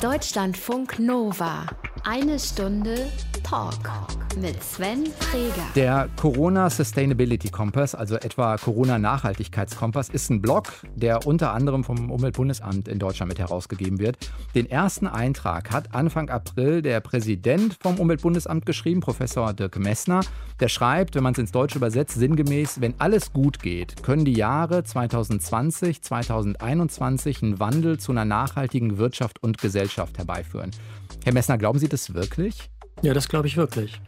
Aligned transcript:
Deutschlandfunk 0.00 1.00
Nova. 1.00 1.66
Eine 2.04 2.38
Stunde 2.38 3.10
Talk 3.42 3.90
mit 4.40 4.62
Sven 4.62 5.06
Freger. 5.18 5.66
Der 5.74 6.08
Corona 6.16 6.70
Sustainability 6.70 7.48
Compass, 7.48 7.94
also 7.94 8.16
etwa 8.16 8.56
Corona 8.56 8.98
Nachhaltigkeitskompass, 8.98 10.08
ist 10.08 10.30
ein 10.30 10.40
Blog, 10.42 10.72
der 10.94 11.26
unter 11.26 11.52
anderem 11.52 11.84
vom 11.84 12.10
Umweltbundesamt 12.10 12.88
in 12.88 12.98
Deutschland 12.98 13.30
mit 13.30 13.38
herausgegeben 13.38 13.98
wird. 13.98 14.18
Den 14.54 14.70
ersten 14.70 15.06
Eintrag 15.06 15.70
hat 15.70 15.94
Anfang 15.94 16.28
April 16.28 16.82
der 16.82 17.00
Präsident 17.00 17.76
vom 17.80 17.98
Umweltbundesamt 17.98 18.66
geschrieben, 18.66 19.00
Professor 19.00 19.52
Dirk 19.52 19.78
Messner. 19.78 20.20
Der 20.60 20.68
schreibt, 20.68 21.14
wenn 21.14 21.22
man 21.22 21.32
es 21.32 21.38
ins 21.38 21.52
Deutsche 21.52 21.78
übersetzt, 21.78 22.18
sinngemäß, 22.18 22.80
wenn 22.80 22.94
alles 22.98 23.32
gut 23.32 23.60
geht, 23.60 24.02
können 24.02 24.24
die 24.24 24.34
Jahre 24.34 24.84
2020, 24.84 26.02
2021 26.02 27.42
einen 27.42 27.60
Wandel 27.60 27.98
zu 27.98 28.12
einer 28.12 28.24
nachhaltigen 28.24 28.98
Wirtschaft 28.98 29.42
und 29.42 29.58
Gesellschaft 29.58 30.18
herbeiführen. 30.18 30.70
Herr 31.24 31.32
Messner, 31.32 31.58
glauben 31.58 31.78
Sie 31.78 31.88
das 31.88 32.14
wirklich? 32.14 32.70
Ja, 33.02 33.14
das 33.14 33.28
glaube 33.28 33.46
ich 33.46 33.56
wirklich. 33.56 34.00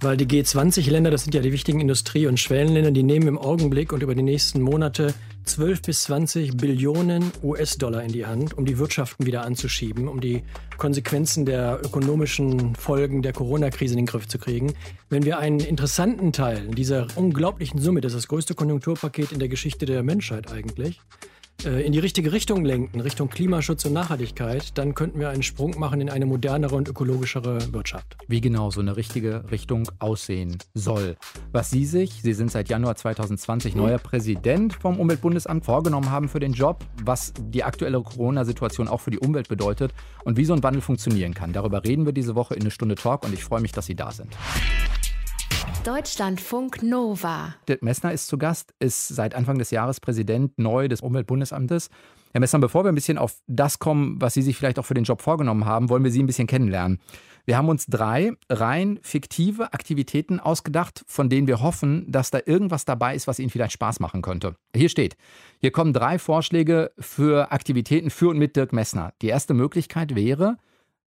Weil 0.00 0.16
die 0.16 0.26
G20-Länder, 0.26 1.10
das 1.10 1.24
sind 1.24 1.34
ja 1.34 1.40
die 1.40 1.52
wichtigen 1.52 1.80
Industrie- 1.80 2.26
und 2.26 2.38
Schwellenländer, 2.40 2.90
die 2.90 3.02
nehmen 3.02 3.28
im 3.28 3.38
Augenblick 3.38 3.92
und 3.92 4.02
über 4.02 4.14
die 4.14 4.22
nächsten 4.22 4.60
Monate 4.60 5.14
12 5.44 5.82
bis 5.82 6.02
20 6.04 6.56
Billionen 6.56 7.30
US-Dollar 7.42 8.02
in 8.02 8.12
die 8.12 8.26
Hand, 8.26 8.54
um 8.54 8.64
die 8.64 8.78
Wirtschaften 8.78 9.26
wieder 9.26 9.44
anzuschieben, 9.44 10.08
um 10.08 10.20
die 10.20 10.42
Konsequenzen 10.78 11.46
der 11.46 11.80
ökonomischen 11.82 12.74
Folgen 12.74 13.22
der 13.22 13.32
Corona-Krise 13.32 13.94
in 13.94 13.98
den 13.98 14.06
Griff 14.06 14.26
zu 14.26 14.38
kriegen. 14.38 14.74
Wenn 15.10 15.24
wir 15.24 15.38
einen 15.38 15.60
interessanten 15.60 16.32
Teil 16.32 16.68
dieser 16.68 17.06
unglaublichen 17.16 17.80
Summe, 17.80 18.00
das 18.00 18.12
ist 18.12 18.24
das 18.24 18.28
größte 18.28 18.54
Konjunkturpaket 18.54 19.32
in 19.32 19.38
der 19.38 19.48
Geschichte 19.48 19.86
der 19.86 20.02
Menschheit 20.02 20.50
eigentlich, 20.50 21.00
in 21.64 21.92
die 21.92 21.98
richtige 21.98 22.32
Richtung 22.32 22.64
lenken, 22.64 23.00
Richtung 23.00 23.28
Klimaschutz 23.28 23.84
und 23.84 23.92
Nachhaltigkeit, 23.92 24.76
dann 24.76 24.94
könnten 24.94 25.18
wir 25.20 25.30
einen 25.30 25.42
Sprung 25.42 25.78
machen 25.78 26.00
in 26.00 26.10
eine 26.10 26.26
modernere 26.26 26.74
und 26.74 26.88
ökologischere 26.88 27.72
Wirtschaft. 27.72 28.16
Wie 28.28 28.40
genau 28.40 28.70
so 28.70 28.80
eine 28.80 28.96
richtige 28.96 29.50
Richtung 29.50 29.88
aussehen 29.98 30.58
soll. 30.74 31.16
Was 31.52 31.70
Sie 31.70 31.86
sich, 31.86 32.22
Sie 32.22 32.32
sind 32.32 32.50
seit 32.50 32.68
Januar 32.68 32.96
2020 32.96 33.74
neuer 33.74 33.98
Präsident 33.98 34.74
vom 34.74 35.00
Umweltbundesamt, 35.00 35.64
vorgenommen 35.64 36.10
haben 36.10 36.28
für 36.28 36.40
den 36.40 36.52
Job, 36.52 36.84
was 37.02 37.32
die 37.38 37.64
aktuelle 37.64 38.02
Corona-Situation 38.02 38.88
auch 38.88 39.00
für 39.00 39.10
die 39.10 39.18
Umwelt 39.18 39.48
bedeutet 39.48 39.92
und 40.24 40.36
wie 40.36 40.44
so 40.44 40.54
ein 40.54 40.62
Wandel 40.62 40.82
funktionieren 40.82 41.34
kann. 41.34 41.52
Darüber 41.52 41.84
reden 41.84 42.06
wir 42.06 42.12
diese 42.12 42.34
Woche 42.34 42.54
in 42.54 42.62
eine 42.62 42.70
Stunde 42.70 42.94
Talk 42.94 43.24
und 43.24 43.32
ich 43.32 43.44
freue 43.44 43.60
mich, 43.60 43.72
dass 43.72 43.86
Sie 43.86 43.94
da 43.94 44.10
sind. 44.10 44.36
Deutschlandfunk 45.84 46.82
Nova. 46.82 47.56
Dirk 47.68 47.82
Messner 47.82 48.10
ist 48.10 48.28
zu 48.28 48.38
Gast, 48.38 48.72
ist 48.78 49.06
seit 49.08 49.34
Anfang 49.34 49.58
des 49.58 49.70
Jahres 49.70 50.00
Präsident 50.00 50.58
neu 50.58 50.88
des 50.88 51.02
Umweltbundesamtes. 51.02 51.90
Herr 52.32 52.40
Messner, 52.40 52.60
bevor 52.60 52.84
wir 52.84 52.88
ein 52.88 52.94
bisschen 52.94 53.18
auf 53.18 53.36
das 53.48 53.80
kommen, 53.80 54.18
was 54.18 54.32
Sie 54.32 54.40
sich 54.40 54.56
vielleicht 54.56 54.78
auch 54.78 54.86
für 54.86 54.94
den 54.94 55.04
Job 55.04 55.20
vorgenommen 55.20 55.66
haben, 55.66 55.90
wollen 55.90 56.02
wir 56.02 56.10
Sie 56.10 56.22
ein 56.22 56.26
bisschen 56.26 56.46
kennenlernen. 56.46 57.00
Wir 57.44 57.58
haben 57.58 57.68
uns 57.68 57.84
drei 57.84 58.32
rein 58.48 58.98
fiktive 59.02 59.74
Aktivitäten 59.74 60.40
ausgedacht, 60.40 61.04
von 61.06 61.28
denen 61.28 61.46
wir 61.46 61.60
hoffen, 61.60 62.10
dass 62.10 62.30
da 62.30 62.40
irgendwas 62.46 62.86
dabei 62.86 63.14
ist, 63.14 63.26
was 63.26 63.38
Ihnen 63.38 63.50
vielleicht 63.50 63.72
Spaß 63.72 64.00
machen 64.00 64.22
könnte. 64.22 64.56
Hier 64.74 64.88
steht, 64.88 65.18
hier 65.60 65.70
kommen 65.70 65.92
drei 65.92 66.18
Vorschläge 66.18 66.92
für 66.98 67.52
Aktivitäten 67.52 68.08
für 68.08 68.30
und 68.30 68.38
mit 68.38 68.56
Dirk 68.56 68.72
Messner. 68.72 69.12
Die 69.20 69.28
erste 69.28 69.52
Möglichkeit 69.52 70.14
wäre, 70.14 70.56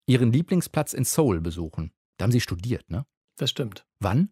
Ihren 0.07 0.33
Lieblingsplatz 0.33 0.93
in 0.93 1.03
Seoul 1.03 1.41
besuchen. 1.41 1.91
Da 2.17 2.23
haben 2.23 2.31
Sie 2.31 2.41
studiert, 2.41 2.89
ne? 2.89 3.05
Das 3.37 3.51
stimmt. 3.51 3.85
Wann? 3.99 4.29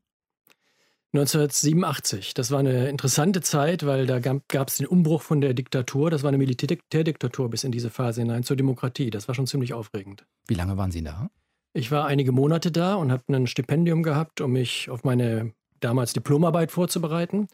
1987. 1.14 2.34
Das 2.34 2.52
war 2.52 2.60
eine 2.60 2.88
interessante 2.88 3.42
Zeit, 3.42 3.86
weil 3.86 4.06
da 4.06 4.20
gab 4.20 4.70
es 4.70 4.78
den 4.78 4.88
Umbruch 4.88 5.22
von 5.22 5.42
der 5.42 5.54
Diktatur. 5.54 6.10
Das 6.10 6.24
war 6.24 6.30
eine 6.30 6.38
Militärdiktatur 6.38 7.50
bis 7.50 7.66
in 7.66 7.72
diese 7.74 7.90
Phase 7.90 8.22
hinein 8.22 8.44
zur 8.44 8.56
Demokratie. 8.56 9.10
Das 9.10 9.28
war 9.28 9.36
schon 9.36 9.46
ziemlich 9.46 9.74
aufregend. 9.74 10.26
Wie 10.48 10.54
lange 10.54 10.78
waren 10.78 10.92
Sie 10.92 11.04
da? 11.04 11.30
Ich 11.74 11.92
war 11.92 12.06
einige 12.06 12.32
Monate 12.32 12.72
da 12.72 12.96
und 12.96 13.12
habe 13.12 13.24
ein 13.28 13.48
Stipendium 13.48 14.04
gehabt, 14.04 14.40
um 14.40 14.54
mich 14.54 14.90
auf 14.90 15.04
meine 15.04 15.52
damals 15.82 16.14
Diplomarbeit 16.14 16.72
vorzubereiten. 16.72 17.48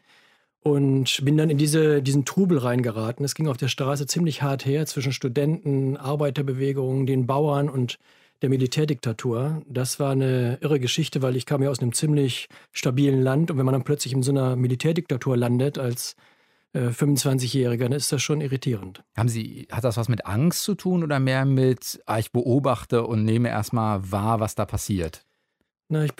Und 0.61 1.23
bin 1.23 1.37
dann 1.37 1.49
in 1.49 1.57
diese, 1.57 2.03
diesen 2.03 2.25
Trubel 2.25 2.57
reingeraten. 2.57 3.23
Es 3.23 3.35
ging 3.35 3.47
auf 3.47 3.57
der 3.57 3.69
Straße 3.69 4.05
ziemlich 4.05 4.41
hart 4.41 4.65
her 4.65 4.85
zwischen 4.85 5.13
Studenten, 5.13 5.97
Arbeiterbewegungen, 5.97 7.07
den 7.07 7.25
Bauern 7.25 7.69
und 7.69 7.97
der 8.41 8.49
Militärdiktatur. 8.49 9.63
Das 9.67 9.99
war 9.99 10.11
eine 10.11 10.57
irre 10.61 10.79
Geschichte, 10.79 11.21
weil 11.21 11.35
ich 11.35 11.45
kam 11.45 11.63
ja 11.63 11.69
aus 11.69 11.79
einem 11.79 11.93
ziemlich 11.93 12.47
stabilen 12.71 13.21
Land 13.21 13.51
und 13.51 13.57
wenn 13.57 13.65
man 13.65 13.73
dann 13.73 13.83
plötzlich 13.83 14.13
in 14.13 14.23
so 14.23 14.31
einer 14.31 14.55
Militärdiktatur 14.55 15.37
landet 15.37 15.77
als 15.77 16.15
äh, 16.73 16.89
25-Jähriger, 16.89 17.83
dann 17.83 17.93
ist 17.93 18.11
das 18.11 18.21
schon 18.21 18.41
irritierend. 18.41 19.03
Haben 19.15 19.29
Sie, 19.29 19.67
hat 19.71 19.83
das 19.83 19.97
was 19.97 20.09
mit 20.09 20.25
Angst 20.25 20.63
zu 20.63 20.75
tun 20.75 21.03
oder 21.03 21.19
mehr 21.19 21.45
mit, 21.45 22.01
ah, 22.05 22.19
ich 22.19 22.31
beobachte 22.31 23.05
und 23.05 23.23
nehme 23.23 23.49
erstmal 23.49 24.11
wahr, 24.11 24.39
was 24.39 24.55
da 24.55 24.65
passiert? 24.65 25.25
Na, 25.89 26.05
ich, 26.05 26.13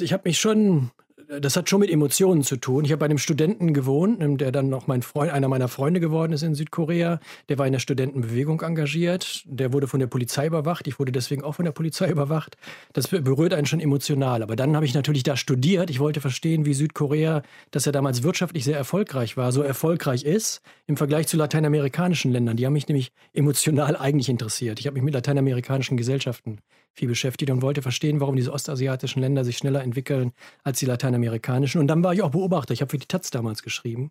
ich 0.00 0.12
habe 0.12 0.28
mich 0.28 0.38
schon 0.38 0.90
das 1.28 1.56
hat 1.56 1.68
schon 1.68 1.80
mit 1.80 1.90
Emotionen 1.90 2.42
zu 2.42 2.56
tun. 2.56 2.86
Ich 2.86 2.90
habe 2.90 3.00
bei 3.00 3.04
einem 3.04 3.18
Studenten 3.18 3.74
gewohnt, 3.74 4.18
der 4.40 4.50
dann 4.50 4.70
noch 4.70 4.86
mein 4.86 5.02
Freund, 5.02 5.30
einer 5.30 5.48
meiner 5.48 5.68
Freunde 5.68 6.00
geworden 6.00 6.32
ist 6.32 6.42
in 6.42 6.54
Südkorea. 6.54 7.20
Der 7.50 7.58
war 7.58 7.66
in 7.66 7.72
der 7.72 7.80
Studentenbewegung 7.80 8.62
engagiert. 8.62 9.42
Der 9.44 9.74
wurde 9.74 9.88
von 9.88 10.00
der 10.00 10.06
Polizei 10.06 10.46
überwacht. 10.46 10.86
Ich 10.86 10.98
wurde 10.98 11.12
deswegen 11.12 11.44
auch 11.44 11.52
von 11.52 11.66
der 11.66 11.72
Polizei 11.72 12.08
überwacht. 12.10 12.56
Das 12.94 13.08
berührt 13.08 13.52
einen 13.52 13.66
schon 13.66 13.80
emotional. 13.80 14.42
Aber 14.42 14.56
dann 14.56 14.74
habe 14.74 14.86
ich 14.86 14.94
natürlich 14.94 15.22
da 15.22 15.36
studiert. 15.36 15.90
Ich 15.90 16.00
wollte 16.00 16.22
verstehen, 16.22 16.64
wie 16.64 16.72
Südkorea, 16.72 17.42
das 17.72 17.84
ja 17.84 17.92
damals 17.92 18.22
wirtschaftlich 18.22 18.64
sehr 18.64 18.78
erfolgreich 18.78 19.36
war, 19.36 19.52
so 19.52 19.60
erfolgreich 19.62 20.24
ist 20.24 20.62
im 20.86 20.96
Vergleich 20.96 21.26
zu 21.26 21.36
lateinamerikanischen 21.36 22.32
Ländern. 22.32 22.56
Die 22.56 22.64
haben 22.64 22.72
mich 22.72 22.88
nämlich 22.88 23.12
emotional 23.34 23.96
eigentlich 23.98 24.30
interessiert. 24.30 24.80
Ich 24.80 24.86
habe 24.86 24.94
mich 24.94 25.02
mit 25.02 25.12
lateinamerikanischen 25.12 25.98
Gesellschaften 25.98 26.58
viel 26.98 27.08
beschäftigt 27.08 27.50
und 27.50 27.62
wollte 27.62 27.80
verstehen, 27.80 28.20
warum 28.20 28.36
diese 28.36 28.52
ostasiatischen 28.52 29.22
Länder 29.22 29.44
sich 29.44 29.56
schneller 29.56 29.82
entwickeln 29.82 30.32
als 30.64 30.80
die 30.80 30.86
lateinamerikanischen. 30.86 31.80
Und 31.80 31.86
dann 31.86 32.02
war 32.02 32.12
ich 32.12 32.22
auch 32.22 32.30
Beobachter. 32.30 32.74
Ich 32.74 32.80
habe 32.80 32.90
für 32.90 32.98
die 32.98 33.06
Taz 33.06 33.30
damals 33.30 33.62
geschrieben, 33.62 34.10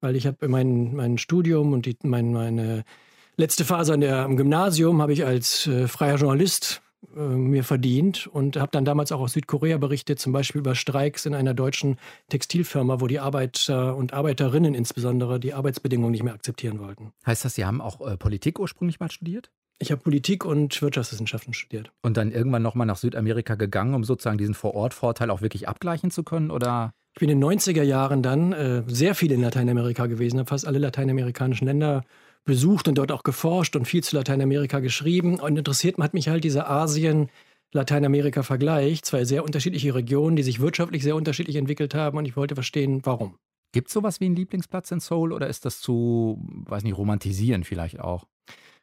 weil 0.00 0.16
ich 0.16 0.26
habe 0.26 0.48
mein, 0.48 0.94
mein 0.94 1.18
Studium 1.18 1.72
und 1.72 1.86
die, 1.86 1.96
mein, 2.02 2.32
meine 2.32 2.84
letzte 3.36 3.64
Phase 3.64 3.94
an 3.94 4.00
der, 4.00 4.20
am 4.20 4.36
Gymnasium 4.36 5.02
habe 5.02 5.12
ich 5.12 5.24
als 5.24 5.66
äh, 5.66 5.86
freier 5.88 6.16
Journalist 6.16 6.82
äh, 7.14 7.20
mir 7.20 7.64
verdient 7.64 8.26
und 8.26 8.56
habe 8.56 8.70
dann 8.72 8.84
damals 8.84 9.12
auch 9.12 9.20
aus 9.20 9.34
Südkorea 9.34 9.76
berichtet, 9.78 10.18
zum 10.18 10.32
Beispiel 10.32 10.60
über 10.60 10.74
Streiks 10.74 11.26
in 11.26 11.34
einer 11.34 11.52
deutschen 11.52 11.98
Textilfirma, 12.28 13.00
wo 13.00 13.06
die 13.06 13.20
Arbeiter 13.20 13.96
und 13.96 14.12
Arbeiterinnen 14.14 14.74
insbesondere 14.74 15.38
die 15.38 15.52
Arbeitsbedingungen 15.52 16.12
nicht 16.12 16.22
mehr 16.22 16.34
akzeptieren 16.34 16.78
wollten. 16.80 17.12
Heißt 17.26 17.44
das, 17.44 17.54
Sie 17.54 17.64
haben 17.64 17.80
auch 17.80 18.00
äh, 18.00 18.16
Politik 18.16 18.58
ursprünglich 18.58 19.00
mal 19.00 19.10
studiert? 19.10 19.50
Ich 19.82 19.90
habe 19.90 20.00
Politik 20.00 20.44
und 20.44 20.80
Wirtschaftswissenschaften 20.80 21.54
studiert. 21.54 21.90
Und 22.02 22.16
dann 22.16 22.30
irgendwann 22.30 22.62
nochmal 22.62 22.86
nach 22.86 22.96
Südamerika 22.96 23.56
gegangen, 23.56 23.94
um 23.94 24.04
sozusagen 24.04 24.38
diesen 24.38 24.54
Vorortvorteil 24.54 25.28
auch 25.28 25.42
wirklich 25.42 25.68
abgleichen 25.68 26.12
zu 26.12 26.22
können? 26.22 26.52
Oder? 26.52 26.92
Ich 27.14 27.20
bin 27.20 27.28
in 27.28 27.40
den 27.40 27.58
90er 27.58 27.82
Jahren 27.82 28.22
dann 28.22 28.52
äh, 28.52 28.84
sehr 28.86 29.16
viel 29.16 29.32
in 29.32 29.42
Lateinamerika 29.42 30.06
gewesen, 30.06 30.38
habe 30.38 30.48
fast 30.48 30.68
alle 30.68 30.78
lateinamerikanischen 30.78 31.66
Länder 31.66 32.04
besucht 32.44 32.86
und 32.86 32.96
dort 32.96 33.10
auch 33.10 33.24
geforscht 33.24 33.74
und 33.74 33.86
viel 33.86 34.04
zu 34.04 34.14
Lateinamerika 34.16 34.78
geschrieben. 34.78 35.40
Und 35.40 35.56
interessiert 35.56 35.98
hat 35.98 36.14
mich 36.14 36.28
halt 36.28 36.44
dieser 36.44 36.70
Asien- 36.70 37.28
Lateinamerika-Vergleich, 37.74 39.02
zwei 39.02 39.24
sehr 39.24 39.44
unterschiedliche 39.44 39.94
Regionen, 39.94 40.36
die 40.36 40.42
sich 40.42 40.60
wirtschaftlich 40.60 41.02
sehr 41.02 41.16
unterschiedlich 41.16 41.56
entwickelt 41.56 41.94
haben 41.94 42.18
und 42.18 42.26
ich 42.26 42.36
wollte 42.36 42.54
verstehen, 42.54 43.00
warum. 43.04 43.36
Gibt 43.72 43.88
es 43.88 43.94
sowas 43.94 44.20
wie 44.20 44.26
einen 44.26 44.36
Lieblingsplatz 44.36 44.90
in 44.90 45.00
Seoul 45.00 45.32
oder 45.32 45.46
ist 45.46 45.64
das 45.64 45.80
zu, 45.80 46.38
weiß 46.66 46.82
nicht, 46.84 46.98
romantisieren 46.98 47.64
vielleicht 47.64 47.98
auch? 47.98 48.26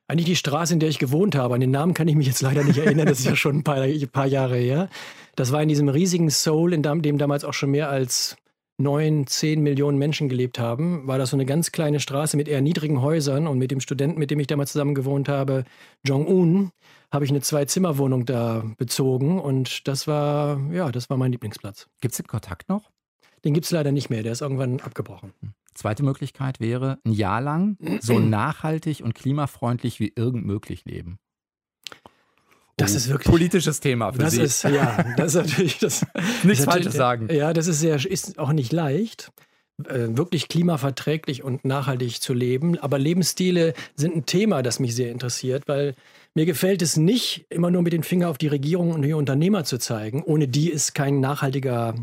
Eigentlich 0.10 0.26
die 0.26 0.36
Straße, 0.36 0.74
in 0.74 0.80
der 0.80 0.90
ich 0.90 0.98
gewohnt 0.98 1.36
habe. 1.36 1.54
An 1.54 1.62
den 1.62 1.70
Namen 1.70 1.94
kann 1.94 2.08
ich 2.08 2.16
mich 2.16 2.26
jetzt 2.26 2.42
leider 2.42 2.64
nicht 2.64 2.80
erinnern. 2.80 3.06
Das 3.06 3.20
ist 3.20 3.28
ja 3.28 3.36
schon 3.36 3.58
ein 3.58 3.64
paar, 3.64 3.80
ein 3.80 4.10
paar 4.10 4.26
Jahre 4.26 4.58
her. 4.58 4.90
Das 5.36 5.52
war 5.52 5.62
in 5.62 5.70
diesem 5.70 5.88
riesigen 5.88 6.32
Seoul, 6.32 6.74
in 6.74 6.82
dem 6.82 7.20
damals 7.20 7.46
auch 7.46 7.54
schon 7.54 7.70
mehr 7.70 7.92
als 7.92 8.36
neun, 8.80 9.28
zehn 9.28 9.62
Millionen 9.62 10.00
Menschen 10.00 10.28
gelebt 10.28 10.58
haben, 10.58 11.06
war 11.06 11.20
das 11.20 11.30
so 11.30 11.36
eine 11.36 11.46
ganz 11.46 11.72
kleine 11.72 12.00
Straße 12.00 12.38
mit 12.38 12.48
eher 12.48 12.62
niedrigen 12.62 13.04
Häusern. 13.04 13.46
Und 13.46 13.60
mit 13.60 13.70
dem 13.70 13.82
Studenten, 13.82 14.18
mit 14.18 14.32
dem 14.32 14.40
ich 14.40 14.48
damals 14.48 14.72
zusammen 14.72 14.96
gewohnt 14.96 15.30
habe, 15.30 15.64
Jong-un, 16.04 16.72
habe 17.12 17.26
ich 17.26 17.30
eine 17.30 17.42
Zwei-Zimmer-Wohnung 17.42 18.26
da 18.26 18.64
bezogen. 18.80 19.40
Und 19.40 19.88
das 19.88 20.08
war, 20.08 20.60
ja, 20.72 20.92
das 20.92 21.12
war 21.12 21.18
mein 21.18 21.32
Lieblingsplatz. 21.34 21.88
Gibt 22.02 22.14
es 22.14 22.18
den 22.18 22.26
Kontakt 22.26 22.68
noch? 22.68 22.90
Den 23.46 23.54
gibt 23.54 23.66
es 23.66 23.72
leider 23.72 23.92
nicht 23.92 24.10
mehr. 24.10 24.24
Der 24.24 24.32
ist 24.32 24.42
irgendwann 24.42 24.80
abgebrochen. 24.80 25.34
Zweite 25.80 26.04
Möglichkeit 26.04 26.60
wäre, 26.60 27.00
ein 27.06 27.14
Jahr 27.14 27.40
lang 27.40 27.78
so 28.02 28.20
nachhaltig 28.20 29.02
und 29.02 29.16
klimafreundlich 29.16 30.02
wie 30.02 30.12
irgend 30.14 30.46
möglich 30.46 30.84
leben. 30.84 31.20
Das 32.76 32.94
oh, 32.94 32.98
ist 32.98 33.08
wirklich 33.10 33.30
politisches 33.30 33.80
Thema 33.80 34.12
für 34.12 34.20
das 34.20 34.34
Sie. 34.34 34.42
Ist, 34.42 34.64
ja, 34.64 35.04
das 35.16 35.36
ist 35.36 35.48
natürlich 35.48 35.80
das. 35.80 36.06
Nichts 36.44 36.66
Falsches 36.66 36.96
sagen. 36.96 37.30
Ja, 37.34 37.54
das 37.54 37.68
ist 37.68 37.80
sehr, 37.80 37.96
ist 38.06 38.40
auch 38.40 38.52
nicht 38.52 38.74
leicht, 38.74 39.32
äh, 39.86 40.18
wirklich 40.18 40.50
klimaverträglich 40.50 41.44
und 41.44 41.64
nachhaltig 41.64 42.22
zu 42.22 42.34
leben. 42.34 42.78
Aber 42.80 43.00
Lebensstile 43.00 43.74
sind 43.96 44.18
ein 44.18 44.26
Thema, 44.26 44.62
das 44.62 44.80
mich 44.80 44.96
sehr 44.96 45.12
interessiert, 45.12 45.68
weil 45.68 45.96
mir 46.36 46.46
gefällt 46.46 46.82
es 46.82 46.98
nicht, 46.98 47.46
immer 47.50 47.72
nur 47.72 47.84
mit 47.84 47.94
den 47.94 48.04
Finger 48.04 48.30
auf 48.30 48.38
die 48.38 48.48
Regierung 48.48 48.92
und 48.92 49.02
die 49.02 49.14
Unternehmer 49.14 49.64
zu 49.64 49.78
zeigen. 49.78 50.24
Ohne 50.24 50.50
die 50.50 50.70
ist 50.70 50.94
kein 50.94 51.22
nachhaltiger 51.22 51.96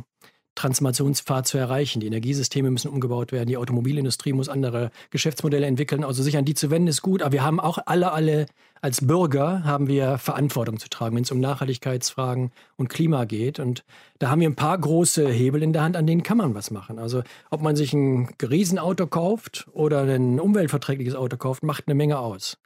Transformationspfad 0.56 1.46
zu 1.46 1.58
erreichen. 1.58 2.00
Die 2.00 2.08
Energiesysteme 2.08 2.70
müssen 2.70 2.90
umgebaut 2.90 3.30
werden, 3.30 3.46
die 3.48 3.56
Automobilindustrie 3.56 4.32
muss 4.32 4.48
andere 4.48 4.90
Geschäftsmodelle 5.10 5.66
entwickeln. 5.66 6.02
Also 6.02 6.22
sich 6.22 6.36
an 6.36 6.44
die 6.44 6.54
zu 6.54 6.70
wenden 6.70 6.88
ist 6.88 7.02
gut, 7.02 7.22
aber 7.22 7.32
wir 7.32 7.44
haben 7.44 7.60
auch 7.60 7.78
alle, 7.86 8.10
alle 8.12 8.46
als 8.80 9.06
Bürger 9.06 9.64
haben 9.64 9.86
wir 9.86 10.18
Verantwortung 10.18 10.78
zu 10.78 10.88
tragen, 10.88 11.16
wenn 11.16 11.22
es 11.22 11.30
um 11.30 11.40
Nachhaltigkeitsfragen 11.40 12.50
und 12.76 12.88
Klima 12.88 13.24
geht. 13.24 13.58
Und 13.58 13.84
da 14.18 14.30
haben 14.30 14.40
wir 14.40 14.48
ein 14.48 14.56
paar 14.56 14.78
große 14.78 15.28
Hebel 15.28 15.62
in 15.62 15.72
der 15.72 15.82
Hand, 15.82 15.96
an 15.96 16.06
denen 16.06 16.22
kann 16.22 16.38
man 16.38 16.54
was 16.54 16.70
machen. 16.70 16.98
Also 16.98 17.22
ob 17.50 17.62
man 17.62 17.76
sich 17.76 17.92
ein 17.92 18.28
Riesenauto 18.42 19.06
kauft 19.06 19.66
oder 19.72 20.02
ein 20.02 20.40
umweltverträgliches 20.40 21.14
Auto 21.14 21.36
kauft, 21.36 21.62
macht 21.62 21.84
eine 21.86 21.94
Menge 21.94 22.18
aus. 22.18 22.58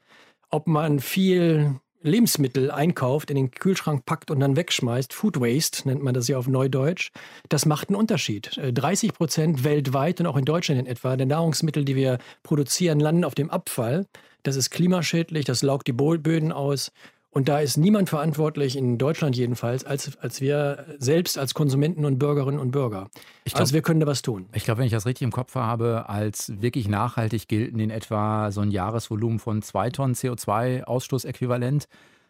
Ob 0.50 0.66
man 0.66 1.00
viel 1.00 1.76
Lebensmittel 2.02 2.70
einkauft, 2.70 3.30
in 3.30 3.36
den 3.36 3.50
Kühlschrank 3.50 4.06
packt 4.06 4.30
und 4.30 4.40
dann 4.40 4.56
wegschmeißt, 4.56 5.12
Food 5.12 5.40
Waste 5.40 5.86
nennt 5.86 6.02
man 6.02 6.14
das 6.14 6.28
ja 6.28 6.38
auf 6.38 6.48
Neudeutsch, 6.48 7.10
das 7.48 7.66
macht 7.66 7.88
einen 7.88 7.96
Unterschied. 7.96 8.58
30 8.62 9.10
äh, 9.10 9.12
Prozent 9.12 9.64
weltweit 9.64 10.20
und 10.20 10.26
auch 10.26 10.36
in 10.36 10.44
Deutschland 10.44 10.80
in 10.80 10.86
etwa 10.86 11.16
der 11.16 11.26
Nahrungsmittel, 11.26 11.84
die 11.84 11.96
wir 11.96 12.18
produzieren, 12.42 13.00
landen 13.00 13.24
auf 13.24 13.34
dem 13.34 13.50
Abfall. 13.50 14.06
Das 14.42 14.56
ist 14.56 14.70
klimaschädlich, 14.70 15.44
das 15.44 15.62
laugt 15.62 15.86
die 15.86 15.92
Böden 15.92 16.52
aus. 16.52 16.92
Und 17.32 17.48
da 17.48 17.60
ist 17.60 17.76
niemand 17.76 18.08
verantwortlich, 18.08 18.76
in 18.76 18.98
Deutschland 18.98 19.36
jedenfalls, 19.36 19.84
als, 19.84 20.18
als 20.18 20.40
wir 20.40 20.84
selbst 20.98 21.38
als 21.38 21.54
Konsumenten 21.54 22.04
und 22.04 22.18
Bürgerinnen 22.18 22.58
und 22.58 22.72
Bürger. 22.72 23.08
Ich 23.44 23.52
glaub, 23.52 23.60
also 23.60 23.74
wir 23.74 23.82
können 23.82 24.00
da 24.00 24.06
was 24.06 24.22
tun. 24.22 24.48
Ich 24.52 24.64
glaube, 24.64 24.78
wenn 24.78 24.86
ich 24.86 24.92
das 24.92 25.06
richtig 25.06 25.24
im 25.24 25.30
Kopf 25.30 25.54
habe, 25.54 26.08
als 26.08 26.60
wirklich 26.60 26.88
nachhaltig 26.88 27.46
gelten 27.46 27.78
in 27.78 27.90
etwa 27.90 28.50
so 28.50 28.62
ein 28.62 28.72
Jahresvolumen 28.72 29.38
von 29.38 29.62
zwei 29.62 29.90
Tonnen 29.90 30.14
CO2-Ausstoßäquivalent. 30.14 31.86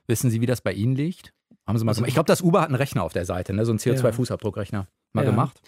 Wissen 0.07 0.31
Sie, 0.31 0.43
wie 0.43 0.47
das 0.47 0.61
bei 0.61 0.73
Ihnen 0.73 0.95
liegt? 0.95 1.33
Haben 1.67 1.79
Sie 1.79 1.85
mal 1.85 1.93
also, 1.93 2.05
Ich 2.05 2.15
glaube, 2.15 2.27
das 2.27 2.43
Uber 2.43 2.61
hat 2.61 2.69
einen 2.69 2.77
Rechner 2.77 3.03
auf 3.03 3.15
der 3.15 3.25
Seite, 3.25 3.55
ne? 3.55 3.65
so 3.65 3.73
einen 3.73 3.79
CO2-Fußabdruckrechner. 3.79 4.87
Mal 5.15 5.25
ja. 5.25 5.31
gemacht? 5.31 5.63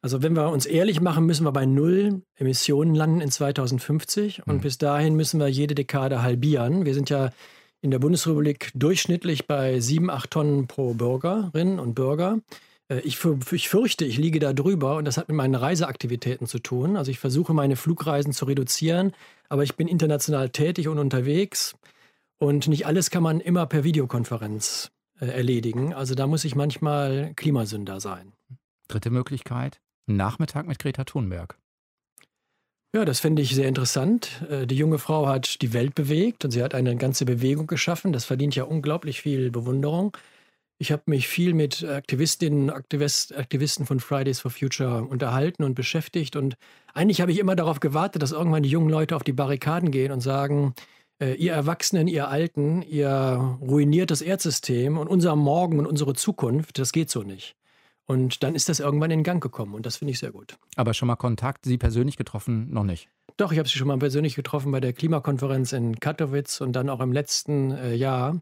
Also 0.00 0.22
wenn 0.22 0.34
wir 0.34 0.48
uns 0.48 0.64
ehrlich 0.64 1.00
machen, 1.00 1.26
müssen 1.26 1.44
wir 1.44 1.52
bei 1.52 1.66
null 1.66 2.22
Emissionen 2.36 2.94
landen 2.94 3.20
in 3.20 3.30
2050 3.30 4.46
und 4.46 4.54
hm. 4.54 4.60
bis 4.60 4.78
dahin 4.78 5.14
müssen 5.14 5.40
wir 5.40 5.48
jede 5.48 5.74
Dekade 5.74 6.22
halbieren. 6.22 6.84
Wir 6.86 6.94
sind 6.94 7.10
ja 7.10 7.30
in 7.80 7.90
der 7.90 7.98
Bundesrepublik 7.98 8.70
durchschnittlich 8.74 9.46
bei 9.46 9.80
7, 9.80 10.10
8 10.10 10.30
Tonnen 10.30 10.66
pro 10.66 10.94
Bürgerin 10.94 11.78
und 11.78 11.94
Bürger. 11.94 12.40
Äh, 12.88 13.00
ich, 13.00 13.18
ich, 13.52 13.68
fürchte, 13.68 14.04
ich 14.04 14.18
liege 14.18 14.40
da 14.40 14.52
drüber 14.52 14.96
und 14.96 15.04
das 15.04 15.16
hat 15.16 15.28
mit 15.28 15.36
meinen 15.36 15.54
Reiseaktivitäten 15.54 16.46
zu 16.46 16.58
tun. 16.58 16.96
Also 16.96 17.10
ich 17.10 17.18
versuche 17.18 17.54
meine 17.54 17.76
Flugreisen 17.76 18.32
zu 18.32 18.46
reduzieren, 18.46 19.12
aber 19.48 19.62
ich 19.62 19.76
bin 19.76 19.88
international 19.88 20.50
tätig 20.50 20.88
und 20.88 20.98
unterwegs 20.98 21.76
und 22.38 22.68
nicht 22.68 22.86
alles 22.86 23.10
kann 23.10 23.22
man 23.22 23.40
immer 23.40 23.66
per 23.66 23.84
Videokonferenz 23.84 24.90
äh, 25.20 25.26
erledigen. 25.26 25.94
Also 25.94 26.14
da 26.14 26.26
muss 26.26 26.44
ich 26.44 26.54
manchmal 26.54 27.32
Klimasünder 27.36 28.00
sein. 28.00 28.32
Dritte 28.88 29.10
Möglichkeit, 29.10 29.80
Nachmittag 30.06 30.66
mit 30.66 30.78
Greta 30.78 31.04
Thunberg. 31.04 31.58
Ja, 32.94 33.04
das 33.04 33.20
finde 33.20 33.42
ich 33.42 33.54
sehr 33.54 33.68
interessant. 33.68 34.42
Äh, 34.48 34.66
die 34.66 34.76
junge 34.76 34.98
Frau 34.98 35.26
hat 35.26 35.60
die 35.60 35.74
Welt 35.74 35.94
bewegt 35.94 36.44
und 36.44 36.52
sie 36.52 36.62
hat 36.62 36.74
eine 36.74 36.96
ganze 36.96 37.26
Bewegung 37.26 37.66
geschaffen. 37.66 38.12
Das 38.12 38.24
verdient 38.24 38.56
ja 38.56 38.64
unglaublich 38.64 39.20
viel 39.20 39.50
Bewunderung. 39.50 40.16
Ich 40.78 40.92
habe 40.92 41.02
mich 41.06 41.28
viel 41.28 41.54
mit 41.54 41.84
Aktivistinnen 41.84 42.70
Aktivist, 42.70 43.36
Aktivisten 43.36 43.84
von 43.84 44.00
Fridays 44.00 44.40
for 44.40 44.50
Future 44.50 45.04
unterhalten 45.04 45.64
und 45.64 45.74
beschäftigt. 45.74 46.36
Und 46.36 46.56
eigentlich 46.94 47.20
habe 47.20 47.32
ich 47.32 47.38
immer 47.38 47.56
darauf 47.56 47.80
gewartet, 47.80 48.22
dass 48.22 48.32
irgendwann 48.32 48.62
die 48.62 48.70
jungen 48.70 48.88
Leute 48.88 49.16
auf 49.16 49.24
die 49.24 49.32
Barrikaden 49.32 49.90
gehen 49.90 50.12
und 50.12 50.20
sagen, 50.20 50.74
äh, 51.20 51.34
ihr 51.34 51.52
Erwachsenen, 51.52 52.08
ihr 52.08 52.28
Alten, 52.28 52.82
ihr 52.82 53.58
ruiniert 53.60 54.10
das 54.10 54.22
Erdsystem 54.22 54.96
und 54.98 55.08
unser 55.08 55.36
Morgen 55.36 55.78
und 55.78 55.86
unsere 55.86 56.14
Zukunft, 56.14 56.78
das 56.78 56.92
geht 56.92 57.10
so 57.10 57.22
nicht. 57.22 57.54
Und 58.08 58.42
dann 58.42 58.54
ist 58.54 58.70
das 58.70 58.80
irgendwann 58.80 59.10
in 59.10 59.22
Gang 59.22 59.42
gekommen 59.42 59.74
und 59.74 59.84
das 59.84 59.98
finde 59.98 60.12
ich 60.12 60.18
sehr 60.18 60.30
gut. 60.32 60.56
Aber 60.76 60.94
schon 60.94 61.08
mal 61.08 61.16
Kontakt, 61.16 61.66
Sie 61.66 61.76
persönlich 61.76 62.16
getroffen, 62.16 62.72
noch 62.72 62.82
nicht? 62.82 63.10
Doch, 63.36 63.52
ich 63.52 63.58
habe 63.58 63.68
Sie 63.68 63.76
schon 63.76 63.86
mal 63.86 63.98
persönlich 63.98 64.34
getroffen 64.34 64.72
bei 64.72 64.80
der 64.80 64.94
Klimakonferenz 64.94 65.74
in 65.74 66.00
Katowice 66.00 66.62
und 66.62 66.72
dann 66.72 66.88
auch 66.88 67.00
im 67.00 67.12
letzten 67.12 67.70
äh, 67.70 67.94
Jahr. 67.94 68.40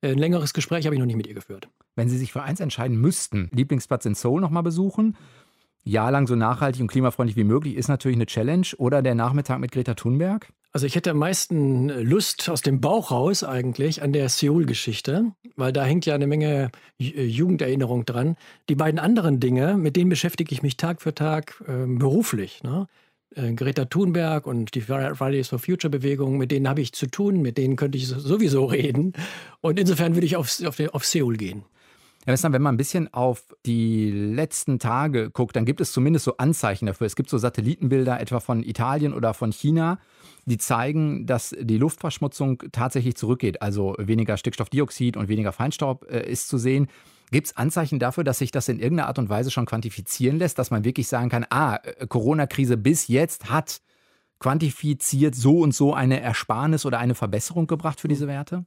Äh, 0.00 0.10
ein 0.10 0.18
längeres 0.18 0.52
Gespräch 0.52 0.84
habe 0.84 0.96
ich 0.96 0.98
noch 0.98 1.06
nicht 1.06 1.16
mit 1.16 1.28
ihr 1.28 1.34
geführt. 1.34 1.68
Wenn 1.94 2.08
Sie 2.08 2.18
sich 2.18 2.32
für 2.32 2.42
eins 2.42 2.58
entscheiden 2.58 3.00
müssten, 3.00 3.50
Lieblingsplatz 3.52 4.04
in 4.04 4.16
Seoul 4.16 4.40
nochmal 4.40 4.64
besuchen, 4.64 5.16
jahrelang 5.84 6.26
so 6.26 6.34
nachhaltig 6.34 6.82
und 6.82 6.88
klimafreundlich 6.88 7.36
wie 7.36 7.44
möglich, 7.44 7.76
ist 7.76 7.86
natürlich 7.86 8.16
eine 8.16 8.26
Challenge. 8.26 8.66
Oder 8.78 9.00
der 9.00 9.14
Nachmittag 9.14 9.60
mit 9.60 9.70
Greta 9.70 9.94
Thunberg? 9.94 10.48
Also 10.74 10.88
ich 10.88 10.96
hätte 10.96 11.12
am 11.12 11.18
meisten 11.18 11.88
Lust 11.88 12.48
aus 12.48 12.60
dem 12.60 12.80
Bauch 12.80 13.12
raus 13.12 13.44
eigentlich 13.44 14.02
an 14.02 14.12
der 14.12 14.28
Seoul-Geschichte, 14.28 15.30
weil 15.54 15.72
da 15.72 15.84
hängt 15.84 16.04
ja 16.04 16.16
eine 16.16 16.26
Menge 16.26 16.72
Jugenderinnerung 16.98 18.04
dran. 18.04 18.34
Die 18.68 18.74
beiden 18.74 18.98
anderen 18.98 19.38
Dinge, 19.38 19.76
mit 19.76 19.94
denen 19.94 20.10
beschäftige 20.10 20.52
ich 20.52 20.64
mich 20.64 20.76
Tag 20.76 21.00
für 21.00 21.14
Tag 21.14 21.62
äh, 21.68 21.86
beruflich. 21.86 22.64
Ne? 22.64 22.88
Äh, 23.36 23.52
Greta 23.52 23.84
Thunberg 23.84 24.48
und 24.48 24.74
die 24.74 24.80
Fridays 24.80 25.46
for 25.46 25.60
Future 25.60 25.92
Bewegung, 25.92 26.38
mit 26.38 26.50
denen 26.50 26.68
habe 26.68 26.80
ich 26.80 26.92
zu 26.92 27.06
tun, 27.06 27.40
mit 27.40 27.56
denen 27.56 27.76
könnte 27.76 27.96
ich 27.96 28.08
sowieso 28.08 28.64
reden. 28.64 29.12
Und 29.60 29.78
insofern 29.78 30.16
würde 30.16 30.26
ich 30.26 30.34
auf, 30.34 30.60
auf, 30.66 30.80
auf 30.92 31.04
Seoul 31.04 31.36
gehen. 31.36 31.62
Ja, 32.26 32.34
wenn 32.42 32.62
man 32.62 32.74
ein 32.74 32.78
bisschen 32.78 33.12
auf 33.14 33.54
die 33.64 34.10
letzten 34.10 34.80
Tage 34.80 35.30
guckt, 35.30 35.54
dann 35.54 35.66
gibt 35.66 35.80
es 35.80 35.92
zumindest 35.92 36.24
so 36.24 36.36
Anzeichen 36.38 36.86
dafür. 36.86 37.06
Es 37.06 37.14
gibt 37.14 37.30
so 37.30 37.38
Satellitenbilder 37.38 38.18
etwa 38.18 38.40
von 38.40 38.64
Italien 38.64 39.14
oder 39.14 39.34
von 39.34 39.52
China, 39.52 40.00
die 40.46 40.58
zeigen, 40.58 41.26
dass 41.26 41.54
die 41.58 41.78
Luftverschmutzung 41.78 42.62
tatsächlich 42.72 43.16
zurückgeht. 43.16 43.62
Also 43.62 43.94
weniger 43.98 44.36
Stickstoffdioxid 44.36 45.16
und 45.16 45.28
weniger 45.28 45.52
Feinstaub 45.52 46.06
äh, 46.10 46.30
ist 46.30 46.48
zu 46.48 46.58
sehen. 46.58 46.88
Gibt 47.30 47.48
es 47.48 47.56
Anzeichen 47.56 47.98
dafür, 47.98 48.24
dass 48.24 48.38
sich 48.38 48.50
das 48.50 48.68
in 48.68 48.78
irgendeiner 48.78 49.08
Art 49.08 49.18
und 49.18 49.28
Weise 49.28 49.50
schon 49.50 49.66
quantifizieren 49.66 50.38
lässt, 50.38 50.58
dass 50.58 50.70
man 50.70 50.84
wirklich 50.84 51.08
sagen 51.08 51.30
kann, 51.30 51.46
ah, 51.50 51.76
äh, 51.76 52.06
Corona-Krise 52.06 52.76
bis 52.76 53.08
jetzt 53.08 53.50
hat 53.50 53.80
quantifiziert 54.38 55.34
so 55.34 55.60
und 55.60 55.74
so 55.74 55.94
eine 55.94 56.20
Ersparnis 56.20 56.84
oder 56.84 56.98
eine 56.98 57.14
Verbesserung 57.14 57.66
gebracht 57.66 58.00
für 58.00 58.08
diese 58.08 58.28
Werte? 58.28 58.66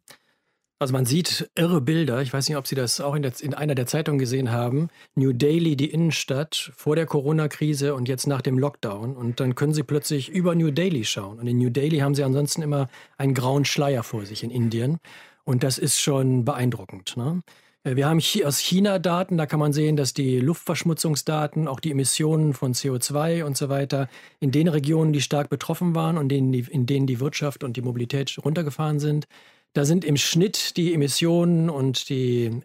Also 0.80 0.94
man 0.94 1.08
sieht 1.08 1.50
irre 1.56 1.82
Bilder. 1.82 2.22
Ich 2.22 2.32
weiß 2.32 2.48
nicht, 2.48 2.58
ob 2.58 2.68
Sie 2.68 2.76
das 2.76 3.02
auch 3.02 3.16
in, 3.16 3.24
der, 3.24 3.34
in 3.42 3.56
einer 3.56 3.74
der 3.74 3.88
Zeitungen 3.88 4.20
gesehen 4.20 4.52
haben. 4.52 4.90
New 5.16 5.34
Delhi, 5.34 5.76
die 5.76 5.90
Innenstadt, 5.90 6.72
vor 6.76 6.96
der 6.96 7.08
Corona-Krise 7.08 7.96
und 7.96 8.08
jetzt 8.08 8.28
nach 8.28 8.42
dem 8.42 8.60
Lockdown. 8.60 9.16
Und 9.16 9.40
dann 9.40 9.56
können 9.56 9.74
Sie 9.74 9.82
plötzlich 9.82 10.30
über 10.30 10.54
New 10.54 10.70
Delhi 10.70 11.04
schauen. 11.04 11.40
Und 11.40 11.48
in 11.48 11.58
New 11.58 11.72
Delhi 11.72 11.98
haben 12.00 12.14
Sie 12.14 12.24
ansonsten 12.24 12.62
immer 12.62 12.90
einen 13.18 13.34
grauen 13.34 13.66
Schleier 13.66 14.04
vor 14.04 14.26
sich 14.28 14.44
in 14.44 14.52
Indien. 14.52 15.00
Und 15.46 15.64
das 15.64 15.80
ist 15.80 16.00
schon 16.00 16.46
beeindruckend. 16.46 17.18
Ne? 17.18 17.42
Äh, 17.84 17.96
wir 17.96 18.08
haben 18.08 18.22
aus 18.46 18.60
China 18.60 19.00
Daten, 19.00 19.38
da 19.38 19.48
kann 19.48 19.60
man 19.60 19.74
sehen, 19.74 19.96
dass 19.96 20.14
die 20.14 20.40
Luftverschmutzungsdaten, 20.40 21.68
auch 21.68 21.80
die 21.80 21.92
Emissionen 21.92 22.54
von 22.54 22.74
CO2 22.74 23.44
und 23.44 23.58
so 23.58 23.70
weiter, 23.70 24.10
in 24.40 24.52
den 24.52 24.68
Regionen, 24.68 25.12
die 25.12 25.22
stark 25.22 25.50
betroffen 25.50 25.96
waren 25.96 26.20
und 26.20 26.32
in 26.32 26.86
denen 26.86 27.08
die 27.08 27.20
Wirtschaft 27.20 27.64
und 27.64 27.78
die 27.78 27.82
Mobilität 27.82 28.38
runtergefahren 28.44 29.00
sind, 29.00 29.28
da 29.74 29.86
sind 29.86 30.06
im 30.06 30.18
Schnitt 30.18 30.78
die 30.78 30.94
Emissionen 30.94 31.69
und 31.69 32.10
die, 32.10 32.62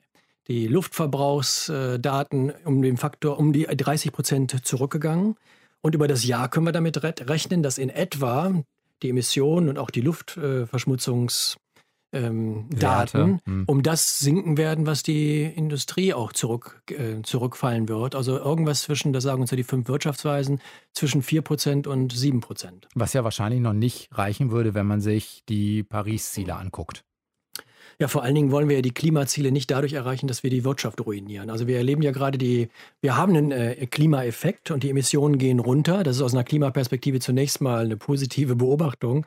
die 0.49 0.67
Luftverbrauchsdaten 0.67 2.53
um 2.65 2.83
den 2.83 2.97
Faktor 2.97 3.39
um 3.39 3.53
die 3.53 3.65
30 3.65 4.13
Prozent 4.13 4.67
zurückgegangen. 4.67 5.37
Und 5.81 5.95
über 5.95 6.09
das 6.09 6.25
Jahr 6.25 6.49
können 6.49 6.67
wir 6.67 6.73
damit 6.73 7.03
rechnen, 7.03 7.63
dass 7.63 7.79
in 7.79 7.91
etwa 7.91 8.63
die 9.03 9.11
Emissionen 9.11 9.69
und 9.69 9.79
auch 9.79 9.91
die 9.91 10.01
Luftverschmutzungs 10.01 11.57
ähm, 12.13 12.67
Daten, 12.71 13.41
hm. 13.45 13.65
um 13.67 13.83
das 13.83 14.19
sinken 14.19 14.57
werden, 14.57 14.87
was 14.87 15.03
die 15.03 15.43
Industrie 15.43 16.15
auch 16.15 16.33
zurück, 16.33 16.83
äh, 16.91 17.23
zurückfallen 17.23 17.89
wird. 17.89 18.15
Also 18.15 18.39
irgendwas 18.39 18.83
zwischen, 18.83 19.13
das 19.13 19.25
sagen 19.25 19.41
uns 19.41 19.51
ja 19.51 19.57
die 19.57 19.65
fünf 19.65 19.89
Wirtschaftsweisen, 19.89 20.61
zwischen 20.93 21.23
4% 21.23 21.87
und 21.87 22.15
7%. 22.15 22.85
Was 22.95 23.13
ja 23.13 23.25
wahrscheinlich 23.25 23.61
noch 23.61 23.73
nicht 23.73 24.09
reichen 24.13 24.51
würde, 24.51 24.75
wenn 24.75 24.87
man 24.87 25.01
sich 25.01 25.43
die 25.49 25.83
Paris-Ziele 25.83 26.55
anguckt. 26.55 27.05
Ja, 27.99 28.09
vor 28.09 28.23
allen 28.23 28.35
Dingen 28.35 28.51
wollen 28.51 28.69
wir 28.69 28.77
ja 28.77 28.83
die 28.83 28.93
Klimaziele 28.93 29.53
nicht 29.53 29.71
dadurch 29.71 29.93
erreichen, 29.93 30.27
dass 30.27 30.43
wir 30.43 30.51
die 30.51 30.65
Wirtschaft 30.65 31.05
ruinieren. 31.05 31.51
Also 31.51 31.67
wir 31.67 31.77
erleben 31.77 32.03
ja 32.03 32.11
gerade 32.11 32.39
die, 32.39 32.69
wir 33.01 33.17
haben 33.17 33.37
einen 33.37 33.53
äh, 33.53 33.87
Klimaeffekt 33.87 34.71
und 34.71 34.83
die 34.83 34.91
Emissionen 34.91 35.39
gehen 35.39 35.61
runter. 35.61 36.03
Das 36.03 36.17
ist 36.17 36.23
aus 36.23 36.33
einer 36.33 36.45
Klimaperspektive 36.45 37.21
zunächst 37.21 37.61
mal 37.61 37.85
eine 37.85 37.97
positive 37.97 38.57
Beobachtung. 38.57 39.27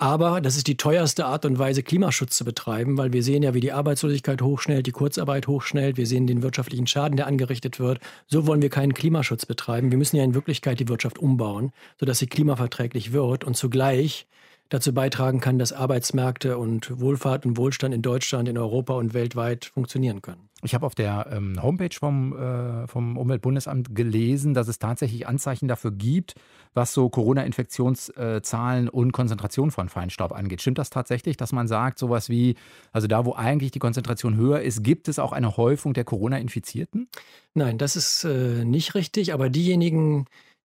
Aber 0.00 0.40
das 0.40 0.56
ist 0.56 0.66
die 0.66 0.78
teuerste 0.78 1.26
Art 1.26 1.44
und 1.44 1.58
Weise, 1.58 1.82
Klimaschutz 1.82 2.34
zu 2.34 2.46
betreiben, 2.46 2.96
weil 2.96 3.12
wir 3.12 3.22
sehen 3.22 3.42
ja, 3.42 3.52
wie 3.52 3.60
die 3.60 3.72
Arbeitslosigkeit 3.72 4.40
hochschnellt, 4.40 4.86
die 4.86 4.92
Kurzarbeit 4.92 5.46
hochschnellt. 5.46 5.98
Wir 5.98 6.06
sehen 6.06 6.26
den 6.26 6.42
wirtschaftlichen 6.42 6.86
Schaden, 6.86 7.18
der 7.18 7.26
angerichtet 7.26 7.78
wird. 7.78 8.00
So 8.26 8.46
wollen 8.46 8.62
wir 8.62 8.70
keinen 8.70 8.94
Klimaschutz 8.94 9.44
betreiben. 9.44 9.90
Wir 9.90 9.98
müssen 9.98 10.16
ja 10.16 10.24
in 10.24 10.32
Wirklichkeit 10.32 10.80
die 10.80 10.88
Wirtschaft 10.88 11.18
umbauen, 11.18 11.72
sodass 11.98 12.18
sie 12.18 12.28
klimaverträglich 12.28 13.12
wird 13.12 13.44
und 13.44 13.58
zugleich 13.58 14.26
dazu 14.70 14.94
beitragen 14.94 15.40
kann, 15.40 15.58
dass 15.58 15.74
Arbeitsmärkte 15.74 16.56
und 16.56 16.98
Wohlfahrt 16.98 17.44
und 17.44 17.58
Wohlstand 17.58 17.94
in 17.94 18.00
Deutschland, 18.00 18.48
in 18.48 18.56
Europa 18.56 18.94
und 18.94 19.12
weltweit 19.12 19.66
funktionieren 19.66 20.22
können. 20.22 20.49
Ich 20.62 20.74
habe 20.74 20.84
auf 20.84 20.94
der 20.94 21.28
ähm, 21.32 21.62
Homepage 21.62 21.94
vom, 21.98 22.36
äh, 22.36 22.86
vom 22.86 23.16
Umweltbundesamt 23.16 23.94
gelesen, 23.94 24.54
dass 24.54 24.68
es 24.68 24.78
tatsächlich 24.78 25.26
Anzeichen 25.26 25.68
dafür 25.68 25.90
gibt, 25.90 26.34
was 26.74 26.92
so 26.92 27.08
Corona-Infektionszahlen 27.08 28.88
und 28.88 29.12
Konzentration 29.12 29.70
von 29.70 29.88
Feinstaub 29.88 30.32
angeht. 30.32 30.60
Stimmt 30.60 30.78
das 30.78 30.90
tatsächlich, 30.90 31.36
dass 31.36 31.52
man 31.52 31.66
sagt, 31.66 31.98
sowas 31.98 32.28
wie, 32.28 32.56
also 32.92 33.06
da, 33.06 33.24
wo 33.24 33.34
eigentlich 33.34 33.70
die 33.70 33.78
Konzentration 33.78 34.36
höher 34.36 34.60
ist, 34.60 34.82
gibt 34.82 35.08
es 35.08 35.18
auch 35.18 35.32
eine 35.32 35.56
Häufung 35.56 35.94
der 35.94 36.04
Corona-Infizierten? 36.04 37.08
Nein, 37.54 37.78
das 37.78 37.96
ist 37.96 38.24
äh, 38.24 38.64
nicht 38.64 38.94
richtig, 38.94 39.32
aber 39.32 39.48
diejenigen, 39.48 40.26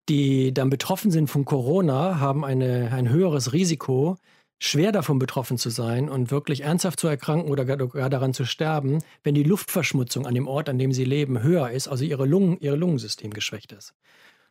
die 0.10 0.54
dann 0.54 0.70
betroffen 0.70 1.12
sind 1.12 1.30
von 1.30 1.46
Corona, 1.46 2.20
haben 2.20 2.44
eine, 2.44 2.92
ein 2.92 3.10
höheres 3.10 3.54
Risiko, 3.54 4.18
schwer 4.64 4.94
davon 4.94 5.20
betroffen 5.20 5.58
zu 5.58 5.70
sein 5.70 6.10
und 6.10 6.32
wirklich 6.32 6.62
ernsthaft 6.62 7.00
zu 7.00 7.08
erkranken 7.08 7.52
oder 7.52 7.66
gar 7.66 8.10
daran 8.10 8.34
zu 8.34 8.46
sterben, 8.46 9.00
wenn 9.24 9.36
die 9.36 9.44
Luftverschmutzung 9.44 10.26
an 10.26 10.34
dem 10.34 10.48
Ort, 10.48 10.70
an 10.70 10.78
dem 10.78 10.94
sie 10.94 11.04
leben, 11.04 11.44
höher 11.44 11.70
ist, 11.70 11.90
also 11.90 12.06
ihre 12.06 12.26
Lungen, 12.26 12.58
ihr 12.62 12.76
Lungensystem 12.76 13.32
geschwächt 13.32 13.74
ist. 13.74 13.94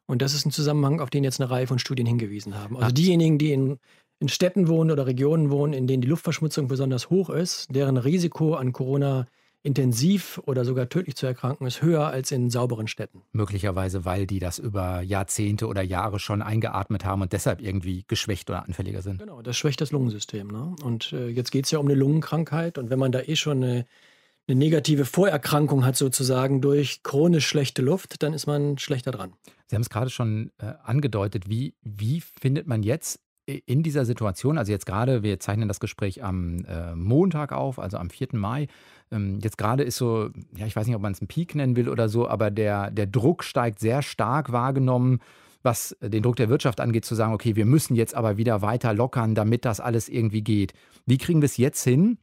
Und 0.07 0.21
das 0.21 0.35
ist 0.35 0.45
ein 0.45 0.51
Zusammenhang, 0.51 1.01
auf 1.01 1.09
den 1.09 1.25
jetzt 1.25 1.41
eine 1.41 1.51
Reihe 1.51 1.67
von 1.67 1.79
Studien 1.79 2.07
hingewiesen 2.07 2.59
haben. 2.59 2.77
Also 2.77 2.93
diejenigen, 2.93 3.39
die 3.39 3.53
in, 3.53 3.79
in 4.19 4.29
Städten 4.29 4.69
wohnen 4.69 4.91
oder 4.91 5.07
Regionen 5.07 5.51
wohnen, 5.51 5.73
in 5.73 5.87
denen 5.87 6.03
die 6.03 6.09
Luftverschmutzung 6.09 6.69
besonders 6.69 7.09
hoch 7.09 7.31
ist, 7.31 7.75
deren 7.75 7.97
Risiko 7.97 8.55
an 8.55 8.73
Corona 8.73 9.27
intensiv 9.63 10.41
oder 10.45 10.65
sogar 10.65 10.89
tödlich 10.89 11.17
zu 11.17 11.27
erkranken, 11.27 11.67
ist 11.67 11.83
höher 11.83 12.09
als 12.09 12.33
in 12.33 12.51
sauberen 12.51 12.89
Städten. 12.89 13.23
Möglicherweise, 13.33 14.05
weil 14.05 14.27
die 14.27 14.41
das 14.41 14.59
über 14.59 15.03
Jahrzehnte 15.03 15.67
oder 15.67 15.83
Jahre 15.83 16.19
schon 16.19 16.43
eingeatmet 16.43 17.05
haben 17.05 17.23
und 17.23 17.33
deshalb 17.33 17.61
irgendwie 17.61 18.05
geschwächt 18.09 18.51
oder 18.51 18.65
anfälliger 18.65 19.03
sind. 19.03 19.21
Genau, 19.21 19.41
das 19.41 19.57
schwächt 19.57 19.81
das 19.81 19.93
Lungensystem. 19.93 20.49
Ne? 20.49 20.75
Und 20.83 21.13
äh, 21.13 21.29
jetzt 21.29 21.53
geht 21.53 21.67
es 21.67 21.71
ja 21.71 21.79
um 21.79 21.87
eine 21.87 21.95
Lungenkrankheit 21.95 22.77
und 22.77 22.91
wenn 22.91 22.99
man 22.99 23.13
da 23.13 23.21
eh 23.21 23.37
schon 23.37 23.63
eine, 23.63 23.87
eine 24.49 24.59
negative 24.59 25.05
Vorerkrankung 25.05 25.85
hat 25.85 25.97
sozusagen 25.97 26.61
durch 26.61 27.05
chronisch 27.05 27.47
schlechte 27.47 27.83
Luft, 27.83 28.23
dann 28.23 28.35
ist 28.35 28.47
man 28.47 28.79
schlechter 28.79 29.13
dran. 29.13 29.35
Sie 29.69 29.77
haben 29.77 29.83
es 29.83 29.91
gerade 29.91 30.11
schon 30.11 30.51
äh, 30.59 30.73
angedeutet. 30.83 31.49
Wie, 31.49 31.75
wie 31.83 32.21
findet 32.21 32.67
man 32.67 32.83
jetzt 32.83 33.21
in 33.47 33.83
dieser 33.83 34.05
Situation, 34.05 34.57
also 34.57 34.71
jetzt 34.71 34.87
gerade, 34.87 35.23
wir 35.23 35.41
zeichnen 35.41 35.69
das 35.69 35.81
Gespräch 35.81 36.23
am 36.23 36.65
äh, 36.65 36.95
Montag 36.95 37.53
auf, 37.53 37.79
also 37.79 37.97
am 37.97 38.09
4. 38.09 38.29
Mai. 38.33 38.69
Ähm, 39.11 39.41
jetzt 39.43 39.59
gerade 39.59 39.83
ist 39.83 39.97
so, 39.97 40.31
ja, 40.57 40.67
ich 40.67 40.77
weiß 40.77 40.87
nicht, 40.87 40.95
ob 40.95 41.03
man 41.03 41.13
es 41.13 41.21
einen 41.21 41.29
Peak 41.29 41.55
nennen 41.55 41.75
will 41.75 41.89
oder 41.89 42.09
so, 42.09 42.29
aber 42.29 42.51
der, 42.51 42.91
der 42.91 43.07
Druck 43.07 43.43
steigt 43.43 43.81
sehr 43.81 44.03
stark 44.03 44.53
wahrgenommen, 44.53 45.21
was 45.63 45.97
den 46.01 46.23
Druck 46.23 46.37
der 46.37 46.49
Wirtschaft 46.49 46.81
angeht, 46.81 47.05
zu 47.05 47.15
sagen, 47.15 47.33
okay, 47.33 47.57
wir 47.57 47.67
müssen 47.67 47.95
jetzt 47.95 48.15
aber 48.15 48.37
wieder 48.37 48.63
weiter 48.63 48.95
lockern, 48.95 49.35
damit 49.35 49.65
das 49.65 49.81
alles 49.81 50.09
irgendwie 50.09 50.43
geht. 50.43 50.73
Wie 51.07 51.19
kriegen 51.19 51.41
wir 51.41 51.47
es 51.47 51.57
jetzt 51.57 51.83
hin? 51.83 52.19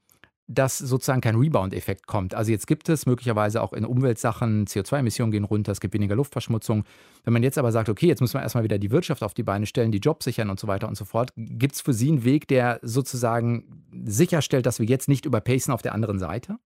Dass 0.50 0.80
sozusagen 0.80 1.22
kein 1.22 1.36
Rebound-Effekt 1.36 2.08
kommt. 2.08 2.34
Also 2.34 2.52
jetzt 2.52 2.66
gibt 2.66 2.90
es 2.90 3.06
möglicherweise 3.06 3.62
auch 3.62 3.72
in 3.72 3.86
Umweltsachen, 3.86 4.66
CO2-Emissionen 4.66 5.32
gehen 5.32 5.44
runter, 5.44 5.72
es 5.72 5.80
gibt 5.80 5.94
weniger 5.94 6.16
Luftverschmutzung. 6.16 6.86
Wenn 7.24 7.34
man 7.34 7.44
jetzt 7.44 7.60
aber 7.60 7.72
sagt, 7.72 7.88
okay, 7.88 8.08
jetzt 8.08 8.20
müssen 8.20 8.34
wir 8.34 8.42
erstmal 8.42 8.64
wieder 8.64 8.80
die 8.80 8.90
Wirtschaft 8.90 9.22
auf 9.22 9.36
die 9.36 9.44
Beine 9.44 9.68
stellen, 9.68 9.92
die 9.92 10.00
Jobs 10.00 10.26
sichern 10.26 10.50
und 10.50 10.60
so 10.60 10.68
weiter 10.68 10.88
und 10.88 10.96
so 10.96 11.06
fort, 11.06 11.32
gibt 11.36 11.76
es 11.76 11.82
für 11.82 11.94
Sie 11.94 12.10
einen 12.10 12.24
Weg, 12.24 12.48
der 12.48 12.80
sozusagen 12.82 13.86
sicherstellt, 14.06 14.66
dass 14.66 14.80
wir 14.80 14.88
jetzt 14.88 15.08
nicht 15.08 15.26
überpacen 15.26 15.72
auf 15.72 15.84
der 15.84 15.94
anderen 15.94 16.18
Seite? 16.18 16.58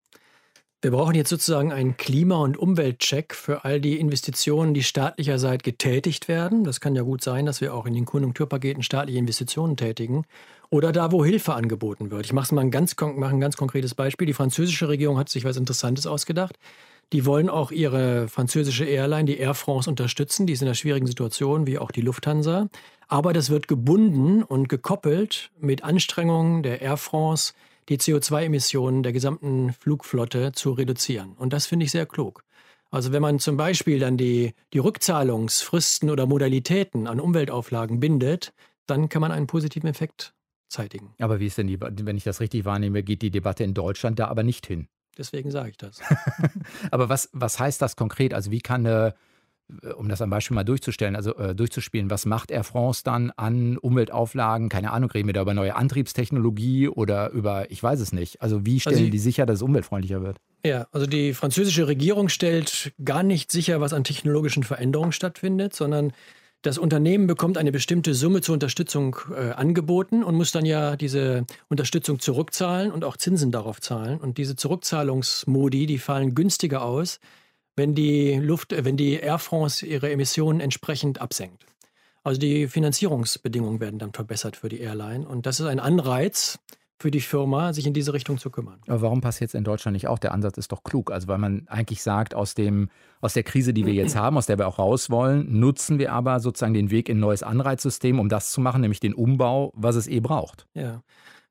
Wir 0.80 0.92
brauchen 0.92 1.14
jetzt 1.14 1.30
sozusagen 1.30 1.72
einen 1.72 1.96
Klima- 1.96 2.42
und 2.42 2.56
Umweltcheck 2.56 3.34
für 3.34 3.64
all 3.64 3.80
die 3.80 3.98
Investitionen, 3.98 4.74
die 4.74 4.82
staatlicherseits 4.84 5.64
getätigt 5.64 6.28
werden. 6.28 6.62
Das 6.62 6.80
kann 6.80 6.94
ja 6.94 7.02
gut 7.02 7.22
sein, 7.22 7.46
dass 7.46 7.60
wir 7.60 7.74
auch 7.74 7.86
in 7.86 7.94
den 7.94 8.04
Konjunkturpaketen 8.04 8.82
staatliche 8.82 9.18
Investitionen 9.18 9.76
tätigen. 9.76 10.24
Oder 10.72 10.90
da, 10.90 11.12
wo 11.12 11.22
Hilfe 11.22 11.52
angeboten 11.52 12.10
wird. 12.10 12.24
Ich 12.24 12.32
mache 12.32 12.54
mal 12.54 12.62
ein 12.62 12.70
ganz, 12.70 12.96
mache 12.98 13.34
ein 13.34 13.40
ganz 13.40 13.58
konkretes 13.58 13.94
Beispiel. 13.94 14.26
Die 14.26 14.32
französische 14.32 14.88
Regierung 14.88 15.18
hat 15.18 15.28
sich 15.28 15.44
was 15.44 15.58
Interessantes 15.58 16.06
ausgedacht. 16.06 16.58
Die 17.12 17.26
wollen 17.26 17.50
auch 17.50 17.72
ihre 17.72 18.26
französische 18.26 18.86
Airline, 18.86 19.26
die 19.26 19.36
Air 19.36 19.52
France, 19.52 19.90
unterstützen. 19.90 20.46
Die 20.46 20.54
ist 20.54 20.62
in 20.62 20.68
einer 20.68 20.74
schwierigen 20.74 21.06
Situation, 21.06 21.66
wie 21.66 21.76
auch 21.78 21.90
die 21.90 22.00
Lufthansa. 22.00 22.70
Aber 23.06 23.34
das 23.34 23.50
wird 23.50 23.68
gebunden 23.68 24.42
und 24.42 24.70
gekoppelt 24.70 25.50
mit 25.60 25.84
Anstrengungen 25.84 26.62
der 26.62 26.80
Air 26.80 26.96
France, 26.96 27.52
die 27.90 27.98
CO2-Emissionen 27.98 29.02
der 29.02 29.12
gesamten 29.12 29.74
Flugflotte 29.74 30.52
zu 30.52 30.72
reduzieren. 30.72 31.34
Und 31.36 31.52
das 31.52 31.66
finde 31.66 31.84
ich 31.84 31.90
sehr 31.90 32.06
klug. 32.06 32.44
Also 32.90 33.12
wenn 33.12 33.20
man 33.20 33.40
zum 33.40 33.58
Beispiel 33.58 33.98
dann 33.98 34.16
die, 34.16 34.54
die 34.72 34.78
Rückzahlungsfristen 34.78 36.08
oder 36.08 36.24
Modalitäten 36.24 37.08
an 37.08 37.20
Umweltauflagen 37.20 38.00
bindet, 38.00 38.54
dann 38.86 39.10
kann 39.10 39.20
man 39.20 39.32
einen 39.32 39.46
positiven 39.46 39.90
Effekt 39.90 40.32
zeitigen. 40.72 41.14
Aber 41.18 41.40
wie 41.40 41.46
ist 41.46 41.58
denn 41.58 41.66
die, 41.66 41.78
wenn 41.80 42.16
ich 42.16 42.24
das 42.24 42.40
richtig 42.40 42.64
wahrnehme, 42.64 43.02
geht 43.02 43.22
die 43.22 43.30
Debatte 43.30 43.64
in 43.64 43.74
Deutschland 43.74 44.18
da 44.18 44.28
aber 44.28 44.42
nicht 44.42 44.66
hin? 44.66 44.88
Deswegen 45.16 45.50
sage 45.50 45.70
ich 45.70 45.76
das. 45.76 46.00
aber 46.90 47.08
was, 47.08 47.28
was 47.32 47.58
heißt 47.58 47.82
das 47.82 47.96
konkret? 47.96 48.34
Also 48.34 48.50
wie 48.50 48.60
kann 48.60 48.86
eine 48.86 49.14
äh, 49.82 49.88
um 49.92 50.08
das 50.08 50.20
am 50.22 50.30
Beispiel 50.30 50.54
mal 50.54 50.64
durchzustellen, 50.64 51.16
also 51.16 51.34
äh, 51.36 51.54
durchzuspielen, 51.54 52.10
was 52.10 52.26
macht 52.26 52.50
Air 52.50 52.64
France 52.64 53.02
dann 53.04 53.30
an 53.36 53.78
Umweltauflagen? 53.78 54.68
Keine 54.68 54.92
Ahnung, 54.92 55.10
reden 55.10 55.28
wir 55.28 55.34
da 55.34 55.42
über 55.42 55.54
neue 55.54 55.76
Antriebstechnologie 55.76 56.88
oder 56.88 57.30
über, 57.30 57.70
ich 57.70 57.82
weiß 57.82 58.00
es 58.00 58.12
nicht. 58.12 58.42
Also 58.42 58.66
wie 58.66 58.80
stellen 58.80 58.96
also, 58.98 59.10
die 59.10 59.18
sicher, 59.18 59.46
dass 59.46 59.56
es 59.56 59.62
umweltfreundlicher 59.62 60.22
wird? 60.22 60.38
Ja, 60.64 60.86
also 60.92 61.06
die 61.06 61.34
französische 61.34 61.86
Regierung 61.88 62.28
stellt 62.28 62.92
gar 63.04 63.22
nicht 63.22 63.50
sicher, 63.50 63.80
was 63.80 63.92
an 63.92 64.04
technologischen 64.04 64.62
Veränderungen 64.62 65.12
stattfindet, 65.12 65.74
sondern 65.74 66.12
das 66.62 66.78
Unternehmen 66.78 67.26
bekommt 67.26 67.58
eine 67.58 67.72
bestimmte 67.72 68.14
Summe 68.14 68.40
zur 68.40 68.54
Unterstützung 68.54 69.16
äh, 69.34 69.50
angeboten 69.50 70.22
und 70.22 70.36
muss 70.36 70.52
dann 70.52 70.64
ja 70.64 70.96
diese 70.96 71.44
Unterstützung 71.68 72.20
zurückzahlen 72.20 72.92
und 72.92 73.04
auch 73.04 73.16
Zinsen 73.16 73.50
darauf 73.50 73.80
zahlen. 73.80 74.18
Und 74.18 74.38
diese 74.38 74.54
Zurückzahlungsmodi, 74.54 75.86
die 75.86 75.98
fallen 75.98 76.34
günstiger 76.36 76.84
aus, 76.84 77.18
wenn 77.74 77.94
die 77.94 78.34
Luft, 78.36 78.72
äh, 78.72 78.84
wenn 78.84 78.96
die 78.96 79.14
Air 79.14 79.38
France 79.38 79.84
ihre 79.84 80.10
Emissionen 80.10 80.60
entsprechend 80.60 81.20
absenkt. 81.20 81.66
Also 82.22 82.38
die 82.38 82.68
Finanzierungsbedingungen 82.68 83.80
werden 83.80 83.98
dann 83.98 84.12
verbessert 84.12 84.56
für 84.56 84.68
die 84.68 84.78
Airline 84.78 85.26
und 85.26 85.44
das 85.46 85.58
ist 85.58 85.66
ein 85.66 85.80
Anreiz 85.80 86.60
für 87.02 87.10
die 87.10 87.20
Firma, 87.20 87.72
sich 87.72 87.86
in 87.86 87.92
diese 87.92 88.14
Richtung 88.14 88.38
zu 88.38 88.48
kümmern. 88.48 88.80
Aber 88.86 89.02
warum 89.02 89.20
passiert 89.20 89.48
es 89.48 89.54
in 89.54 89.64
Deutschland 89.64 89.94
nicht 89.94 90.08
auch? 90.08 90.18
Der 90.18 90.32
Ansatz 90.32 90.56
ist 90.56 90.72
doch 90.72 90.84
klug. 90.84 91.10
Also 91.10 91.28
weil 91.28 91.38
man 91.38 91.66
eigentlich 91.68 92.02
sagt, 92.02 92.34
aus, 92.34 92.54
dem, 92.54 92.88
aus 93.20 93.34
der 93.34 93.42
Krise, 93.42 93.74
die 93.74 93.84
wir 93.84 93.92
jetzt 93.92 94.16
haben, 94.16 94.38
aus 94.38 94.46
der 94.46 94.58
wir 94.58 94.66
auch 94.66 94.78
raus 94.78 95.10
wollen, 95.10 95.58
nutzen 95.58 95.98
wir 95.98 96.12
aber 96.12 96.40
sozusagen 96.40 96.74
den 96.74 96.90
Weg 96.90 97.08
in 97.08 97.18
ein 97.18 97.20
neues 97.20 97.42
Anreizsystem, 97.42 98.18
um 98.18 98.28
das 98.28 98.52
zu 98.52 98.60
machen, 98.60 98.80
nämlich 98.80 99.00
den 99.00 99.14
Umbau, 99.14 99.72
was 99.74 99.96
es 99.96 100.06
eh 100.06 100.20
braucht. 100.20 100.66
Ja 100.74 101.02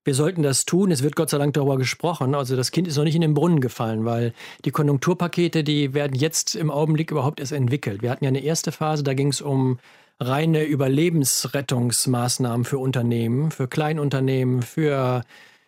wir 0.03 0.15
sollten 0.15 0.41
das 0.41 0.65
tun. 0.65 0.91
Es 0.91 1.03
wird 1.03 1.15
Gott 1.15 1.29
sei 1.29 1.37
Dank 1.37 1.53
darüber 1.53 1.77
gesprochen. 1.77 2.33
Also 2.33 2.55
das 2.55 2.71
Kind 2.71 2.87
ist 2.87 2.97
noch 2.97 3.03
nicht 3.03 3.15
in 3.15 3.21
den 3.21 3.33
Brunnen 3.33 3.61
gefallen, 3.61 4.03
weil 4.03 4.33
die 4.65 4.71
Konjunkturpakete, 4.71 5.63
die 5.63 5.93
werden 5.93 6.15
jetzt 6.15 6.55
im 6.55 6.71
Augenblick 6.71 7.11
überhaupt 7.11 7.39
erst 7.39 7.51
entwickelt. 7.51 8.01
Wir 8.01 8.09
hatten 8.09 8.23
ja 8.23 8.29
eine 8.29 8.43
erste 8.43 8.71
Phase, 8.71 9.03
da 9.03 9.13
ging 9.13 9.27
es 9.27 9.41
um 9.41 9.77
reine 10.21 10.63
Überlebensrettungsmaßnahmen 10.63 12.63
für 12.63 12.77
Unternehmen, 12.77 13.51
für 13.51 13.67
Kleinunternehmen, 13.67 14.61
für 14.61 15.23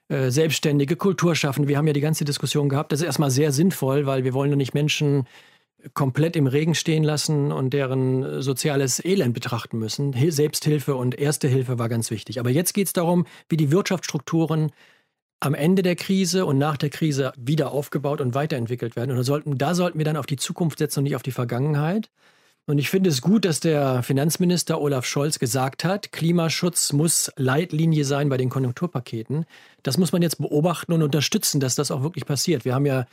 äh, 0.10 0.30
Selbstständige, 0.30 0.96
Kulturschaffende. 0.96 1.68
Wir 1.68 1.78
haben 1.78 1.88
ja 1.88 1.94
die 1.94 2.02
ganze 2.02 2.24
Diskussion 2.24 2.70
gehabt. 2.70 2.92
Das 2.92 3.02
ist 3.02 3.06
erstmal 3.06 3.32
sehr 3.32 3.52
sinnvoll, 3.52 4.06
weil 4.06 4.24
wir 4.24 4.34
wollen 4.34 4.52
ja 4.52 4.56
nicht 4.56 4.76
Menschen 4.76 5.28
komplett 5.94 6.36
im 6.36 6.48
Regen 6.48 6.76
stehen 6.76 7.04
lassen 7.04 7.52
und 7.52 7.74
deren 7.74 8.42
soziales 8.42 9.04
Elend 9.04 9.34
betrachten 9.34 9.80
müssen. 9.80 10.14
Selbsthilfe 10.32 10.96
und 10.96 11.20
Erste 11.20 11.48
Hilfe 11.48 11.78
war 11.78 11.90
ganz 11.90 12.10
wichtig. 12.10 12.40
Aber 12.40 12.50
jetzt 12.50 12.74
geht 12.74 12.88
es 12.88 12.94
darum, 12.94 13.26
wie 13.50 13.58
die 13.58 13.72
Wirtschaftsstrukturen 13.72 14.72
am 15.42 15.54
Ende 15.54 15.82
der 15.82 15.98
Krise 15.98 16.46
und 16.46 16.58
nach 16.58 16.78
der 16.78 16.90
Krise 16.90 17.34
wieder 17.36 17.72
aufgebaut 17.72 18.22
und 18.22 18.34
weiterentwickelt 18.34 18.96
werden. 18.96 19.12
Und 19.12 19.18
da 19.18 19.24
sollten, 19.24 19.58
da 19.58 19.76
sollten 19.76 19.98
wir 19.98 20.06
dann 20.06 20.16
auf 20.16 20.26
die 20.26 20.38
Zukunft 20.38 20.78
setzen 20.78 21.00
und 21.00 21.04
nicht 21.04 21.18
auf 21.18 21.24
die 21.24 21.32
Vergangenheit. 21.32 22.10
Und 22.66 22.78
ich 22.78 22.90
finde 22.90 23.10
es 23.10 23.22
gut, 23.22 23.44
dass 23.44 23.60
der 23.60 24.04
Finanzminister 24.04 24.80
Olaf 24.80 25.06
Scholz 25.06 25.38
gesagt 25.38 25.84
hat, 25.84 26.14
Klimaschutz 26.14 26.94
muss 26.94 27.30
Leitlinie 27.36 28.06
sein 28.06 28.30
bei 28.30 28.38
den 28.38 28.50
Konjunkturpaketen. 28.50 29.46
Das 29.84 29.98
muss 29.98 30.14
man 30.14 30.22
jetzt 30.22 30.38
beobachten 30.38 30.94
und 30.94 31.04
unterstützen, 31.04 31.60
dass 31.60 31.76
das 31.76 31.92
auch 31.92 32.04
wirklich 32.04 32.26
passiert. 32.26 32.64
Wir 32.64 32.74
haben 32.74 32.86
ja 32.86 33.06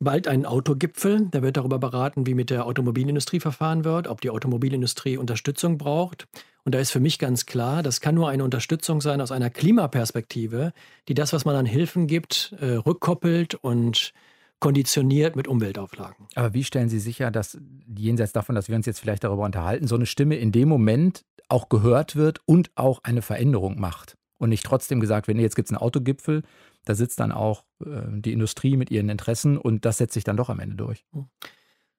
bald 0.00 0.28
einen 0.28 0.44
Autogipfel. 0.44 1.28
Da 1.30 1.40
wird 1.42 1.56
darüber 1.56 1.78
beraten, 1.78 2.26
wie 2.26 2.34
mit 2.34 2.50
der 2.50 2.66
Automobilindustrie 2.66 3.40
verfahren 3.40 3.84
wird, 3.84 4.06
ob 4.06 4.20
die 4.20 4.30
Automobilindustrie 4.30 5.16
Unterstützung 5.16 5.78
braucht. 5.78 6.26
Und 6.64 6.74
da 6.74 6.78
ist 6.78 6.90
für 6.90 7.00
mich 7.00 7.18
ganz 7.18 7.46
klar, 7.46 7.82
das 7.82 8.02
kann 8.02 8.14
nur 8.14 8.28
eine 8.28 8.44
Unterstützung 8.44 9.00
sein 9.00 9.22
aus 9.22 9.32
einer 9.32 9.48
Klimaperspektive, 9.48 10.72
die 11.08 11.14
das, 11.14 11.32
was 11.32 11.46
man 11.46 11.56
an 11.56 11.66
Hilfen 11.66 12.06
gibt, 12.06 12.54
äh, 12.60 12.74
rückkoppelt 12.74 13.54
und 13.54 14.12
konditioniert 14.60 15.36
mit 15.36 15.48
Umweltauflagen. 15.48 16.26
Aber 16.34 16.54
wie 16.54 16.64
stellen 16.64 16.88
Sie 16.88 17.00
sicher, 17.00 17.30
dass 17.30 17.58
jenseits 17.96 18.32
davon, 18.32 18.54
dass 18.54 18.68
wir 18.68 18.76
uns 18.76 18.86
jetzt 18.86 19.00
vielleicht 19.00 19.24
darüber 19.24 19.44
unterhalten, 19.44 19.86
so 19.86 19.96
eine 19.96 20.06
Stimme 20.06 20.36
in 20.36 20.52
dem 20.52 20.68
Moment 20.68 21.24
auch 21.48 21.68
gehört 21.68 22.14
wird 22.14 22.40
und 22.46 22.70
auch 22.76 23.00
eine 23.02 23.22
Veränderung 23.22 23.80
macht? 23.80 24.16
Und 24.38 24.50
nicht 24.50 24.64
trotzdem 24.64 25.00
gesagt 25.00 25.26
wird, 25.26 25.36
nee, 25.36 25.42
jetzt 25.42 25.56
gibt 25.56 25.68
es 25.68 25.72
einen 25.72 25.82
Autogipfel, 25.82 26.42
da 26.84 26.94
sitzt 26.94 27.20
dann 27.20 27.32
auch 27.32 27.64
äh, 27.84 28.02
die 28.08 28.32
Industrie 28.32 28.76
mit 28.76 28.90
ihren 28.90 29.08
Interessen 29.08 29.58
und 29.58 29.84
das 29.84 29.98
setzt 29.98 30.14
sich 30.14 30.24
dann 30.24 30.36
doch 30.36 30.48
am 30.48 30.60
Ende 30.60 30.76
durch. 30.76 31.04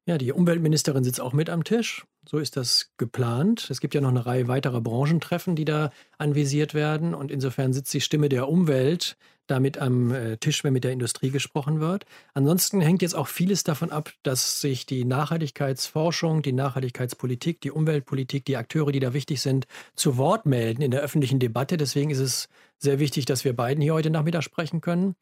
Ja, 0.06 0.18
die 0.18 0.32
Umweltministerin 0.32 1.04
sitzt 1.04 1.22
auch 1.22 1.34
mit 1.34 1.50
am 1.50 1.64
Tisch. 1.64 2.06
So 2.28 2.40
ist 2.40 2.58
das 2.58 2.92
geplant. 2.98 3.68
Es 3.70 3.82
gibt 3.82 3.94
ja 3.94 4.02
noch 4.02 4.10
eine 4.10 4.26
Reihe 4.26 4.48
weiterer 4.48 4.82
Branchentreffen, 4.82 5.56
die 5.56 5.66
da 5.66 5.92
anvisiert 6.18 6.74
werden. 6.74 7.14
Und 7.14 7.32
insofern 7.32 7.74
sitzt 7.74 7.94
die 7.94 8.02
Stimme 8.02 8.30
der 8.30 8.48
Umwelt 8.48 9.18
damit 9.48 9.78
am 9.80 10.12
äh, 10.12 10.38
Tisch, 10.38 10.64
wenn 10.64 10.74
mit 10.74 10.84
der 10.84 10.92
Industrie 10.92 11.30
gesprochen 11.30 11.80
wird. 11.80 12.06
Ansonsten 12.34 12.80
hängt 12.80 13.02
jetzt 13.02 13.16
auch 13.16 13.28
vieles 13.28 13.64
davon 13.64 13.92
ab, 13.92 14.12
dass 14.24 14.62
sich 14.62 14.86
die 14.86 15.04
Nachhaltigkeitsforschung, 15.04 16.42
die 16.42 16.54
Nachhaltigkeitspolitik, 16.54 17.60
die 17.60 17.72
Umweltpolitik, 17.72 18.46
die 18.46 18.56
Akteure, 18.56 18.92
die 18.92 19.00
da 19.00 19.14
wichtig 19.14 19.42
sind, 19.42 19.68
zu 19.96 20.18
Wort 20.18 20.46
melden 20.46 20.82
in 20.82 20.92
der 20.92 21.02
öffentlichen 21.02 21.40
Debatte. 21.40 21.78
Deswegen 21.78 22.12
ist 22.12 22.20
es 22.20 22.50
sehr 22.78 23.00
wichtig, 23.00 23.26
dass 23.26 23.44
wir 23.44 23.56
beiden 23.56 23.82
hier 23.82 23.94
heute 23.94 24.10
Nachmittag 24.10 24.44
sprechen 24.44 24.80
können. 24.80 25.16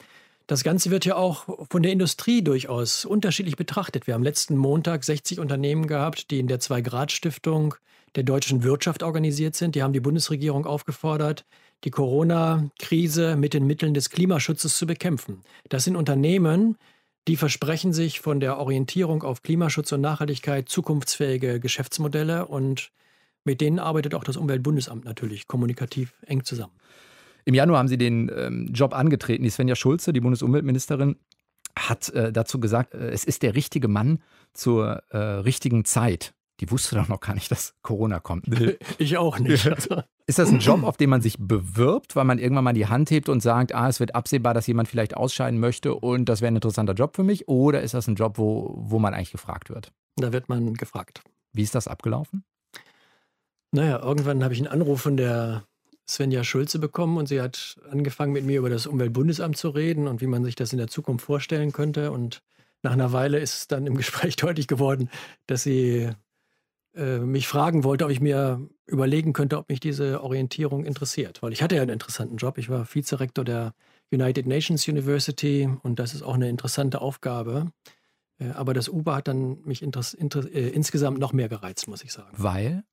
Das 0.50 0.64
Ganze 0.64 0.90
wird 0.90 1.06
ja 1.06 1.16
auch 1.16 1.46
von 1.70 1.84
der 1.84 1.92
Industrie 1.92 2.42
durchaus 2.42 3.06
unterschiedlich 3.06 3.56
betrachtet. 3.56 4.08
Wir 4.08 4.16
haben 4.16 4.24
letzten 4.24 4.58
Montag 4.58 5.04
60 5.04 5.40
Unternehmen 5.40 5.86
gehabt, 5.86 6.32
die 6.32 6.40
in 6.40 6.48
der 6.48 6.60
Zwei-Grad-Stiftung 6.60 7.76
der 8.16 8.24
deutschen 8.24 8.64
Wirtschaft 8.64 9.04
organisiert 9.04 9.56
sind. 9.56 9.76
Die 9.76 9.84
haben 9.84 9.94
die 9.94 10.00
Bundesregierung 10.00 10.66
aufgefordert, 10.66 11.46
die 11.84 11.92
Corona-Krise 11.92 13.36
mit 13.36 13.54
den 13.54 13.68
Mitteln 13.68 13.94
des 13.94 14.10
Klimaschutzes 14.10 14.76
zu 14.76 14.88
bekämpfen. 14.88 15.44
Das 15.70 15.84
sind 15.84 15.96
Unternehmen, 15.96 16.78
die 17.28 17.36
versprechen 17.36 17.94
sich 17.94 18.20
von 18.20 18.40
der 18.40 18.58
Orientierung 18.58 19.22
auf 19.22 19.44
Klimaschutz 19.44 19.92
und 19.92 20.02
Nachhaltigkeit 20.02 20.68
zukunftsfähige 20.68 21.60
Geschäftsmodelle 21.60 22.48
und 22.48 22.90
mit 23.44 23.62
denen 23.62 23.78
arbeitet 23.78 24.16
auch 24.16 24.24
das 24.24 24.36
Umweltbundesamt 24.36 25.06
natürlich 25.06 25.48
kommunikativ 25.48 26.16
eng 26.26 26.44
zusammen. 26.44 26.74
Im 27.46 27.54
Januar 27.54 27.80
haben 27.80 27.88
Sie 27.88 27.98
den 27.98 28.32
ähm, 28.36 28.70
Job 28.74 28.94
angetreten. 28.94 29.44
Die 29.44 29.50
Svenja 29.50 29.76
Schulze, 29.76 30.14
die 30.14 30.22
Bundesumweltministerin, 30.22 31.16
hat 31.78 32.10
äh, 32.10 32.32
dazu 32.32 32.60
gesagt, 32.60 32.94
äh, 32.94 33.10
es 33.10 33.24
ist 33.24 33.44
der 33.44 33.56
richtige 33.56 33.88
Mann 33.88 34.20
zur 34.54 35.04
äh, 35.10 35.18
richtigen 35.18 35.86
Zeit. 35.86 36.34
Die 36.60 36.70
wusste 36.72 36.96
doch 36.96 37.08
noch 37.08 37.22
gar 37.22 37.36
nicht, 37.36 37.50
dass 37.52 37.74
Corona 37.82 38.20
kommt. 38.20 38.46
Ich 38.98 39.18
auch 39.18 39.40
nicht. 39.40 39.66
Also. 39.66 40.04
Ist 40.28 40.38
das 40.38 40.50
ein 40.50 40.60
Job, 40.60 40.84
auf 40.84 40.96
den 40.96 41.10
man 41.10 41.22
sich 41.22 41.38
bewirbt, 41.40 42.16
weil 42.16 42.26
man 42.26 42.38
irgendwann 42.38 42.66
mal 42.66 42.74
die 42.74 42.86
Hand 42.86 43.10
hebt 43.10 43.30
und 43.30 43.40
sagt, 43.42 43.74
ah, 43.74 43.88
es 43.88 44.00
wird 44.00 44.14
absehbar, 44.14 44.54
dass 44.54 44.68
jemand 44.68 44.88
vielleicht 44.88 45.18
ausscheiden 45.18 45.60
möchte 45.60 45.96
und 45.96 46.30
das 46.30 46.42
wäre 46.42 46.52
ein 46.52 46.56
interessanter 46.58 46.94
Job 46.94 47.16
für 47.16 47.24
mich? 47.24 47.48
Oder 47.48 47.82
ist 47.82 47.96
das 47.96 48.08
ein 48.08 48.14
Job, 48.14 48.38
wo, 48.38 48.76
wo 48.78 49.00
man 49.00 49.16
eigentlich 49.16 49.32
gefragt 49.32 49.72
wird? 49.72 49.92
Da 50.18 50.32
wird 50.32 50.48
man 50.48 50.76
gefragt. 50.76 51.24
Wie 51.52 51.64
ist 51.64 51.74
das 51.74 51.88
abgelaufen? 51.88 52.44
Naja, 53.72 54.04
irgendwann 54.04 54.44
habe 54.44 54.54
ich 54.54 54.60
einen 54.60 54.68
Anruf 54.68 55.02
von 55.02 55.18
der 55.18 55.64
Svenja 56.10 56.44
Schulze 56.44 56.80
bekommen 56.80 57.18
und 57.18 57.28
sie 57.28 57.40
hat 57.40 57.78
angefangen 57.92 58.34
mit 58.34 58.44
mir 58.44 58.58
über 58.58 58.70
das 58.70 58.88
Umweltbundesamt 58.88 59.56
zu 59.58 59.70
reden 59.70 60.08
und 60.08 60.22
wie 60.22 60.28
man 60.28 60.44
sich 60.44 60.56
das 60.56 60.72
in 60.74 60.80
der 60.80 60.88
Zukunft 60.88 61.24
vorstellen 61.24 61.72
könnte. 61.72 62.12
Und 62.12 62.42
nach 62.82 62.94
einer 62.94 63.14
Weile 63.14 63.40
ist 63.40 63.72
dann 63.72 63.86
im 63.86 63.96
Gespräch 63.98 64.36
deutlich 64.36 64.68
geworden, 64.68 65.10
dass 65.46 65.64
sie 65.64 66.10
äh, 66.96 67.20
mich 67.20 67.48
fragen 67.48 67.84
wollte, 67.84 68.06
ob 68.06 68.12
ich 68.12 68.22
mir 68.22 68.68
überlegen 68.88 69.34
könnte, 69.34 69.60
ob 69.60 69.70
mich 69.70 69.80
diese 69.80 70.24
Orientierung 70.24 70.84
interessiert. 70.84 71.44
Weil 71.44 71.54
ich 71.54 71.62
hatte 71.62 71.76
ja 71.76 71.84
einen 71.84 71.92
interessanten 71.92 72.38
Job. 72.38 72.58
Ich 72.58 72.70
war 72.70 72.88
Vizerektor 72.92 73.46
der 73.46 73.74
United 74.12 74.48
Nations 74.48 74.88
University 74.88 75.70
und 75.84 76.00
das 76.00 76.16
ist 76.16 76.24
auch 76.24 76.34
eine 76.34 76.50
interessante 76.50 77.02
Aufgabe. 77.02 77.72
Äh, 78.40 78.50
aber 78.50 78.74
das 78.74 78.90
Uber 78.90 79.16
hat 79.16 79.28
dann 79.28 79.62
mich 79.64 79.84
äh, 79.84 80.70
insgesamt 80.70 81.20
noch 81.20 81.34
mehr 81.34 81.50
gereizt, 81.50 81.88
muss 81.88 82.04
ich 82.04 82.12
sagen. 82.12 82.32
Weil? 82.36 82.84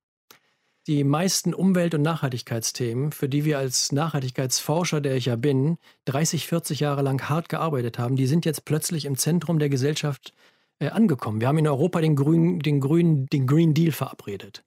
Die 0.87 1.03
meisten 1.03 1.53
Umwelt- 1.53 1.95
und 1.95 2.03
Nachhaltigkeitsthemen, 2.03 3.11
für 3.11 3.29
die 3.29 3.45
wir 3.45 3.59
als 3.59 3.91
Nachhaltigkeitsforscher, 3.91 5.01
der 5.01 5.17
ich 5.17 5.27
ja 5.27 5.37
bin, 5.37 5.79
30, 6.05 6.47
40 6.47 6.81
Jahre 6.81 7.03
lang 7.03 7.29
hart 7.29 7.49
gearbeitet 7.49 7.99
haben, 7.99 8.17
die 8.17 8.27
sind 8.27 8.45
jetzt 8.45 8.65
plötzlich 8.65 9.05
im 9.05 9.17
Zentrum 9.17 9.59
der 9.59 9.69
Gesellschaft 9.69 10.33
äh, 10.79 10.89
angekommen. 10.89 11.41
Wir 11.41 11.49
haben 11.49 11.59
in 11.59 11.67
Europa 11.67 12.01
den, 12.01 12.15
Grün, 12.15 12.61
den, 12.61 12.81
Grün, 12.81 13.27
den 13.27 13.47
Green 13.47 13.75
Deal 13.75 13.93
verabredet. 13.93 14.63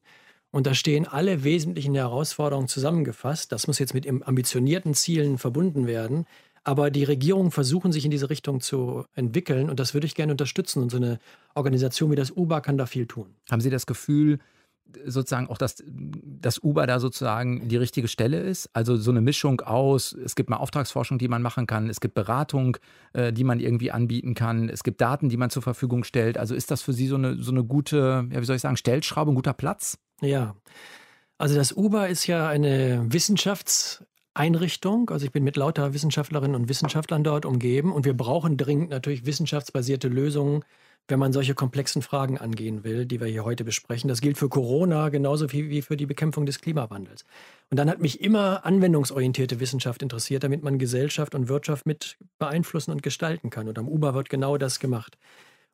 Und 0.51 0.67
da 0.67 0.73
stehen 0.73 1.07
alle 1.07 1.43
wesentlichen 1.43 1.95
Herausforderungen 1.95 2.67
zusammengefasst. 2.67 3.51
Das 3.51 3.67
muss 3.67 3.79
jetzt 3.79 3.93
mit 3.93 4.07
ambitionierten 4.07 4.95
Zielen 4.95 5.37
verbunden 5.37 5.87
werden. 5.87 6.25
Aber 6.63 6.91
die 6.91 7.03
Regierungen 7.03 7.51
versuchen 7.51 7.91
sich 7.91 8.03
in 8.03 8.11
diese 8.11 8.29
Richtung 8.29 8.59
zu 8.59 9.05
entwickeln 9.15 9.69
und 9.69 9.79
das 9.79 9.93
würde 9.93 10.07
ich 10.07 10.15
gerne 10.15 10.33
unterstützen. 10.33 10.81
Und 10.83 10.89
so 10.89 10.97
eine 10.97 11.19
Organisation 11.55 12.11
wie 12.11 12.15
das 12.15 12.31
UBA 12.31 12.61
kann 12.61 12.77
da 12.77 12.85
viel 12.85 13.05
tun. 13.05 13.35
Haben 13.49 13.61
Sie 13.61 13.69
das 13.69 13.85
Gefühl, 13.85 14.39
sozusagen 15.05 15.47
auch, 15.47 15.57
dass 15.57 15.83
das 15.85 16.59
Uber 16.59 16.87
da 16.87 16.99
sozusagen 16.99 17.67
die 17.67 17.77
richtige 17.77 18.07
Stelle 18.07 18.39
ist. 18.39 18.69
Also 18.73 18.97
so 18.97 19.11
eine 19.11 19.21
Mischung 19.21 19.61
aus, 19.61 20.13
es 20.13 20.35
gibt 20.35 20.49
mal 20.49 20.57
Auftragsforschung, 20.57 21.17
die 21.17 21.27
man 21.27 21.41
machen 21.41 21.67
kann, 21.67 21.89
es 21.89 21.99
gibt 21.99 22.13
Beratung, 22.13 22.77
äh, 23.13 23.33
die 23.33 23.43
man 23.43 23.59
irgendwie 23.59 23.91
anbieten 23.91 24.35
kann, 24.35 24.69
es 24.69 24.83
gibt 24.83 25.01
Daten, 25.01 25.29
die 25.29 25.37
man 25.37 25.49
zur 25.49 25.61
Verfügung 25.61 26.03
stellt. 26.03 26.37
Also 26.37 26.55
ist 26.55 26.71
das 26.71 26.81
für 26.81 26.93
Sie 26.93 27.07
so 27.07 27.15
eine, 27.15 27.41
so 27.41 27.51
eine 27.51 27.63
gute, 27.63 28.27
ja, 28.31 28.41
wie 28.41 28.45
soll 28.45 28.55
ich 28.55 28.61
sagen, 28.61 28.77
Stellschraube, 28.77 29.31
ein 29.31 29.35
guter 29.35 29.53
Platz? 29.53 29.97
Ja. 30.21 30.55
Also 31.37 31.55
das 31.55 31.71
Uber 31.71 32.09
ist 32.09 32.27
ja 32.27 32.49
eine 32.49 33.05
Wissenschaftseinrichtung. 33.07 35.09
Also 35.09 35.25
ich 35.25 35.31
bin 35.31 35.43
mit 35.43 35.55
lauter 35.55 35.93
Wissenschaftlerinnen 35.93 36.55
und 36.55 36.69
Wissenschaftlern 36.69 37.23
dort 37.23 37.45
umgeben 37.45 37.93
und 37.93 38.05
wir 38.05 38.15
brauchen 38.15 38.57
dringend 38.57 38.89
natürlich 38.89 39.25
wissenschaftsbasierte 39.25 40.09
Lösungen 40.09 40.63
wenn 41.09 41.19
man 41.19 41.33
solche 41.33 41.55
komplexen 41.55 42.01
Fragen 42.01 42.37
angehen 42.37 42.83
will, 42.83 43.05
die 43.05 43.19
wir 43.19 43.27
hier 43.27 43.43
heute 43.43 43.63
besprechen. 43.63 44.07
Das 44.07 44.21
gilt 44.21 44.37
für 44.37 44.49
Corona 44.49 45.09
genauso 45.09 45.51
wie 45.51 45.81
für 45.81 45.97
die 45.97 46.05
Bekämpfung 46.05 46.45
des 46.45 46.61
Klimawandels. 46.61 47.25
Und 47.69 47.77
dann 47.77 47.89
hat 47.89 47.99
mich 47.99 48.21
immer 48.21 48.65
anwendungsorientierte 48.65 49.59
Wissenschaft 49.59 50.01
interessiert, 50.01 50.43
damit 50.43 50.63
man 50.63 50.77
Gesellschaft 50.77 51.35
und 51.35 51.49
Wirtschaft 51.49 51.85
mit 51.85 52.17
beeinflussen 52.37 52.91
und 52.91 53.03
gestalten 53.03 53.49
kann. 53.49 53.67
Und 53.67 53.77
am 53.79 53.87
UBA 53.87 54.13
wird 54.13 54.29
genau 54.29 54.57
das 54.57 54.79
gemacht. 54.79 55.17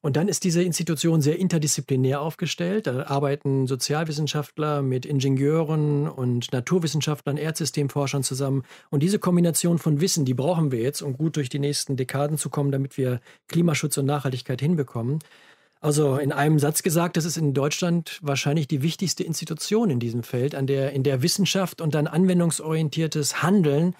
Und 0.05 0.17
dann 0.17 0.27
ist 0.27 0.43
diese 0.43 0.61
Institution 0.61 1.19
sehr 1.23 1.39
interdisziplinär 1.39 2.21
aufgestellt. 2.21 2.85
Da 2.85 3.07
arbeiten 3.07 3.65
Sozialwissenschaftler 3.65 4.83
mit 4.83 5.03
Ingenieuren 5.03 6.07
und 6.07 6.53
Naturwissenschaftlern, 6.53 7.37
Erdsystemforschern 7.37 8.21
zusammen. 8.21 8.65
Und 8.91 9.01
diese 9.01 9.17
Kombination 9.17 9.79
von 9.79 10.01
Wissen, 10.01 10.23
die 10.23 10.35
brauchen 10.35 10.71
wir 10.71 10.79
jetzt, 10.79 11.01
um 11.01 11.17
gut 11.17 11.37
durch 11.37 11.49
die 11.49 11.57
nächsten 11.57 11.97
Dekaden 11.97 12.37
zu 12.37 12.51
kommen, 12.51 12.71
damit 12.71 12.99
wir 12.99 13.19
Klimaschutz 13.47 13.97
und 13.97 14.05
Nachhaltigkeit 14.05 14.61
hinbekommen. 14.61 15.23
Also 15.81 16.17
in 16.17 16.31
einem 16.31 16.59
Satz 16.59 16.83
gesagt, 16.83 17.17
das 17.17 17.25
ist 17.25 17.37
in 17.37 17.55
Deutschland 17.55 18.19
wahrscheinlich 18.21 18.67
die 18.67 18.83
wichtigste 18.83 19.23
Institution 19.23 19.89
in 19.89 19.99
diesem 19.99 20.21
Feld, 20.21 20.53
an 20.53 20.67
der 20.67 20.91
in 20.91 21.01
der 21.01 21.23
Wissenschaft 21.23 21.81
und 21.81 21.95
dann 21.95 22.05
anwendungsorientiertes 22.05 23.41
Handeln 23.41 23.95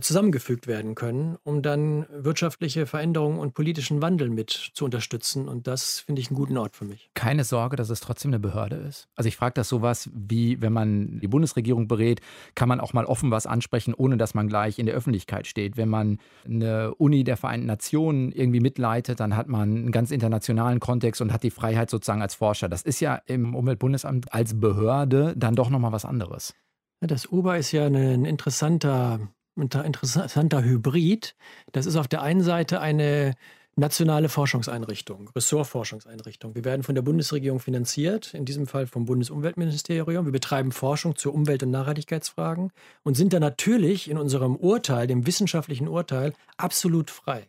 zusammengefügt 0.00 0.66
werden 0.68 0.94
können, 0.94 1.36
um 1.42 1.60
dann 1.60 2.06
wirtschaftliche 2.10 2.86
Veränderungen 2.86 3.38
und 3.38 3.52
politischen 3.52 4.00
Wandel 4.00 4.30
mit 4.30 4.50
zu 4.74 4.84
unterstützen. 4.84 5.48
Und 5.48 5.66
das 5.66 5.98
finde 6.00 6.20
ich 6.20 6.28
einen 6.28 6.36
guten 6.36 6.56
Ort 6.56 6.76
für 6.76 6.84
mich. 6.84 7.10
Keine 7.14 7.42
Sorge, 7.42 7.74
dass 7.74 7.90
es 7.90 8.00
trotzdem 8.00 8.30
eine 8.30 8.38
Behörde 8.38 8.76
ist. 8.76 9.08
Also 9.16 9.26
ich 9.26 9.36
frage 9.36 9.54
das 9.54 9.68
sowas 9.68 10.08
wie, 10.14 10.60
wenn 10.62 10.72
man 10.72 11.18
die 11.18 11.26
Bundesregierung 11.26 11.88
berät, 11.88 12.20
kann 12.54 12.68
man 12.68 12.78
auch 12.78 12.92
mal 12.92 13.06
offen 13.06 13.32
was 13.32 13.46
ansprechen, 13.46 13.92
ohne 13.92 14.16
dass 14.16 14.34
man 14.34 14.48
gleich 14.48 14.78
in 14.78 14.86
der 14.86 14.94
Öffentlichkeit 14.94 15.46
steht. 15.48 15.76
Wenn 15.76 15.88
man 15.88 16.18
eine 16.44 16.94
Uni 16.94 17.24
der 17.24 17.36
Vereinten 17.36 17.66
Nationen 17.66 18.30
irgendwie 18.30 18.60
mitleitet, 18.60 19.18
dann 19.18 19.36
hat 19.36 19.48
man 19.48 19.62
einen 19.62 19.92
ganz 19.92 20.12
internationalen 20.12 20.78
Kontext 20.78 21.20
und 21.20 21.32
hat 21.32 21.42
die 21.42 21.50
Freiheit 21.50 21.90
sozusagen 21.90 22.22
als 22.22 22.36
Forscher. 22.36 22.68
Das 22.68 22.82
ist 22.82 23.00
ja 23.00 23.20
im 23.26 23.54
Umweltbundesamt 23.54 24.32
als 24.32 24.58
Behörde 24.58 25.34
dann 25.36 25.56
doch 25.56 25.70
nochmal 25.70 25.92
was 25.92 26.04
anderes. 26.04 26.54
Das 27.00 27.26
UBA 27.32 27.56
ist 27.56 27.72
ja 27.72 27.86
ein 27.86 28.24
interessanter 28.24 29.18
interessanter 29.56 30.62
Hybrid. 30.62 31.34
Das 31.72 31.86
ist 31.86 31.96
auf 31.96 32.08
der 32.08 32.22
einen 32.22 32.42
Seite 32.42 32.80
eine 32.80 33.34
nationale 33.74 34.28
Forschungseinrichtung, 34.28 35.30
Ressortforschungseinrichtung. 35.34 36.54
Wir 36.54 36.64
werden 36.64 36.82
von 36.82 36.94
der 36.94 37.02
Bundesregierung 37.02 37.58
finanziert, 37.58 38.34
in 38.34 38.44
diesem 38.44 38.66
Fall 38.66 38.86
vom 38.86 39.06
Bundesumweltministerium. 39.06 40.26
Wir 40.26 40.32
betreiben 40.32 40.72
Forschung 40.72 41.16
zu 41.16 41.32
Umwelt- 41.32 41.62
und 41.62 41.70
Nachhaltigkeitsfragen 41.70 42.70
und 43.02 43.16
sind 43.16 43.32
da 43.32 43.40
natürlich 43.40 44.10
in 44.10 44.18
unserem 44.18 44.56
Urteil, 44.56 45.06
dem 45.06 45.26
wissenschaftlichen 45.26 45.88
Urteil, 45.88 46.34
absolut 46.58 47.10
frei. 47.10 47.46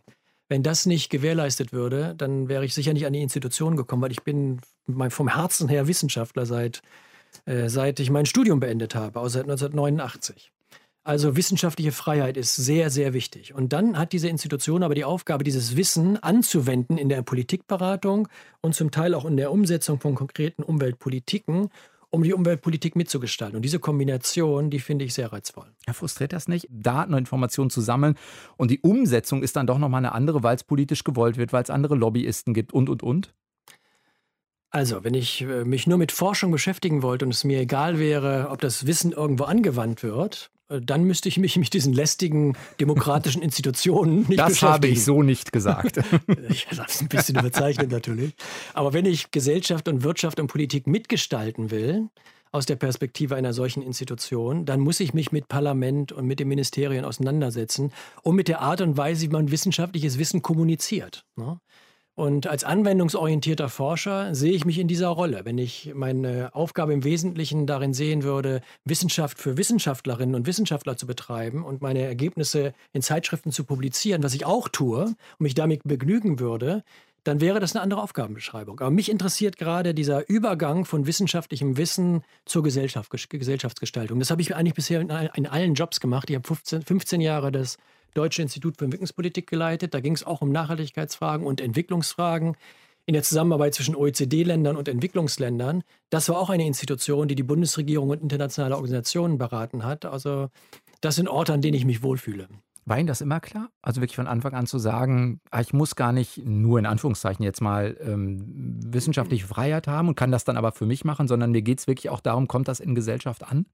Wenn 0.48 0.64
das 0.64 0.86
nicht 0.86 1.10
gewährleistet 1.10 1.74
würde, 1.74 2.16
dann 2.18 2.48
wäre 2.48 2.64
ich 2.64 2.74
sicher 2.74 2.94
nicht 2.94 3.06
an 3.06 3.14
die 3.14 3.22
Institution 3.22 3.76
gekommen, 3.76 4.02
weil 4.02 4.12
ich 4.12 4.24
bin 4.24 4.62
vom 5.10 5.28
Herzen 5.28 5.68
her 5.68 5.88
Wissenschaftler 5.88 6.46
seit, 6.46 6.82
äh, 7.46 7.68
seit 7.68 8.00
ich 8.00 8.10
mein 8.12 8.26
Studium 8.26 8.60
beendet 8.60 8.96
habe, 8.96 9.20
also 9.20 9.40
seit 9.40 9.44
1989. 9.44 10.53
Also 11.06 11.36
wissenschaftliche 11.36 11.92
Freiheit 11.92 12.38
ist 12.38 12.56
sehr, 12.56 12.90
sehr 12.90 13.14
wichtig. 13.14 13.54
Und 13.54 13.74
dann 13.74 13.98
hat 13.98 14.14
diese 14.14 14.30
Institution 14.30 14.84
aber 14.84 14.96
die 14.96 15.04
Aufgabe, 15.04 15.44
dieses 15.44 15.76
Wissen 15.76 16.22
anzuwenden 16.24 16.98
in 16.98 17.10
der 17.10 17.22
Politikberatung 17.24 18.30
und 18.62 18.74
zum 18.74 18.90
Teil 18.90 19.14
auch 19.14 19.26
in 19.26 19.36
der 19.36 19.52
Umsetzung 19.52 20.00
von 20.00 20.16
konkreten 20.16 20.64
Umweltpolitiken, 20.64 21.70
um 22.10 22.24
die 22.24 22.34
Umweltpolitik 22.34 22.96
mitzugestalten. 22.96 23.58
Und 23.58 23.64
diese 23.64 23.80
Kombination, 23.80 24.70
die 24.70 24.80
finde 24.80 25.04
ich 25.04 25.14
sehr 25.14 25.34
reizvoll. 25.34 25.66
Ja, 25.86 25.92
frustriert 25.92 26.32
das 26.32 26.48
nicht, 26.48 26.68
Daten 26.70 27.14
und 27.14 27.20
Informationen 27.20 27.70
zu 27.70 27.82
sammeln 27.82 28.16
und 28.56 28.72
die 28.72 28.80
Umsetzung 28.80 29.44
ist 29.44 29.58
dann 29.58 29.68
doch 29.68 29.80
nochmal 29.80 30.00
eine 30.00 30.14
andere, 30.14 30.42
weil 30.42 30.56
es 30.56 30.64
politisch 30.64 31.04
gewollt 31.04 31.36
wird, 31.36 31.52
weil 31.52 31.64
es 31.64 31.70
andere 31.70 31.96
Lobbyisten 31.96 32.54
gibt 32.54 32.72
und, 32.72 32.88
und, 32.88 33.04
und? 33.04 33.34
Also, 34.70 35.04
wenn 35.04 35.14
ich 35.16 35.42
äh, 35.42 35.66
mich 35.66 35.86
nur 35.86 35.98
mit 35.98 36.12
Forschung 36.12 36.52
beschäftigen 36.52 37.04
wollte 37.04 37.26
und 37.26 37.34
es 37.34 37.44
mir 37.44 37.60
egal 37.60 38.00
wäre, 38.00 38.48
ob 38.50 38.62
das 38.62 38.88
Wissen 38.88 39.12
irgendwo 39.12 39.44
angewandt 39.44 40.02
wird, 40.02 40.50
dann 40.82 41.04
müsste 41.04 41.30
ich 41.30 41.38
mich 41.38 41.58
mit 41.58 41.74
diesen 41.74 41.94
lästigen 41.94 42.56
demokratischen 42.80 43.42
Institutionen 43.44 44.26
nicht 44.28 44.40
das 44.40 44.54
beschäftigen. 44.54 44.68
Das 44.68 44.74
habe 44.74 44.88
ich 44.88 45.04
so 45.04 45.24
nicht 45.24 45.52
gesagt. 45.52 45.98
ich 46.50 46.68
habe 46.68 46.86
es 46.88 47.02
ein 47.02 47.08
bisschen 47.08 47.40
überzeichnet 47.40 47.92
natürlich. 47.92 48.34
Aber 48.74 48.94
wenn 48.94 49.06
ich 49.06 49.32
Gesellschaft 49.32 49.88
und 49.88 50.04
Wirtschaft 50.04 50.40
und 50.40 50.48
Politik 50.48 50.88
mitgestalten 50.88 51.72
will, 51.72 52.10
aus 52.54 52.68
der 52.68 52.76
Perspektive 52.76 53.36
einer 53.36 53.52
solchen 53.52 53.82
Institution, 53.82 54.66
dann 54.66 54.80
muss 54.80 55.00
ich 55.00 55.14
mich 55.14 55.32
mit 55.32 55.48
Parlament 55.48 56.12
und 56.12 56.28
mit 56.28 56.40
den 56.40 56.48
Ministerien 56.48 57.04
auseinandersetzen 57.04 57.92
und 58.22 58.36
mit 58.36 58.48
der 58.48 58.62
Art 58.62 58.80
und 58.80 58.96
Weise, 58.96 59.24
wie 59.24 59.30
man 59.30 59.50
wissenschaftliches 59.50 60.20
Wissen 60.20 60.44
kommuniziert. 60.44 61.26
Ne? 61.36 61.60
Und 62.16 62.46
als 62.46 62.64
anwendungsorientierter 62.64 63.70
Forscher 63.70 64.36
sehe 64.36 64.54
ich 64.54 64.66
mich 64.66 64.78
in 64.78 64.88
dieser 64.88 65.08
Rolle. 65.08 65.46
Wenn 65.46 65.58
ich 65.58 65.94
meine 65.96 66.54
Aufgabe 66.54 66.94
im 66.94 67.04
Wesentlichen 67.04 67.66
darin 67.66 67.94
sehen 67.94 68.22
würde, 68.22 68.62
Wissenschaft 68.86 69.40
für 69.40 69.58
Wissenschaftlerinnen 69.58 70.36
und 70.36 70.46
Wissenschaftler 70.46 70.96
zu 70.96 71.08
betreiben 71.08 71.66
und 71.66 71.82
meine 71.82 72.02
Ergebnisse 72.02 72.74
in 72.92 73.02
Zeitschriften 73.02 73.52
zu 73.52 73.64
publizieren, 73.64 74.22
was 74.22 74.36
ich 74.36 74.46
auch 74.46 74.70
tue 74.70 75.06
und 75.06 75.18
mich 75.40 75.56
damit 75.56 75.82
begnügen 75.86 76.40
würde, 76.40 76.84
dann 77.24 77.40
wäre 77.40 77.60
das 77.60 77.76
eine 77.76 77.82
andere 77.82 78.02
Aufgabenbeschreibung. 78.02 78.80
Aber 78.80 78.92
mich 78.92 79.10
interessiert 79.10 79.58
gerade 79.58 79.94
dieser 79.94 80.28
Übergang 80.30 80.86
von 80.86 81.08
wissenschaftlichem 81.08 81.78
Wissen 81.78 82.24
zur 82.46 82.64
Gesellschaft, 82.64 83.10
Gesellschaftsgestaltung. 83.30 84.20
Das 84.20 84.30
habe 84.30 84.42
ich 84.42 84.56
eigentlich 84.56 84.74
bisher 84.74 85.00
in, 85.00 85.12
allen 85.12 85.74
Jobs 85.74 86.00
gemacht. 86.00 86.30
Ich 86.30 86.36
habe 86.36 86.48
15, 86.48 86.82
15 86.82 87.22
Jahre 87.22 87.52
das 87.52 87.78
Deutsche 88.14 88.42
Institut 88.42 88.78
für 88.78 88.86
Entwicklungspolitik 88.86 89.48
geleitet. 89.48 89.94
Da 89.94 90.00
ging 90.00 90.14
es 90.14 90.24
auch 90.24 90.42
um 90.42 90.52
Nachhaltigkeitsfragen 90.52 91.48
und 91.48 91.62
Entwicklungsfragen 91.62 92.58
in 93.06 93.14
der 93.14 93.24
Zusammenarbeit 93.24 93.74
zwischen 93.74 93.96
OECD-Ländern 93.96 94.78
und 94.78 94.88
Entwicklungsländern. 94.88 95.84
Das 96.10 96.30
war 96.30 96.38
auch 96.38 96.50
eine 96.50 96.66
Institution, 96.66 97.28
die 97.28 97.36
die 97.36 97.44
Bundesregierung 97.44 98.10
und 98.10 98.22
internationale 98.22 98.76
Organisationen 98.76 99.38
beraten 99.38 99.84
hat. 99.84 100.06
Also 100.06 100.50
das 101.02 101.16
sind 101.16 101.28
Orte, 101.28 101.54
an 101.54 101.62
denen 101.62 101.76
ich 101.76 101.86
mich 101.86 102.04
wohlfühle. 102.04 102.48
War 102.86 103.00
Ihnen 103.00 103.08
das 103.08 103.22
immer 103.22 103.40
klar? 103.40 103.70
Also 103.82 104.02
wirklich 104.02 104.16
von 104.16 104.28
Anfang 104.28 104.54
an 104.54 104.68
zu 104.68 104.78
sagen, 104.78 105.40
ah, 105.52 105.62
ich 105.62 105.74
muss 105.74 105.96
gar 105.96 106.12
nicht 106.12 106.46
nur 106.46 106.80
in 106.80 106.86
Anführungszeichen 106.86 107.44
jetzt 107.44 107.62
mal 107.62 107.98
ähm, 108.02 108.44
wissenschaftliche 108.86 109.48
Freiheit 109.48 109.88
haben 109.88 110.10
und 110.10 110.16
kann 110.16 110.32
das 110.32 110.44
dann 110.44 110.58
aber 110.58 110.72
für 110.72 110.86
mich 110.86 111.06
machen, 111.06 111.28
sondern 111.28 111.52
mir 111.52 111.62
geht 111.62 111.80
es 111.80 111.88
wirklich 111.88 112.10
auch 112.10 112.20
darum, 112.20 112.48
kommt 112.48 112.68
das 112.68 112.80
in 112.80 112.96
Gesellschaft 112.96 113.44
an? 113.44 113.66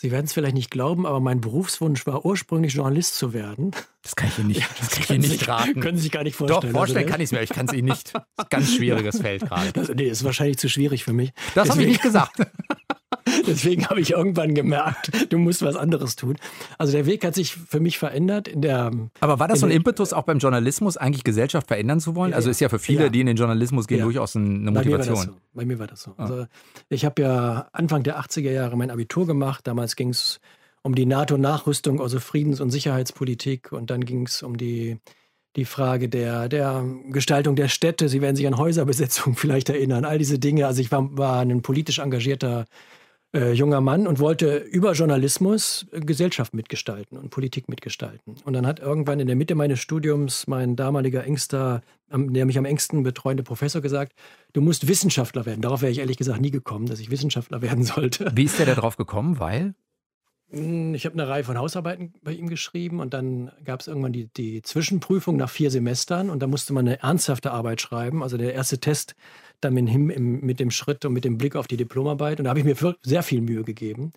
Sie 0.00 0.12
werden 0.12 0.26
es 0.26 0.32
vielleicht 0.32 0.54
nicht 0.54 0.70
glauben, 0.70 1.06
aber 1.06 1.18
mein 1.18 1.40
Berufswunsch 1.40 2.06
war 2.06 2.24
ursprünglich 2.24 2.74
Journalist 2.74 3.16
zu 3.16 3.32
werden. 3.32 3.72
Das 4.02 4.14
kann 4.16 4.28
ich 4.28 4.38
Ihnen 4.38 4.48
nicht, 4.48 4.62
das 4.78 4.90
kann 4.90 5.02
ich 5.02 5.10
Ihnen 5.10 5.20
nicht 5.20 5.48
raten. 5.48 5.80
Können 5.80 5.96
Sie 5.96 6.04
sich 6.04 6.12
gar 6.12 6.22
nicht 6.22 6.36
vorstellen. 6.36 6.60
Doch, 6.62 6.70
vorstellen 6.70 7.04
also, 7.04 7.12
kann 7.12 7.20
ich 7.20 7.26
es 7.26 7.32
mir, 7.32 7.42
ich 7.42 7.50
kann 7.50 7.66
es 7.66 7.72
Ihnen 7.72 7.88
nicht. 7.88 8.12
Das 8.36 8.48
ganz 8.48 8.72
schwieriges 8.74 9.20
Feld 9.20 9.42
gerade. 9.42 9.72
Das, 9.72 9.88
nee, 9.88 10.08
ist 10.08 10.24
wahrscheinlich 10.24 10.58
zu 10.58 10.68
schwierig 10.68 11.04
für 11.04 11.12
mich. 11.12 11.32
Das 11.54 11.68
habe 11.70 11.82
ich 11.82 11.88
nicht 11.88 12.02
gesagt. 12.02 12.32
Deswegen 13.46 13.86
habe 13.86 14.00
ich 14.00 14.12
irgendwann 14.12 14.54
gemerkt, 14.54 15.10
du 15.32 15.38
musst 15.38 15.62
was 15.62 15.76
anderes 15.76 16.16
tun. 16.16 16.36
Also 16.78 16.92
der 16.92 17.06
Weg 17.06 17.24
hat 17.24 17.34
sich 17.34 17.54
für 17.54 17.80
mich 17.80 17.98
verändert. 17.98 18.48
In 18.48 18.62
der, 18.62 18.90
Aber 19.20 19.38
war 19.38 19.48
das 19.48 19.60
so 19.60 19.66
ein 19.66 19.72
Impetus 19.72 20.12
auch 20.12 20.24
beim 20.24 20.38
Journalismus, 20.38 20.96
eigentlich 20.96 21.24
Gesellschaft 21.24 21.68
verändern 21.68 22.00
zu 22.00 22.14
wollen? 22.14 22.30
Ja, 22.30 22.36
also 22.36 22.50
ist 22.50 22.60
ja 22.60 22.68
für 22.68 22.78
viele, 22.78 23.04
ja. 23.04 23.08
die 23.08 23.20
in 23.20 23.26
den 23.26 23.36
Journalismus 23.36 23.86
gehen, 23.86 23.98
ja. 23.98 24.04
durchaus 24.04 24.36
eine 24.36 24.70
Motivation. 24.70 24.74
Bei 24.74 24.84
mir 24.84 24.98
war 24.98 25.06
das 25.06 25.22
so. 25.24 25.36
Bei 25.54 25.64
mir 25.64 25.78
war 25.78 25.86
das 25.86 26.02
so. 26.02 26.14
Also 26.16 26.46
ich 26.88 27.04
habe 27.04 27.22
ja 27.22 27.68
Anfang 27.72 28.02
der 28.02 28.20
80er 28.20 28.50
Jahre 28.50 28.76
mein 28.76 28.90
Abitur 28.90 29.26
gemacht. 29.26 29.66
Damals 29.66 29.96
ging 29.96 30.10
es 30.10 30.40
um 30.88 30.94
die 30.94 31.06
NATO-Nachrüstung, 31.06 32.00
also 32.00 32.18
Friedens- 32.18 32.60
und 32.60 32.70
Sicherheitspolitik. 32.70 33.72
Und 33.72 33.90
dann 33.90 34.04
ging 34.04 34.26
es 34.26 34.42
um 34.42 34.56
die 34.56 34.98
die 35.56 35.64
Frage 35.64 36.08
der, 36.08 36.48
der 36.48 36.84
Gestaltung 37.10 37.56
der 37.56 37.68
Städte. 37.68 38.08
Sie 38.08 38.22
werden 38.22 38.36
sich 38.36 38.46
an 38.46 38.58
Häuserbesetzung 38.58 39.34
vielleicht 39.36 39.68
erinnern, 39.68 40.04
all 40.04 40.18
diese 40.18 40.38
Dinge. 40.38 40.66
Also 40.66 40.80
ich 40.80 40.92
war, 40.92 41.16
war 41.18 41.40
ein 41.40 41.62
politisch 41.62 41.98
engagierter 41.98 42.66
äh, 43.34 43.52
junger 43.52 43.80
Mann 43.80 44.06
und 44.06 44.20
wollte 44.20 44.56
über 44.56 44.92
Journalismus 44.92 45.86
äh, 45.92 46.00
Gesellschaft 46.00 46.54
mitgestalten 46.54 47.18
und 47.18 47.30
Politik 47.30 47.68
mitgestalten. 47.68 48.36
Und 48.44 48.52
dann 48.54 48.66
hat 48.66 48.80
irgendwann 48.80 49.20
in 49.20 49.26
der 49.26 49.36
Mitte 49.36 49.54
meines 49.54 49.80
Studiums 49.80 50.46
mein 50.46 50.76
damaliger 50.76 51.24
engster, 51.24 51.82
der 52.10 52.46
mich 52.46 52.56
am 52.56 52.64
engsten 52.64 53.02
betreuende 53.02 53.42
Professor 53.42 53.82
gesagt, 53.82 54.14
du 54.54 54.60
musst 54.62 54.88
Wissenschaftler 54.88 55.44
werden. 55.44 55.60
Darauf 55.60 55.82
wäre 55.82 55.92
ich 55.92 55.98
ehrlich 55.98 56.16
gesagt 56.16 56.40
nie 56.40 56.50
gekommen, 56.50 56.86
dass 56.86 57.00
ich 57.00 57.10
Wissenschaftler 57.10 57.60
werden 57.62 57.84
sollte. 57.84 58.30
Wie 58.34 58.44
ist 58.44 58.58
der 58.58 58.66
da 58.66 58.74
drauf 58.74 58.96
gekommen? 58.96 59.38
Weil? 59.40 59.74
Hm, 60.50 60.94
ich 60.94 61.04
habe 61.04 61.14
eine 61.14 61.28
Reihe 61.28 61.44
von 61.44 61.58
Hausarbeiten 61.58 62.14
bei 62.22 62.32
ihm 62.32 62.48
geschrieben 62.48 63.00
und 63.00 63.12
dann 63.12 63.52
gab 63.64 63.80
es 63.80 63.86
irgendwann 63.86 64.12
die, 64.12 64.26
die 64.26 64.62
Zwischenprüfung 64.62 65.36
nach 65.36 65.50
vier 65.50 65.70
Semestern 65.70 66.30
und 66.30 66.40
da 66.40 66.46
musste 66.46 66.72
man 66.72 66.86
eine 66.86 67.00
ernsthafte 67.00 67.50
Arbeit 67.50 67.80
schreiben. 67.80 68.22
Also 68.22 68.36
der 68.36 68.54
erste 68.54 68.78
Test 68.78 69.14
dann 69.60 69.74
mit, 69.74 69.88
ihm, 69.88 70.40
mit 70.40 70.60
dem 70.60 70.70
Schritt 70.70 71.04
und 71.04 71.12
mit 71.12 71.24
dem 71.24 71.36
Blick 71.36 71.56
auf 71.56 71.66
die 71.66 71.76
Diplomarbeit. 71.76 72.38
Und 72.38 72.44
da 72.44 72.50
habe 72.50 72.60
ich 72.60 72.64
mir 72.64 72.76
sehr 73.02 73.22
viel 73.22 73.40
Mühe 73.40 73.64
gegeben. 73.64 74.12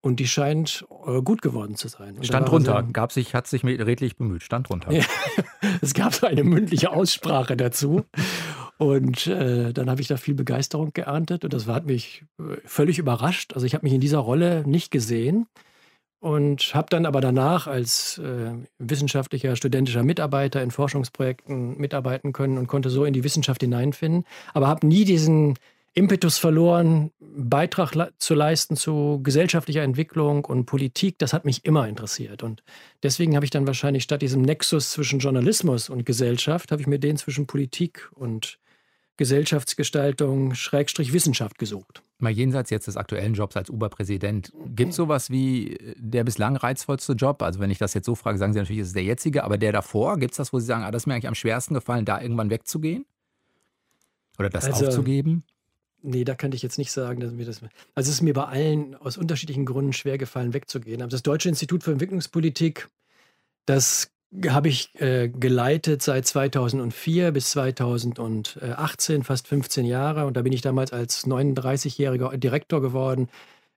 Und 0.00 0.20
die 0.20 0.26
scheint 0.26 0.86
äh, 1.06 1.22
gut 1.22 1.40
geworden 1.40 1.76
zu 1.76 1.88
sein. 1.88 2.16
Und 2.16 2.26
Stand 2.26 2.48
drunter, 2.48 2.84
so, 2.86 2.92
gab 2.92 3.10
sich, 3.10 3.34
hat 3.34 3.46
sich 3.46 3.64
redlich 3.64 4.16
bemüht, 4.16 4.42
stand 4.42 4.68
drunter. 4.68 4.90
Es 5.80 5.94
gab 5.94 6.14
so 6.14 6.26
eine 6.26 6.44
mündliche 6.44 6.92
Aussprache 6.92 7.56
dazu. 7.56 8.04
Und 8.76 9.26
äh, 9.26 9.72
dann 9.72 9.88
habe 9.88 10.02
ich 10.02 10.08
da 10.08 10.18
viel 10.18 10.34
Begeisterung 10.34 10.92
geerntet 10.92 11.44
und 11.44 11.54
das 11.54 11.66
hat 11.66 11.86
mich 11.86 12.24
äh, 12.38 12.56
völlig 12.66 12.98
überrascht. 12.98 13.54
Also 13.54 13.64
ich 13.66 13.74
habe 13.74 13.86
mich 13.86 13.94
in 13.94 14.00
dieser 14.00 14.18
Rolle 14.18 14.62
nicht 14.66 14.90
gesehen 14.90 15.46
und 16.24 16.74
habe 16.74 16.86
dann 16.88 17.04
aber 17.04 17.20
danach 17.20 17.66
als 17.66 18.16
äh, 18.16 18.52
wissenschaftlicher, 18.78 19.56
studentischer 19.56 20.02
Mitarbeiter 20.02 20.62
in 20.62 20.70
Forschungsprojekten 20.70 21.76
mitarbeiten 21.76 22.32
können 22.32 22.56
und 22.56 22.66
konnte 22.66 22.88
so 22.88 23.04
in 23.04 23.12
die 23.12 23.24
Wissenschaft 23.24 23.60
hineinfinden, 23.60 24.24
aber 24.54 24.66
habe 24.66 24.86
nie 24.86 25.04
diesen 25.04 25.58
Impetus 25.92 26.38
verloren, 26.38 27.10
Beitrag 27.20 27.94
le 27.94 28.10
zu 28.16 28.34
leisten 28.34 28.74
zu 28.74 29.20
gesellschaftlicher 29.22 29.82
Entwicklung 29.82 30.46
und 30.46 30.64
Politik. 30.64 31.18
Das 31.18 31.34
hat 31.34 31.44
mich 31.44 31.66
immer 31.66 31.86
interessiert 31.86 32.42
und 32.42 32.62
deswegen 33.02 33.36
habe 33.36 33.44
ich 33.44 33.50
dann 33.50 33.66
wahrscheinlich 33.66 34.04
statt 34.04 34.22
diesem 34.22 34.40
Nexus 34.40 34.92
zwischen 34.92 35.18
Journalismus 35.18 35.90
und 35.90 36.06
Gesellschaft, 36.06 36.72
habe 36.72 36.80
ich 36.80 36.88
mir 36.88 36.98
den 36.98 37.18
zwischen 37.18 37.46
Politik 37.46 38.08
und 38.14 38.58
Gesellschaftsgestaltung, 39.18 40.54
Schrägstrich 40.54 41.12
Wissenschaft 41.12 41.58
gesucht. 41.58 42.02
Mal 42.18 42.30
jenseits 42.30 42.70
jetzt 42.70 42.86
des 42.86 42.96
aktuellen 42.96 43.34
Jobs 43.34 43.56
als 43.56 43.70
Oberpräsident, 43.70 44.52
gibt 44.66 44.90
es 44.90 44.96
sowas 44.96 45.30
wie 45.30 45.76
der 45.96 46.22
bislang 46.24 46.56
reizvollste 46.56 47.14
Job? 47.14 47.42
Also 47.42 47.58
wenn 47.58 47.70
ich 47.70 47.78
das 47.78 47.92
jetzt 47.92 48.06
so 48.06 48.14
frage, 48.14 48.38
sagen 48.38 48.52
Sie 48.52 48.60
natürlich, 48.60 48.82
es 48.82 48.88
ist 48.88 48.96
der 48.96 49.02
jetzige, 49.02 49.42
aber 49.42 49.58
der 49.58 49.72
davor, 49.72 50.16
gibt 50.18 50.32
es 50.32 50.36
das, 50.36 50.52
wo 50.52 50.60
Sie 50.60 50.66
sagen, 50.66 50.84
ah, 50.84 50.90
das 50.90 51.02
ist 51.02 51.06
mir 51.06 51.14
eigentlich 51.14 51.28
am 51.28 51.34
schwersten 51.34 51.74
gefallen, 51.74 52.04
da 52.04 52.20
irgendwann 52.20 52.50
wegzugehen? 52.50 53.04
Oder 54.38 54.48
das 54.48 54.64
also, 54.64 54.86
aufzugeben? 54.86 55.44
Nee, 56.02 56.24
da 56.24 56.34
könnte 56.34 56.54
ich 56.54 56.62
jetzt 56.62 56.76
nicht 56.78 56.92
sagen, 56.92 57.20
dass 57.20 57.32
mir 57.32 57.46
das. 57.46 57.62
Also 57.94 58.08
es 58.08 58.16
ist 58.16 58.20
mir 58.20 58.34
bei 58.34 58.44
allen 58.44 58.94
aus 58.94 59.16
unterschiedlichen 59.16 59.64
Gründen 59.64 59.92
schwer 59.92 60.18
gefallen, 60.18 60.52
wegzugehen. 60.52 61.00
Aber 61.00 61.10
das 61.10 61.22
Deutsche 61.22 61.48
Institut 61.48 61.82
für 61.82 61.92
Entwicklungspolitik, 61.92 62.88
das 63.64 64.10
habe 64.48 64.68
ich 64.68 64.90
äh, 65.00 65.28
geleitet 65.28 66.02
seit 66.02 66.26
2004 66.26 67.32
bis 67.32 67.50
2018, 67.50 69.22
fast 69.22 69.46
15 69.48 69.84
Jahre. 69.84 70.26
Und 70.26 70.36
da 70.36 70.42
bin 70.42 70.52
ich 70.52 70.60
damals 70.60 70.92
als 70.92 71.26
39-jähriger 71.26 72.36
Direktor 72.36 72.80
geworden. 72.80 73.28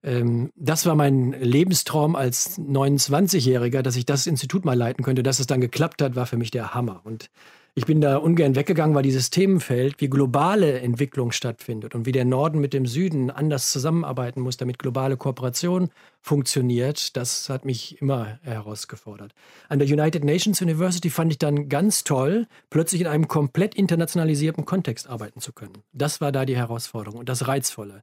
Ähm, 0.03 0.51
das 0.55 0.85
war 0.85 0.95
mein 0.95 1.33
Lebenstraum 1.33 2.15
als 2.15 2.57
29-Jähriger, 2.59 3.81
dass 3.81 3.95
ich 3.95 4.05
das 4.05 4.27
Institut 4.27 4.65
mal 4.65 4.77
leiten 4.77 5.03
könnte. 5.03 5.23
Dass 5.23 5.39
es 5.39 5.47
dann 5.47 5.61
geklappt 5.61 6.01
hat, 6.01 6.15
war 6.15 6.25
für 6.25 6.37
mich 6.37 6.51
der 6.51 6.73
Hammer. 6.73 7.01
Und 7.03 7.29
ich 7.77 7.85
bin 7.85 8.01
da 8.01 8.17
ungern 8.17 8.55
weggegangen, 8.55 8.95
weil 8.95 9.03
dieses 9.03 9.29
Themenfeld, 9.29 10.01
wie 10.01 10.09
globale 10.09 10.79
Entwicklung 10.79 11.31
stattfindet 11.31 11.93
und 11.93 12.07
wie 12.07 12.11
der 12.11 12.25
Norden 12.25 12.57
mit 12.59 12.73
dem 12.73 12.87
Süden 12.87 13.29
anders 13.29 13.71
zusammenarbeiten 13.71 14.41
muss, 14.41 14.57
damit 14.57 14.79
globale 14.79 15.15
Kooperation 15.15 15.91
funktioniert, 16.19 17.15
das 17.15 17.49
hat 17.49 17.65
mich 17.65 18.01
immer 18.01 18.39
herausgefordert. 18.41 19.35
An 19.69 19.77
der 19.77 19.87
United 19.87 20.23
Nations 20.23 20.59
University 20.59 21.11
fand 21.11 21.31
ich 21.31 21.37
dann 21.37 21.69
ganz 21.69 22.03
toll, 22.03 22.47
plötzlich 22.71 23.01
in 23.01 23.07
einem 23.07 23.27
komplett 23.27 23.75
internationalisierten 23.75 24.65
Kontext 24.65 25.07
arbeiten 25.07 25.39
zu 25.39 25.53
können. 25.53 25.83
Das 25.93 26.19
war 26.19 26.31
da 26.31 26.45
die 26.45 26.57
Herausforderung 26.57 27.19
und 27.19 27.29
das 27.29 27.47
Reizvolle. 27.47 28.01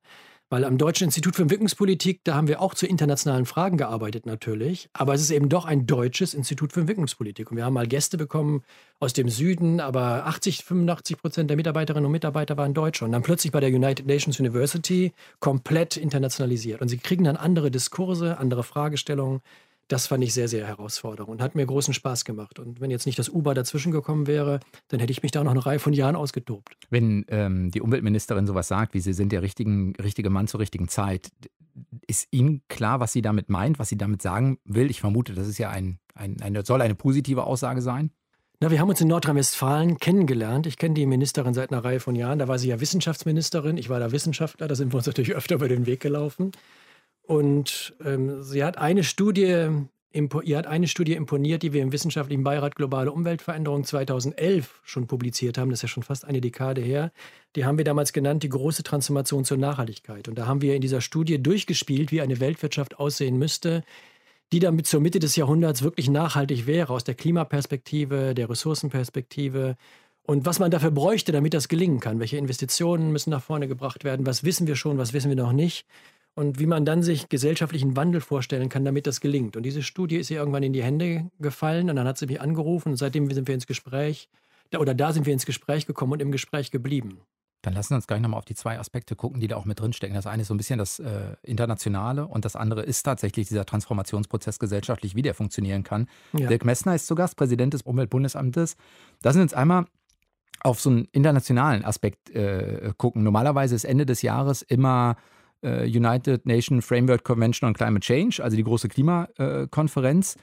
Weil 0.50 0.64
am 0.64 0.76
Deutschen 0.76 1.04
Institut 1.04 1.36
für 1.36 1.42
Entwicklungspolitik, 1.42 2.20
da 2.22 2.34
haben 2.34 2.48
wir 2.48 2.60
auch 2.60 2.74
zu 2.74 2.86
internationalen 2.86 3.46
Fragen 3.46 3.78
gearbeitet 3.78 4.26
natürlich, 4.26 4.90
aber 4.92 5.14
es 5.14 5.22
ist 5.22 5.30
eben 5.30 5.48
doch 5.48 5.64
ein 5.64 5.86
deutsches 5.86 6.34
Institut 6.34 6.72
für 6.72 6.80
Entwicklungspolitik. 6.80 7.50
Und 7.50 7.56
wir 7.56 7.64
haben 7.64 7.72
mal 7.72 7.86
Gäste 7.86 8.18
bekommen 8.18 8.62
aus 9.00 9.14
dem 9.14 9.28
Süden, 9.30 9.80
aber 9.80 10.26
80, 10.26 10.64
85 10.64 11.16
Prozent 11.16 11.50
der 11.50 11.56
Mitarbeiterinnen 11.56 12.04
und 12.04 12.12
Mitarbeiter 12.12 12.56
waren 12.58 12.74
Deutsche. 12.74 13.04
Und 13.06 13.12
dann 13.12 13.22
plötzlich 13.22 13.52
bei 13.52 13.60
der 13.60 13.70
United 13.70 14.06
Nations 14.06 14.38
University 14.38 15.12
komplett 15.40 15.96
internationalisiert. 15.96 16.82
Und 16.82 16.88
sie 16.88 16.98
kriegen 16.98 17.24
dann 17.24 17.36
andere 17.36 17.70
Diskurse, 17.70 18.36
andere 18.36 18.64
Fragestellungen 18.64 19.40
das 19.88 20.06
fand 20.06 20.24
ich 20.24 20.32
sehr, 20.34 20.48
sehr 20.48 20.66
herausfordernd 20.66 21.28
und 21.28 21.42
hat 21.42 21.54
mir 21.54 21.66
großen 21.66 21.94
Spaß 21.94 22.24
gemacht. 22.24 22.58
Und 22.58 22.80
wenn 22.80 22.90
jetzt 22.90 23.06
nicht 23.06 23.18
das 23.18 23.28
Uber 23.28 23.54
dazwischen 23.54 23.92
gekommen 23.92 24.26
wäre, 24.26 24.60
dann 24.88 25.00
hätte 25.00 25.12
ich 25.12 25.22
mich 25.22 25.32
da 25.32 25.44
noch 25.44 25.50
eine 25.50 25.64
Reihe 25.64 25.78
von 25.78 25.92
Jahren 25.92 26.16
ausgetobt. 26.16 26.76
Wenn 26.90 27.24
ähm, 27.28 27.70
die 27.70 27.80
Umweltministerin 27.80 28.46
sowas 28.46 28.68
sagt, 28.68 28.94
wie 28.94 29.00
sie 29.00 29.12
sind 29.12 29.32
der 29.32 29.42
richtigen, 29.42 29.94
richtige 29.96 30.30
Mann 30.30 30.46
zur 30.46 30.60
richtigen 30.60 30.88
Zeit, 30.88 31.30
ist 32.06 32.28
Ihnen 32.30 32.62
klar, 32.68 33.00
was 33.00 33.12
sie 33.12 33.22
damit 33.22 33.48
meint, 33.48 33.78
was 33.78 33.88
sie 33.88 33.98
damit 33.98 34.22
sagen 34.22 34.58
will? 34.64 34.90
Ich 34.90 35.00
vermute, 35.00 35.34
das 35.34 35.48
ist 35.48 35.58
ja 35.58 35.70
ein, 35.70 35.98
ein 36.14 36.40
eine, 36.40 36.64
soll 36.64 36.80
eine 36.80 36.94
positive 36.94 37.44
Aussage 37.44 37.82
sein. 37.82 38.10
Na, 38.60 38.70
wir 38.70 38.80
haben 38.80 38.88
uns 38.88 39.00
in 39.00 39.08
Nordrhein-Westfalen 39.08 39.98
kennengelernt. 39.98 40.66
Ich 40.66 40.78
kenne 40.78 40.94
die 40.94 41.06
Ministerin 41.06 41.54
seit 41.54 41.72
einer 41.72 41.84
Reihe 41.84 42.00
von 42.00 42.14
Jahren. 42.14 42.38
Da 42.38 42.46
war 42.46 42.58
sie 42.58 42.68
ja 42.68 42.80
Wissenschaftsministerin. 42.80 43.76
Ich 43.76 43.88
war 43.88 43.98
da 43.98 44.12
Wissenschaftler. 44.12 44.68
Da 44.68 44.74
sind 44.76 44.92
wir 44.92 44.98
uns 44.98 45.06
natürlich 45.06 45.34
öfter 45.34 45.56
über 45.56 45.68
den 45.68 45.86
Weg 45.86 46.00
gelaufen. 46.00 46.52
Und 47.26 47.94
ähm, 48.04 48.42
sie 48.42 48.64
hat 48.64 48.78
eine 48.78 49.02
Studie 49.02 49.68
Ihr 50.44 50.58
hat 50.58 50.68
eine 50.68 50.86
Studie 50.86 51.14
imponiert, 51.14 51.64
die 51.64 51.72
wir 51.72 51.82
im 51.82 51.90
Wissenschaftlichen 51.90 52.44
Beirat 52.44 52.76
Globale 52.76 53.10
Umweltveränderung 53.10 53.82
2011 53.82 54.80
schon 54.84 55.08
publiziert 55.08 55.58
haben. 55.58 55.70
Das 55.70 55.80
ist 55.80 55.82
ja 55.82 55.88
schon 55.88 56.04
fast 56.04 56.24
eine 56.24 56.40
Dekade 56.40 56.80
her. 56.80 57.10
Die 57.56 57.64
haben 57.64 57.78
wir 57.78 57.84
damals 57.84 58.12
genannt, 58.12 58.44
die 58.44 58.48
große 58.48 58.84
Transformation 58.84 59.44
zur 59.44 59.56
Nachhaltigkeit. 59.56 60.28
Und 60.28 60.38
da 60.38 60.46
haben 60.46 60.62
wir 60.62 60.76
in 60.76 60.80
dieser 60.80 61.00
Studie 61.00 61.42
durchgespielt, 61.42 62.12
wie 62.12 62.20
eine 62.20 62.38
Weltwirtschaft 62.38 63.00
aussehen 63.00 63.38
müsste, 63.38 63.82
die 64.52 64.60
damit 64.60 64.86
zur 64.86 65.00
Mitte 65.00 65.18
des 65.18 65.34
Jahrhunderts 65.34 65.82
wirklich 65.82 66.08
nachhaltig 66.08 66.68
wäre, 66.68 66.92
aus 66.92 67.02
der 67.02 67.16
Klimaperspektive, 67.16 68.34
der 68.36 68.48
Ressourcenperspektive. 68.48 69.76
Und 70.22 70.46
was 70.46 70.60
man 70.60 70.70
dafür 70.70 70.92
bräuchte, 70.92 71.32
damit 71.32 71.54
das 71.54 71.66
gelingen 71.66 71.98
kann. 71.98 72.20
Welche 72.20 72.36
Investitionen 72.36 73.10
müssen 73.10 73.30
nach 73.30 73.42
vorne 73.42 73.66
gebracht 73.66 74.04
werden? 74.04 74.26
Was 74.26 74.44
wissen 74.44 74.68
wir 74.68 74.76
schon, 74.76 74.96
was 74.96 75.12
wissen 75.12 75.28
wir 75.28 75.36
noch 75.36 75.52
nicht? 75.52 75.86
Und 76.34 76.58
wie 76.58 76.66
man 76.66 76.84
dann 76.84 77.02
sich 77.02 77.28
gesellschaftlichen 77.28 77.96
Wandel 77.96 78.20
vorstellen 78.20 78.68
kann, 78.68 78.84
damit 78.84 79.06
das 79.06 79.20
gelingt. 79.20 79.56
Und 79.56 79.62
diese 79.62 79.82
Studie 79.82 80.16
ist 80.16 80.30
ihr 80.30 80.38
irgendwann 80.38 80.62
in 80.62 80.72
die 80.72 80.82
Hände 80.82 81.30
gefallen 81.38 81.90
und 81.90 81.96
dann 81.96 82.06
hat 82.06 82.18
sie 82.18 82.26
mich 82.26 82.40
angerufen 82.40 82.90
und 82.90 82.96
seitdem 82.96 83.30
sind 83.30 83.48
wir 83.48 83.54
ins 83.54 83.66
Gespräch, 83.66 84.28
oder 84.76 84.94
da 84.94 85.12
sind 85.12 85.26
wir 85.26 85.32
ins 85.32 85.46
Gespräch 85.46 85.86
gekommen 85.86 86.14
und 86.14 86.22
im 86.22 86.32
Gespräch 86.32 86.70
geblieben. 86.70 87.20
Dann 87.62 87.72
lassen 87.72 87.90
wir 87.90 87.96
uns 87.96 88.06
gleich 88.06 88.20
nochmal 88.20 88.38
auf 88.38 88.44
die 88.44 88.54
zwei 88.54 88.78
Aspekte 88.78 89.16
gucken, 89.16 89.40
die 89.40 89.48
da 89.48 89.56
auch 89.56 89.64
mit 89.64 89.80
drinstecken. 89.80 90.14
Das 90.14 90.26
eine 90.26 90.42
ist 90.42 90.48
so 90.48 90.54
ein 90.54 90.58
bisschen 90.58 90.78
das 90.78 90.98
äh, 90.98 91.36
Internationale 91.42 92.26
und 92.26 92.44
das 92.44 92.56
andere 92.56 92.82
ist 92.82 93.04
tatsächlich 93.04 93.48
dieser 93.48 93.64
Transformationsprozess 93.64 94.58
gesellschaftlich, 94.58 95.14
wie 95.16 95.22
der 95.22 95.32
funktionieren 95.32 95.82
kann. 95.82 96.08
Ja. 96.32 96.48
Dirk 96.48 96.64
Messner 96.64 96.94
ist 96.94 97.06
zu 97.06 97.14
Gast, 97.14 97.36
Präsident 97.36 97.72
des 97.72 97.82
Umweltbundesamtes. 97.82 98.76
Da 99.22 99.32
sind 99.32 99.42
uns 99.42 99.54
einmal 99.54 99.86
auf 100.60 100.80
so 100.80 100.90
einen 100.90 101.08
internationalen 101.12 101.84
Aspekt 101.84 102.30
äh, 102.30 102.92
gucken. 102.98 103.22
Normalerweise 103.22 103.74
ist 103.74 103.84
Ende 103.84 104.04
des 104.04 104.20
Jahres 104.20 104.60
immer 104.60 105.16
United 105.64 106.46
Nation 106.46 106.82
Framework 106.82 107.24
Convention 107.24 107.68
on 107.68 107.74
Climate 107.74 108.04
Change, 108.04 108.42
also 108.42 108.56
die 108.56 108.64
große 108.64 108.88
Klimakonferenz. 108.88 110.36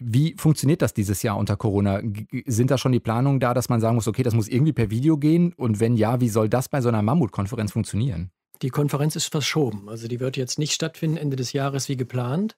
Wie 0.00 0.36
funktioniert 0.36 0.82
das 0.82 0.94
dieses 0.94 1.22
Jahr 1.24 1.36
unter 1.36 1.56
Corona? 1.56 2.00
Sind 2.46 2.70
da 2.70 2.78
schon 2.78 2.92
die 2.92 3.00
Planungen 3.00 3.40
da, 3.40 3.54
dass 3.54 3.68
man 3.68 3.80
sagen 3.80 3.96
muss, 3.96 4.06
okay, 4.06 4.22
das 4.22 4.34
muss 4.34 4.46
irgendwie 4.46 4.72
per 4.72 4.90
Video 4.90 5.16
gehen? 5.16 5.52
Und 5.54 5.80
wenn 5.80 5.96
ja, 5.96 6.20
wie 6.20 6.28
soll 6.28 6.48
das 6.48 6.68
bei 6.68 6.80
so 6.80 6.88
einer 6.88 7.02
Mammutkonferenz 7.02 7.72
funktionieren? 7.72 8.30
Die 8.62 8.70
Konferenz 8.70 9.16
ist 9.16 9.26
verschoben. 9.32 9.88
Also 9.88 10.06
die 10.06 10.20
wird 10.20 10.36
jetzt 10.36 10.58
nicht 10.58 10.72
stattfinden 10.72 11.16
Ende 11.16 11.36
des 11.36 11.52
Jahres 11.52 11.88
wie 11.88 11.96
geplant, 11.96 12.56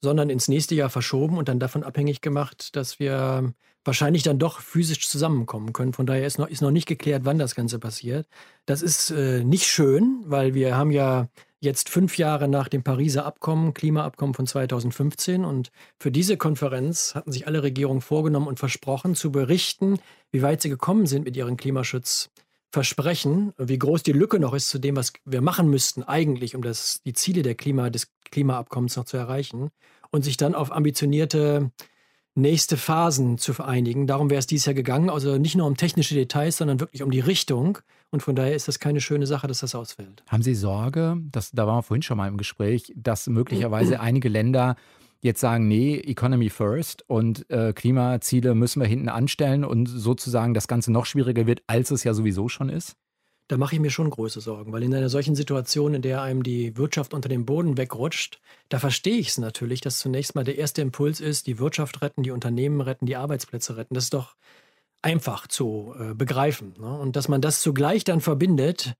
sondern 0.00 0.30
ins 0.30 0.48
nächste 0.48 0.74
Jahr 0.74 0.90
verschoben 0.90 1.38
und 1.38 1.48
dann 1.48 1.60
davon 1.60 1.84
abhängig 1.84 2.20
gemacht, 2.20 2.74
dass 2.74 2.98
wir 2.98 3.54
wahrscheinlich 3.84 4.22
dann 4.22 4.38
doch 4.38 4.60
physisch 4.60 5.08
zusammenkommen 5.08 5.72
können. 5.72 5.92
Von 5.92 6.06
daher 6.06 6.26
ist 6.26 6.38
noch, 6.38 6.48
ist 6.48 6.62
noch 6.62 6.70
nicht 6.70 6.86
geklärt, 6.86 7.24
wann 7.24 7.38
das 7.38 7.54
Ganze 7.54 7.78
passiert. 7.78 8.26
Das 8.66 8.82
ist 8.82 9.10
äh, 9.10 9.42
nicht 9.42 9.66
schön, 9.66 10.22
weil 10.26 10.54
wir 10.54 10.76
haben 10.76 10.90
ja 10.90 11.28
jetzt 11.62 11.88
fünf 11.88 12.18
Jahre 12.18 12.48
nach 12.48 12.68
dem 12.68 12.82
Pariser 12.82 13.24
Abkommen, 13.24 13.72
Klimaabkommen 13.72 14.34
von 14.34 14.46
2015. 14.46 15.44
Und 15.44 15.70
für 15.98 16.10
diese 16.10 16.36
Konferenz 16.36 17.14
hatten 17.14 17.32
sich 17.32 17.46
alle 17.46 17.62
Regierungen 17.62 18.00
vorgenommen 18.00 18.48
und 18.48 18.58
versprochen, 18.58 19.14
zu 19.14 19.30
berichten, 19.30 19.98
wie 20.32 20.42
weit 20.42 20.60
sie 20.60 20.68
gekommen 20.68 21.06
sind 21.06 21.24
mit 21.24 21.36
ihren 21.36 21.56
Klimaschutzversprechen, 21.56 23.52
wie 23.58 23.78
groß 23.78 24.02
die 24.02 24.12
Lücke 24.12 24.40
noch 24.40 24.54
ist 24.54 24.70
zu 24.70 24.80
dem, 24.80 24.96
was 24.96 25.12
wir 25.24 25.40
machen 25.40 25.68
müssten 25.68 26.02
eigentlich, 26.02 26.56
um 26.56 26.62
das, 26.62 27.00
die 27.06 27.12
Ziele 27.12 27.42
der 27.42 27.54
Klima, 27.54 27.90
des 27.90 28.12
Klimaabkommens 28.30 28.96
noch 28.96 29.04
zu 29.04 29.16
erreichen. 29.16 29.70
Und 30.10 30.24
sich 30.24 30.36
dann 30.36 30.54
auf 30.54 30.72
ambitionierte 30.72 31.70
nächste 32.34 32.76
Phasen 32.76 33.38
zu 33.38 33.52
vereinigen. 33.52 34.06
Darum 34.06 34.30
wäre 34.30 34.38
es 34.38 34.46
dieses 34.46 34.66
Jahr 34.66 34.74
gegangen. 34.74 35.10
Also 35.10 35.38
nicht 35.38 35.54
nur 35.54 35.66
um 35.66 35.76
technische 35.76 36.14
Details, 36.14 36.56
sondern 36.56 36.80
wirklich 36.80 37.02
um 37.02 37.10
die 37.10 37.20
Richtung. 37.20 37.78
Und 38.10 38.22
von 38.22 38.34
daher 38.34 38.54
ist 38.54 38.68
das 38.68 38.78
keine 38.78 39.00
schöne 39.00 39.26
Sache, 39.26 39.46
dass 39.46 39.60
das 39.60 39.74
ausfällt. 39.74 40.22
Haben 40.28 40.42
Sie 40.42 40.54
Sorge, 40.54 41.18
dass, 41.30 41.50
da 41.50 41.66
waren 41.66 41.78
wir 41.78 41.82
vorhin 41.82 42.02
schon 42.02 42.16
mal 42.16 42.28
im 42.28 42.36
Gespräch, 42.36 42.92
dass 42.96 43.26
möglicherweise 43.26 44.00
einige 44.00 44.28
Länder 44.28 44.76
jetzt 45.20 45.40
sagen, 45.40 45.68
nee, 45.68 45.96
Economy 45.98 46.50
first 46.50 47.08
und 47.08 47.48
äh, 47.48 47.72
Klimaziele 47.72 48.54
müssen 48.54 48.80
wir 48.80 48.88
hinten 48.88 49.08
anstellen 49.08 49.64
und 49.64 49.86
sozusagen 49.86 50.52
das 50.52 50.66
Ganze 50.66 50.90
noch 50.90 51.06
schwieriger 51.06 51.46
wird, 51.46 51.62
als 51.68 51.90
es 51.90 52.02
ja 52.02 52.12
sowieso 52.12 52.48
schon 52.48 52.68
ist? 52.68 52.96
Da 53.48 53.56
mache 53.56 53.74
ich 53.74 53.80
mir 53.80 53.90
schon 53.90 54.08
große 54.08 54.40
Sorgen, 54.40 54.72
weil 54.72 54.82
in 54.82 54.94
einer 54.94 55.08
solchen 55.08 55.34
Situation, 55.34 55.94
in 55.94 56.02
der 56.02 56.22
einem 56.22 56.42
die 56.42 56.76
Wirtschaft 56.76 57.12
unter 57.12 57.28
dem 57.28 57.44
Boden 57.44 57.76
wegrutscht, 57.76 58.40
da 58.68 58.78
verstehe 58.78 59.18
ich 59.18 59.28
es 59.28 59.38
natürlich, 59.38 59.80
dass 59.80 59.98
zunächst 59.98 60.34
mal 60.34 60.44
der 60.44 60.58
erste 60.58 60.80
Impuls 60.80 61.20
ist, 61.20 61.46
die 61.46 61.58
Wirtschaft 61.58 62.02
retten, 62.02 62.22
die 62.22 62.30
Unternehmen 62.30 62.80
retten, 62.80 63.06
die 63.06 63.16
Arbeitsplätze 63.16 63.76
retten. 63.76 63.94
Das 63.94 64.04
ist 64.04 64.14
doch 64.14 64.36
einfach 65.02 65.46
zu 65.48 65.94
äh, 65.98 66.14
begreifen. 66.14 66.74
Ne? 66.78 66.98
Und 66.98 67.16
dass 67.16 67.28
man 67.28 67.40
das 67.40 67.60
zugleich 67.60 68.04
dann 68.04 68.20
verbindet 68.20 68.94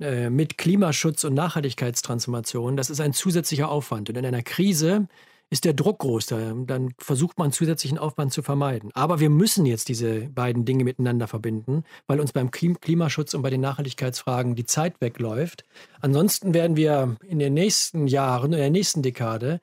äh, 0.00 0.30
mit 0.30 0.56
Klimaschutz 0.56 1.24
und 1.24 1.34
Nachhaltigkeitstransformation, 1.34 2.76
das 2.76 2.90
ist 2.90 3.00
ein 3.00 3.12
zusätzlicher 3.12 3.68
Aufwand. 3.68 4.08
Und 4.08 4.16
in 4.16 4.24
einer 4.24 4.42
Krise 4.42 5.08
ist 5.50 5.64
der 5.64 5.72
Druck 5.72 6.00
groß. 6.00 6.26
Dann 6.26 6.94
versucht 6.98 7.38
man 7.38 7.52
zusätzlichen 7.52 7.98
Aufwand 7.98 8.32
zu 8.32 8.42
vermeiden. 8.42 8.90
Aber 8.94 9.20
wir 9.20 9.30
müssen 9.30 9.66
jetzt 9.66 9.88
diese 9.88 10.28
beiden 10.28 10.64
Dinge 10.64 10.84
miteinander 10.84 11.26
verbinden, 11.26 11.84
weil 12.06 12.20
uns 12.20 12.32
beim 12.32 12.50
Klimaschutz 12.50 13.34
und 13.34 13.42
bei 13.42 13.50
den 13.50 13.60
Nachhaltigkeitsfragen 13.60 14.54
die 14.54 14.66
Zeit 14.66 15.00
wegläuft. 15.00 15.64
Ansonsten 16.00 16.54
werden 16.54 16.76
wir 16.76 17.16
in 17.26 17.38
den 17.38 17.54
nächsten 17.54 18.06
Jahren, 18.06 18.52
in 18.52 18.58
der 18.58 18.70
nächsten 18.70 19.02
Dekade 19.02 19.60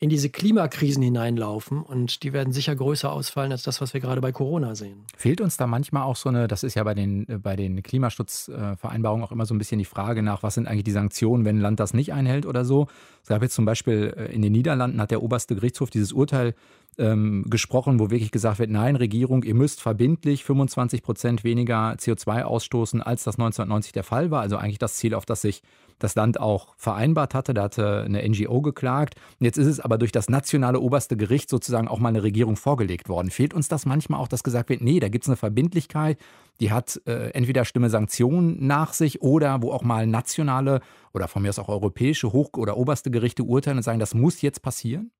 in 0.00 0.10
diese 0.10 0.30
Klimakrisen 0.30 1.02
hineinlaufen 1.02 1.82
und 1.82 2.22
die 2.22 2.32
werden 2.32 2.52
sicher 2.52 2.74
größer 2.76 3.12
ausfallen 3.12 3.50
als 3.50 3.64
das, 3.64 3.80
was 3.80 3.94
wir 3.94 4.00
gerade 4.00 4.20
bei 4.20 4.30
Corona 4.30 4.76
sehen. 4.76 5.04
Fehlt 5.16 5.40
uns 5.40 5.56
da 5.56 5.66
manchmal 5.66 6.04
auch 6.04 6.14
so 6.14 6.28
eine, 6.28 6.46
das 6.46 6.62
ist 6.62 6.76
ja 6.76 6.84
bei 6.84 6.94
den, 6.94 7.26
bei 7.42 7.56
den 7.56 7.82
Klimaschutzvereinbarungen 7.82 9.26
auch 9.26 9.32
immer 9.32 9.44
so 9.44 9.54
ein 9.54 9.58
bisschen 9.58 9.80
die 9.80 9.84
Frage 9.84 10.22
nach, 10.22 10.44
was 10.44 10.54
sind 10.54 10.68
eigentlich 10.68 10.84
die 10.84 10.92
Sanktionen, 10.92 11.44
wenn 11.44 11.58
ein 11.58 11.62
Land 11.62 11.80
das 11.80 11.94
nicht 11.94 12.12
einhält 12.12 12.46
oder 12.46 12.64
so. 12.64 12.86
Es 13.22 13.28
gab 13.28 13.42
jetzt 13.42 13.54
zum 13.54 13.64
Beispiel 13.64 14.14
äh, 14.16 14.32
in 14.32 14.42
den 14.42 14.52
Niederlanden 14.52 15.00
hat 15.00 15.10
der 15.10 15.22
oberste 15.22 15.56
Gerichtshof 15.56 15.90
dieses 15.90 16.12
Urteil 16.12 16.54
ähm, 16.96 17.44
gesprochen, 17.48 17.98
wo 17.98 18.10
wirklich 18.10 18.30
gesagt 18.30 18.60
wird, 18.60 18.70
nein, 18.70 18.94
Regierung, 18.94 19.42
ihr 19.42 19.54
müsst 19.54 19.80
verbindlich 19.80 20.44
25 20.44 21.02
Prozent 21.02 21.42
weniger 21.42 21.94
CO2 21.94 22.42
ausstoßen, 22.42 23.02
als 23.02 23.24
das 23.24 23.34
1990 23.34 23.92
der 23.92 24.04
Fall 24.04 24.30
war. 24.30 24.42
Also 24.42 24.56
eigentlich 24.56 24.78
das 24.78 24.94
Ziel, 24.94 25.14
auf 25.14 25.26
das 25.26 25.42
sich 25.42 25.62
das 25.98 26.14
Land 26.14 26.40
auch 26.40 26.74
vereinbart 26.76 27.34
hatte. 27.34 27.54
Da 27.54 27.64
hatte 27.64 28.02
eine 28.04 28.26
NGO 28.28 28.60
geklagt. 28.60 29.14
Jetzt 29.40 29.58
ist 29.58 29.66
es 29.66 29.80
aber 29.80 29.98
durch 29.98 30.12
das 30.12 30.28
nationale 30.28 30.80
oberste 30.80 31.16
Gericht 31.16 31.48
sozusagen 31.50 31.88
auch 31.88 31.98
mal 31.98 32.10
eine 32.10 32.22
Regierung 32.22 32.56
vorgelegt 32.56 33.08
worden. 33.08 33.30
Fehlt 33.30 33.54
uns 33.54 33.68
das 33.68 33.86
manchmal 33.86 34.20
auch, 34.20 34.28
dass 34.28 34.42
gesagt 34.42 34.68
wird, 34.68 34.80
nee, 34.80 35.00
da 35.00 35.08
gibt 35.08 35.24
es 35.24 35.28
eine 35.28 35.36
Verbindlichkeit, 35.36 36.18
die 36.60 36.72
hat 36.72 37.00
äh, 37.06 37.30
entweder 37.30 37.64
schlimme 37.64 37.90
Sanktionen 37.90 38.66
nach 38.66 38.92
sich 38.92 39.22
oder 39.22 39.62
wo 39.62 39.72
auch 39.72 39.82
mal 39.82 40.06
nationale 40.06 40.80
oder 41.12 41.28
von 41.28 41.42
mir 41.42 41.50
aus 41.50 41.58
auch 41.58 41.68
europäische 41.68 42.32
Hoch- 42.32 42.56
oder 42.56 42.76
oberste 42.76 43.10
Gerichte 43.10 43.42
urteilen 43.42 43.78
und 43.78 43.82
sagen, 43.82 43.98
das 43.98 44.14
muss 44.14 44.42
jetzt 44.42 44.62
passieren? 44.62 45.10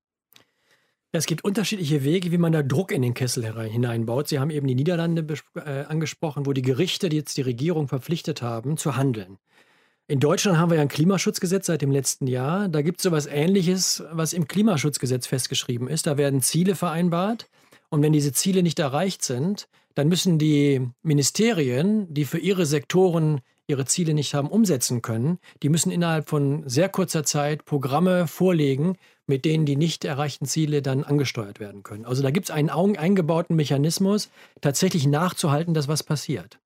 Es 1.11 1.25
gibt 1.25 1.43
unterschiedliche 1.43 2.03
Wege, 2.03 2.31
wie 2.31 2.37
man 2.37 2.51
da 2.51 2.61
Druck 2.61 2.91
in 2.91 3.01
den 3.01 3.15
Kessel 3.15 3.43
hineinbaut. 3.67 4.27
Sie 4.27 4.37
haben 4.37 4.51
eben 4.51 4.67
die 4.67 4.75
Niederlande 4.75 5.25
äh, 5.55 5.85
angesprochen, 5.85 6.45
wo 6.45 6.53
die 6.53 6.61
Gerichte 6.61 7.09
die 7.09 7.17
jetzt 7.17 7.35
die 7.35 7.41
Regierung 7.41 7.87
verpflichtet 7.87 8.43
haben, 8.43 8.77
zu 8.77 8.95
handeln. 8.95 9.39
In 10.09 10.19
Deutschland 10.19 10.57
haben 10.57 10.71
wir 10.71 10.77
ja 10.77 10.81
ein 10.81 10.87
Klimaschutzgesetz 10.87 11.67
seit 11.67 11.83
dem 11.83 11.91
letzten 11.91 12.25
Jahr. 12.25 12.67
Da 12.67 12.81
gibt 12.81 12.97
es 12.97 13.03
so 13.03 13.09
etwas 13.09 13.27
Ähnliches, 13.27 14.03
was 14.11 14.33
im 14.33 14.47
Klimaschutzgesetz 14.47 15.27
festgeschrieben 15.27 15.87
ist. 15.87 16.07
Da 16.07 16.17
werden 16.17 16.41
Ziele 16.41 16.73
vereinbart. 16.73 17.47
Und 17.89 18.01
wenn 18.01 18.11
diese 18.11 18.33
Ziele 18.33 18.63
nicht 18.63 18.79
erreicht 18.79 19.23
sind, 19.23 19.67
dann 19.93 20.07
müssen 20.07 20.39
die 20.39 20.81
Ministerien, 21.03 22.11
die 22.11 22.25
für 22.25 22.39
ihre 22.39 22.65
Sektoren 22.65 23.41
ihre 23.67 23.85
Ziele 23.85 24.15
nicht 24.15 24.33
haben 24.33 24.49
umsetzen 24.49 25.03
können, 25.03 25.37
die 25.61 25.69
müssen 25.69 25.91
innerhalb 25.91 26.27
von 26.27 26.67
sehr 26.67 26.89
kurzer 26.89 27.23
Zeit 27.23 27.65
Programme 27.65 28.25
vorlegen, 28.25 28.95
mit 29.27 29.45
denen 29.45 29.67
die 29.67 29.75
nicht 29.75 30.05
erreichten 30.05 30.47
Ziele 30.47 30.81
dann 30.81 31.03
angesteuert 31.03 31.59
werden 31.59 31.83
können. 31.83 32.05
Also 32.05 32.23
da 32.23 32.31
gibt 32.31 32.47
es 32.47 32.51
einen 32.51 32.71
eingebauten 32.71 33.55
Mechanismus, 33.55 34.31
tatsächlich 34.59 35.05
nachzuhalten, 35.05 35.75
dass 35.75 35.87
was 35.87 36.01
passiert. 36.01 36.57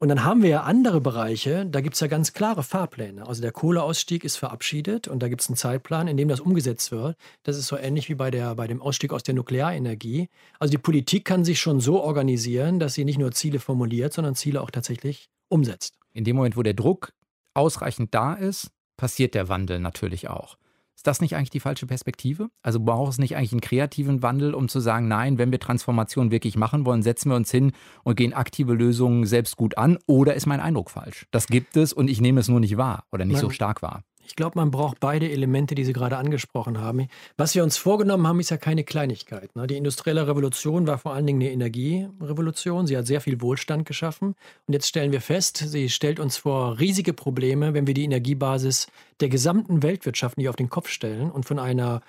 Und 0.00 0.08
dann 0.08 0.22
haben 0.22 0.42
wir 0.42 0.48
ja 0.48 0.62
andere 0.62 1.00
Bereiche, 1.00 1.66
da 1.66 1.80
gibt 1.80 1.94
es 1.94 2.00
ja 2.00 2.06
ganz 2.06 2.32
klare 2.32 2.62
Fahrpläne. 2.62 3.26
Also 3.26 3.42
der 3.42 3.50
Kohleausstieg 3.50 4.22
ist 4.22 4.36
verabschiedet 4.36 5.08
und 5.08 5.20
da 5.20 5.28
gibt 5.28 5.40
es 5.40 5.48
einen 5.48 5.56
Zeitplan, 5.56 6.06
in 6.06 6.16
dem 6.16 6.28
das 6.28 6.38
umgesetzt 6.38 6.92
wird. 6.92 7.16
Das 7.42 7.56
ist 7.56 7.66
so 7.66 7.76
ähnlich 7.76 8.08
wie 8.08 8.14
bei, 8.14 8.30
der, 8.30 8.54
bei 8.54 8.68
dem 8.68 8.80
Ausstieg 8.80 9.12
aus 9.12 9.24
der 9.24 9.34
Nuklearenergie. 9.34 10.28
Also 10.60 10.70
die 10.70 10.78
Politik 10.78 11.24
kann 11.24 11.44
sich 11.44 11.58
schon 11.58 11.80
so 11.80 12.00
organisieren, 12.00 12.78
dass 12.78 12.94
sie 12.94 13.04
nicht 13.04 13.18
nur 13.18 13.32
Ziele 13.32 13.58
formuliert, 13.58 14.12
sondern 14.12 14.36
Ziele 14.36 14.60
auch 14.60 14.70
tatsächlich 14.70 15.30
umsetzt. 15.48 15.98
In 16.12 16.22
dem 16.22 16.36
Moment, 16.36 16.56
wo 16.56 16.62
der 16.62 16.74
Druck 16.74 17.12
ausreichend 17.54 18.14
da 18.14 18.34
ist, 18.34 18.70
passiert 18.96 19.34
der 19.34 19.48
Wandel 19.48 19.80
natürlich 19.80 20.28
auch. 20.28 20.58
Ist 20.98 21.06
das 21.06 21.20
nicht 21.20 21.36
eigentlich 21.36 21.50
die 21.50 21.60
falsche 21.60 21.86
Perspektive? 21.86 22.50
Also 22.60 22.80
braucht 22.80 23.12
es 23.12 23.18
nicht 23.18 23.36
eigentlich 23.36 23.52
einen 23.52 23.60
kreativen 23.60 24.20
Wandel, 24.20 24.52
um 24.52 24.68
zu 24.68 24.80
sagen, 24.80 25.06
nein, 25.06 25.38
wenn 25.38 25.52
wir 25.52 25.60
Transformation 25.60 26.32
wirklich 26.32 26.56
machen 26.56 26.84
wollen, 26.84 27.04
setzen 27.04 27.30
wir 27.30 27.36
uns 27.36 27.52
hin 27.52 27.70
und 28.02 28.16
gehen 28.16 28.32
aktive 28.32 28.74
Lösungen 28.74 29.24
selbst 29.24 29.56
gut 29.56 29.78
an? 29.78 29.98
Oder 30.06 30.34
ist 30.34 30.46
mein 30.46 30.58
Eindruck 30.58 30.90
falsch? 30.90 31.28
Das 31.30 31.46
gibt 31.46 31.76
es 31.76 31.92
und 31.92 32.10
ich 32.10 32.20
nehme 32.20 32.40
es 32.40 32.48
nur 32.48 32.58
nicht 32.58 32.78
wahr 32.78 33.04
oder 33.12 33.24
nicht 33.24 33.36
man, 33.36 33.42
so 33.42 33.50
stark 33.50 33.80
wahr. 33.80 34.02
Ich 34.28 34.36
glaube, 34.36 34.58
man 34.58 34.70
braucht 34.70 35.00
beide 35.00 35.30
Elemente, 35.30 35.74
die 35.74 35.84
Sie 35.84 35.94
gerade 35.94 36.18
angesprochen 36.18 36.78
haben. 36.78 37.08
Was 37.38 37.54
wir 37.54 37.64
uns 37.64 37.78
vorgenommen 37.78 38.26
haben, 38.26 38.40
ist 38.40 38.50
ja 38.50 38.58
keine 38.58 38.84
Kleinigkeit. 38.84 39.56
Ne? 39.56 39.66
Die 39.66 39.78
industrielle 39.78 40.28
Revolution 40.28 40.86
war 40.86 40.98
vor 40.98 41.14
allen 41.14 41.26
Dingen 41.26 41.40
eine 41.40 41.50
Energierevolution. 41.50 42.86
Sie 42.86 42.96
hat 42.96 43.06
sehr 43.06 43.22
viel 43.22 43.40
Wohlstand 43.40 43.86
geschaffen. 43.86 44.34
Und 44.66 44.74
jetzt 44.74 44.86
stellen 44.86 45.12
wir 45.12 45.22
fest, 45.22 45.56
sie 45.56 45.88
stellt 45.88 46.20
uns 46.20 46.36
vor 46.36 46.78
riesige 46.78 47.14
Probleme, 47.14 47.72
wenn 47.72 47.86
wir 47.86 47.94
die 47.94 48.04
Energiebasis 48.04 48.88
der 49.20 49.30
gesamten 49.30 49.82
Weltwirtschaft 49.82 50.36
nicht 50.36 50.50
auf 50.50 50.56
den 50.56 50.68
Kopf 50.68 50.90
stellen 50.90 51.30
und 51.30 51.46
von 51.46 51.58
einer 51.58 52.02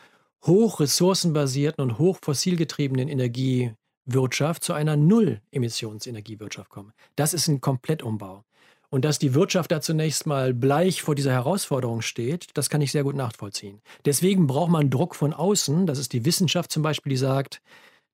hoch 0.46 0.82
ressourcenbasierten 0.82 1.82
und 1.82 2.00
hoch 2.00 2.18
fossilgetriebenen 2.22 3.08
Energiewirtschaft 3.08 4.62
zu 4.62 4.74
einer 4.74 4.98
Null-Emissions-Energiewirtschaft 4.98 6.70
kommen. 6.70 6.92
Das 7.16 7.34
ist 7.34 7.48
ein 7.48 7.62
Komplettumbau. 7.62 8.44
Und 8.90 9.06
dass 9.06 9.20
die 9.20 9.36
Wirtschaft 9.36 9.72
da 9.72 9.82
zunächst 9.82 10.26
mal 10.26 10.54
bleich 10.54 11.02
vor 11.04 11.14
dieser 11.14 11.32
Herausforderung 11.32 12.02
steht, 12.02 12.48
das 12.56 12.70
kann 12.70 12.82
ich 12.82 12.92
sehr 12.92 13.04
gut 13.04 13.16
nachvollziehen. 13.16 13.82
Deswegen 14.06 14.48
braucht 14.48 14.72
man 14.72 14.90
Druck 14.90 15.16
von 15.16 15.34
außen. 15.34 15.86
Das 15.86 16.00
ist 16.00 16.14
die 16.14 16.26
Wissenschaft 16.26 16.72
zum 16.72 16.82
Beispiel, 16.82 17.12
die 17.12 17.18
sagt, 17.18 17.62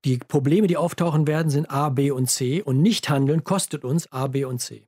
die 0.03 0.17
Probleme, 0.17 0.67
die 0.67 0.77
auftauchen 0.77 1.27
werden, 1.27 1.49
sind 1.49 1.69
A, 1.71 1.89
B 1.89 2.11
und 2.11 2.29
C. 2.29 2.61
Und 2.61 2.81
nicht 2.81 3.09
handeln 3.09 3.43
kostet 3.43 3.85
uns 3.85 4.11
A, 4.11 4.27
B 4.27 4.43
und 4.43 4.59
C. 4.59 4.85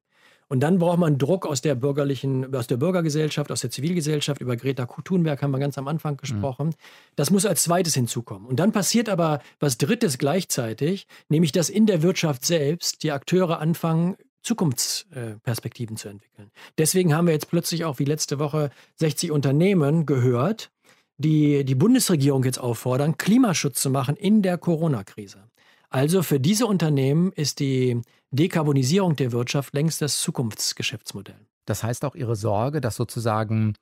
Und 0.49 0.61
dann 0.61 0.79
braucht 0.79 0.99
man 0.99 1.17
Druck 1.17 1.45
aus 1.45 1.61
der 1.61 1.75
bürgerlichen, 1.75 2.55
aus 2.55 2.67
der 2.67 2.77
Bürgergesellschaft, 2.77 3.51
aus 3.51 3.61
der 3.61 3.69
Zivilgesellschaft. 3.69 4.39
Über 4.39 4.55
Greta 4.55 4.85
Thunberg 4.85 5.41
haben 5.41 5.51
wir 5.51 5.59
ganz 5.59 5.77
am 5.77 5.87
Anfang 5.87 6.15
gesprochen. 6.17 6.67
Mhm. 6.67 6.73
Das 7.15 7.31
muss 7.31 7.45
als 7.45 7.63
zweites 7.63 7.95
hinzukommen. 7.95 8.47
Und 8.47 8.57
dann 8.57 8.71
passiert 8.71 9.09
aber 9.09 9.41
was 9.59 9.77
Drittes 9.77 10.17
gleichzeitig, 10.17 11.07
nämlich 11.27 11.51
dass 11.51 11.69
in 11.69 11.85
der 11.85 12.01
Wirtschaft 12.01 12.45
selbst 12.45 13.03
die 13.03 13.11
Akteure 13.11 13.59
anfangen, 13.59 14.15
Zukunftsperspektiven 14.43 15.97
zu 15.97 16.09
entwickeln. 16.09 16.51
Deswegen 16.77 17.13
haben 17.13 17.27
wir 17.27 17.33
jetzt 17.33 17.49
plötzlich 17.49 17.85
auch 17.85 17.99
wie 17.99 18.05
letzte 18.05 18.39
Woche 18.39 18.69
60 18.95 19.31
Unternehmen 19.31 20.05
gehört, 20.05 20.71
die 21.17 21.63
die 21.65 21.75
Bundesregierung 21.75 22.43
jetzt 22.43 22.59
auffordern, 22.59 23.17
Klimaschutz 23.17 23.81
zu 23.81 23.89
machen 23.89 24.15
in 24.15 24.41
der 24.41 24.57
Corona-Krise. 24.57 25.49
Also 25.89 26.21
für 26.21 26.39
diese 26.39 26.65
Unternehmen 26.65 27.31
ist 27.31 27.59
die 27.59 28.01
Dekarbonisierung 28.31 29.15
der 29.15 29.31
Wirtschaft 29.31 29.73
längst 29.73 30.01
das 30.01 30.21
Zukunftsgeschäftsmodell. 30.21 31.39
Das 31.65 31.83
heißt 31.83 32.05
auch 32.05 32.15
Ihre 32.15 32.35
Sorge, 32.35 32.81
dass 32.81 32.95
sozusagen, 32.95 33.73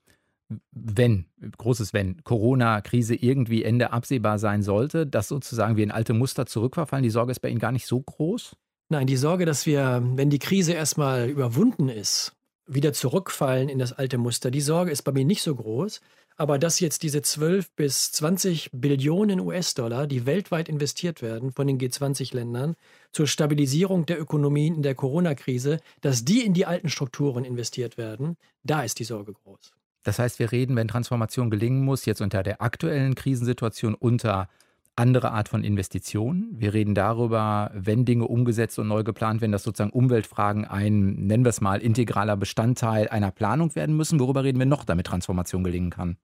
wenn, 0.71 1.25
großes 1.57 1.93
Wenn, 1.93 2.23
Corona-Krise 2.23 3.15
irgendwie 3.15 3.63
Ende 3.63 3.91
absehbar 3.91 4.39
sein 4.39 4.61
sollte, 4.61 5.07
dass 5.07 5.27
sozusagen 5.27 5.77
wir 5.77 5.83
in 5.83 5.91
alte 5.91 6.13
Muster 6.13 6.45
zurückverfallen. 6.45 7.03
Die 7.03 7.09
Sorge 7.09 7.31
ist 7.31 7.39
bei 7.39 7.49
Ihnen 7.49 7.59
gar 7.59 7.71
nicht 7.71 7.87
so 7.87 8.01
groß? 8.01 8.55
Nein, 8.89 9.07
die 9.07 9.17
Sorge, 9.17 9.45
dass 9.45 9.65
wir, 9.65 10.03
wenn 10.13 10.29
die 10.29 10.39
Krise 10.39 10.73
erstmal 10.73 11.27
überwunden 11.29 11.89
ist, 11.89 12.33
wieder 12.67 12.93
zurückfallen 12.93 13.69
in 13.69 13.79
das 13.79 13.93
alte 13.93 14.17
Muster, 14.17 14.51
die 14.51 14.61
Sorge 14.61 14.91
ist 14.91 15.03
bei 15.03 15.11
mir 15.11 15.25
nicht 15.25 15.41
so 15.41 15.55
groß. 15.55 16.01
Aber 16.37 16.59
dass 16.59 16.81
jetzt 16.81 17.03
diese 17.03 17.21
12 17.21 17.71
bis 17.71 18.11
20 18.11 18.69
Billionen 18.73 19.39
US-Dollar, 19.39 20.05
die 20.05 20.25
weltweit 20.25 20.67
investiert 20.67 21.21
werden 21.21 21.53
von 21.53 21.65
den 21.65 21.79
G20-Ländern 21.79 22.75
zur 23.13 23.25
Stabilisierung 23.25 24.05
der 24.05 24.19
Ökonomien 24.19 24.75
in 24.75 24.83
der 24.83 24.95
Corona-Krise, 24.95 25.79
dass 26.01 26.25
die 26.25 26.45
in 26.45 26.53
die 26.53 26.65
alten 26.65 26.89
Strukturen 26.89 27.45
investiert 27.45 27.97
werden, 27.97 28.35
da 28.63 28.83
ist 28.83 28.99
die 28.99 29.05
Sorge 29.05 29.31
groß. 29.31 29.71
Das 30.03 30.19
heißt, 30.19 30.37
wir 30.39 30.51
reden, 30.51 30.75
wenn 30.75 30.89
Transformation 30.89 31.49
gelingen 31.49 31.83
muss, 31.85 32.05
jetzt 32.05 32.21
unter 32.21 32.43
der 32.43 32.61
aktuellen 32.61 33.15
Krisensituation 33.15 33.95
unter 33.95 34.49
andere 34.95 35.31
Art 35.31 35.49
von 35.49 35.63
Investitionen. 35.63 36.55
Wir 36.58 36.73
reden 36.73 36.95
darüber, 36.95 37.71
wenn 37.73 38.05
Dinge 38.05 38.27
umgesetzt 38.27 38.79
und 38.79 38.88
neu 38.88 39.03
geplant 39.03 39.41
werden, 39.41 39.51
dass 39.51 39.63
sozusagen 39.63 39.91
Umweltfragen 39.91 40.65
ein, 40.65 41.15
nennen 41.27 41.43
wir 41.43 41.49
es 41.49 41.62
mal, 41.62 41.81
integraler 41.81 42.38
Bestandteil 42.38 43.10
einer 43.10 43.31
Planung 43.31 43.75
werden 43.75 43.97
müssen. 43.97 44.19
Worüber 44.19 44.43
reden 44.43 44.60
wir 44.60 44.65
noch, 44.65 44.86
damit 44.86 45.08
Transformation 45.08 45.63
gelingen 45.63 45.89
kann? 45.89 46.17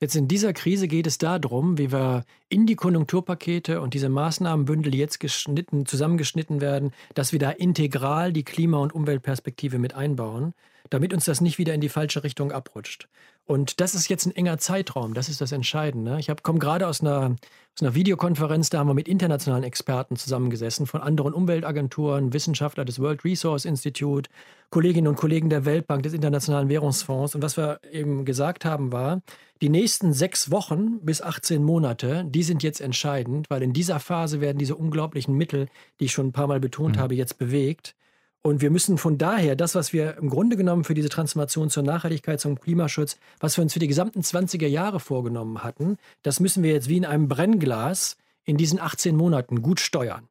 Jetzt 0.00 0.16
in 0.16 0.26
dieser 0.26 0.52
Krise 0.52 0.88
geht 0.88 1.06
es 1.06 1.18
darum, 1.18 1.78
wie 1.78 1.92
wir 1.92 2.24
in 2.48 2.66
die 2.66 2.74
Konjunkturpakete 2.74 3.80
und 3.80 3.94
diese 3.94 4.08
Maßnahmenbündel, 4.08 4.90
die 4.90 4.98
jetzt 4.98 5.20
geschnitten, 5.20 5.86
zusammengeschnitten 5.86 6.60
werden, 6.60 6.90
dass 7.14 7.30
wir 7.30 7.38
da 7.38 7.50
integral 7.50 8.32
die 8.32 8.42
Klima- 8.42 8.78
und 8.78 8.92
Umweltperspektive 8.92 9.78
mit 9.78 9.94
einbauen, 9.94 10.54
damit 10.90 11.14
uns 11.14 11.24
das 11.24 11.40
nicht 11.40 11.58
wieder 11.58 11.72
in 11.72 11.80
die 11.80 11.88
falsche 11.88 12.24
Richtung 12.24 12.50
abrutscht. 12.50 13.08
Und 13.44 13.80
das 13.80 13.94
ist 13.94 14.08
jetzt 14.08 14.26
ein 14.26 14.36
enger 14.36 14.58
Zeitraum, 14.58 15.14
das 15.14 15.28
ist 15.28 15.40
das 15.40 15.50
Entscheidende. 15.50 16.18
Ich 16.20 16.30
komme 16.42 16.60
gerade 16.60 16.86
aus 16.86 17.00
einer, 17.00 17.34
aus 17.74 17.82
einer 17.82 17.94
Videokonferenz, 17.94 18.70
da 18.70 18.78
haben 18.78 18.86
wir 18.86 18.94
mit 18.94 19.08
internationalen 19.08 19.64
Experten 19.64 20.16
zusammengesessen, 20.16 20.86
von 20.86 21.00
anderen 21.00 21.34
Umweltagenturen, 21.34 22.32
Wissenschaftler 22.32 22.84
des 22.84 23.00
World 23.00 23.24
Resource 23.24 23.64
Institute, 23.64 24.30
Kolleginnen 24.70 25.08
und 25.08 25.16
Kollegen 25.16 25.50
der 25.50 25.64
Weltbank, 25.64 26.04
des 26.04 26.12
Internationalen 26.12 26.68
Währungsfonds. 26.68 27.34
Und 27.34 27.42
was 27.42 27.56
wir 27.56 27.80
eben 27.90 28.24
gesagt 28.24 28.64
haben, 28.64 28.92
war, 28.92 29.22
die 29.60 29.68
nächsten 29.68 30.12
sechs 30.12 30.50
Wochen 30.52 31.00
bis 31.00 31.20
18 31.20 31.64
Monate, 31.64 32.24
die 32.26 32.44
sind 32.44 32.62
jetzt 32.62 32.80
entscheidend, 32.80 33.50
weil 33.50 33.62
in 33.62 33.72
dieser 33.72 33.98
Phase 33.98 34.40
werden 34.40 34.58
diese 34.58 34.76
unglaublichen 34.76 35.36
Mittel, 35.36 35.68
die 35.98 36.06
ich 36.06 36.12
schon 36.12 36.28
ein 36.28 36.32
paar 36.32 36.46
Mal 36.46 36.60
betont 36.60 36.96
mhm. 36.96 37.00
habe, 37.00 37.14
jetzt 37.16 37.38
bewegt. 37.38 37.96
Und 38.42 38.60
wir 38.60 38.70
müssen 38.70 38.98
von 38.98 39.18
daher 39.18 39.54
das, 39.54 39.76
was 39.76 39.92
wir 39.92 40.16
im 40.16 40.28
Grunde 40.28 40.56
genommen 40.56 40.82
für 40.82 40.94
diese 40.94 41.08
Transformation 41.08 41.70
zur 41.70 41.84
Nachhaltigkeit, 41.84 42.40
zum 42.40 42.58
Klimaschutz, 42.58 43.16
was 43.38 43.56
wir 43.56 43.62
uns 43.62 43.72
für 43.72 43.78
die 43.78 43.86
gesamten 43.86 44.20
20er 44.20 44.66
Jahre 44.66 44.98
vorgenommen 44.98 45.62
hatten, 45.62 45.96
das 46.22 46.40
müssen 46.40 46.64
wir 46.64 46.72
jetzt 46.72 46.88
wie 46.88 46.96
in 46.96 47.04
einem 47.04 47.28
Brennglas 47.28 48.16
in 48.44 48.56
diesen 48.56 48.80
18 48.80 49.16
Monaten 49.16 49.62
gut 49.62 49.78
steuern. 49.78 50.28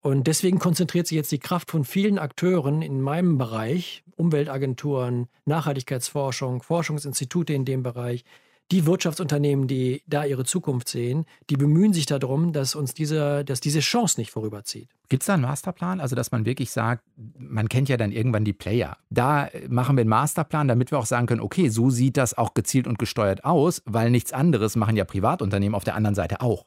Und 0.00 0.28
deswegen 0.28 0.60
konzentriert 0.60 1.08
sich 1.08 1.16
jetzt 1.16 1.32
die 1.32 1.40
Kraft 1.40 1.70
von 1.70 1.84
vielen 1.84 2.18
Akteuren 2.18 2.82
in 2.82 3.02
meinem 3.02 3.36
Bereich, 3.36 4.04
Umweltagenturen, 4.16 5.26
Nachhaltigkeitsforschung, 5.44 6.62
Forschungsinstitute 6.62 7.52
in 7.52 7.64
dem 7.64 7.82
Bereich, 7.82 8.24
die 8.70 8.86
Wirtschaftsunternehmen, 8.86 9.66
die 9.66 10.02
da 10.06 10.24
ihre 10.24 10.44
Zukunft 10.44 10.88
sehen, 10.88 11.26
die 11.48 11.56
bemühen 11.56 11.92
sich 11.92 12.06
darum, 12.06 12.52
dass 12.52 12.74
uns 12.74 12.94
diese, 12.94 13.44
dass 13.44 13.60
diese 13.60 13.80
Chance 13.80 14.20
nicht 14.20 14.30
vorüberzieht. 14.30 14.88
Gibt 15.08 15.22
es 15.22 15.26
da 15.26 15.34
einen 15.34 15.42
Masterplan? 15.42 16.00
Also, 16.00 16.14
dass 16.14 16.30
man 16.30 16.44
wirklich 16.44 16.70
sagt, 16.70 17.02
man 17.36 17.68
kennt 17.68 17.88
ja 17.88 17.96
dann 17.96 18.12
irgendwann 18.12 18.44
die 18.44 18.52
Player. 18.52 18.96
Da 19.10 19.48
machen 19.68 19.96
wir 19.96 20.02
einen 20.02 20.10
Masterplan, 20.10 20.68
damit 20.68 20.92
wir 20.92 20.98
auch 20.98 21.06
sagen 21.06 21.26
können, 21.26 21.40
okay, 21.40 21.68
so 21.68 21.90
sieht 21.90 22.16
das 22.16 22.38
auch 22.38 22.54
gezielt 22.54 22.86
und 22.86 22.98
gesteuert 22.98 23.44
aus, 23.44 23.82
weil 23.86 24.10
nichts 24.10 24.32
anderes 24.32 24.76
machen 24.76 24.96
ja 24.96 25.04
Privatunternehmen 25.04 25.74
auf 25.74 25.84
der 25.84 25.96
anderen 25.96 26.14
Seite 26.14 26.40
auch. 26.40 26.66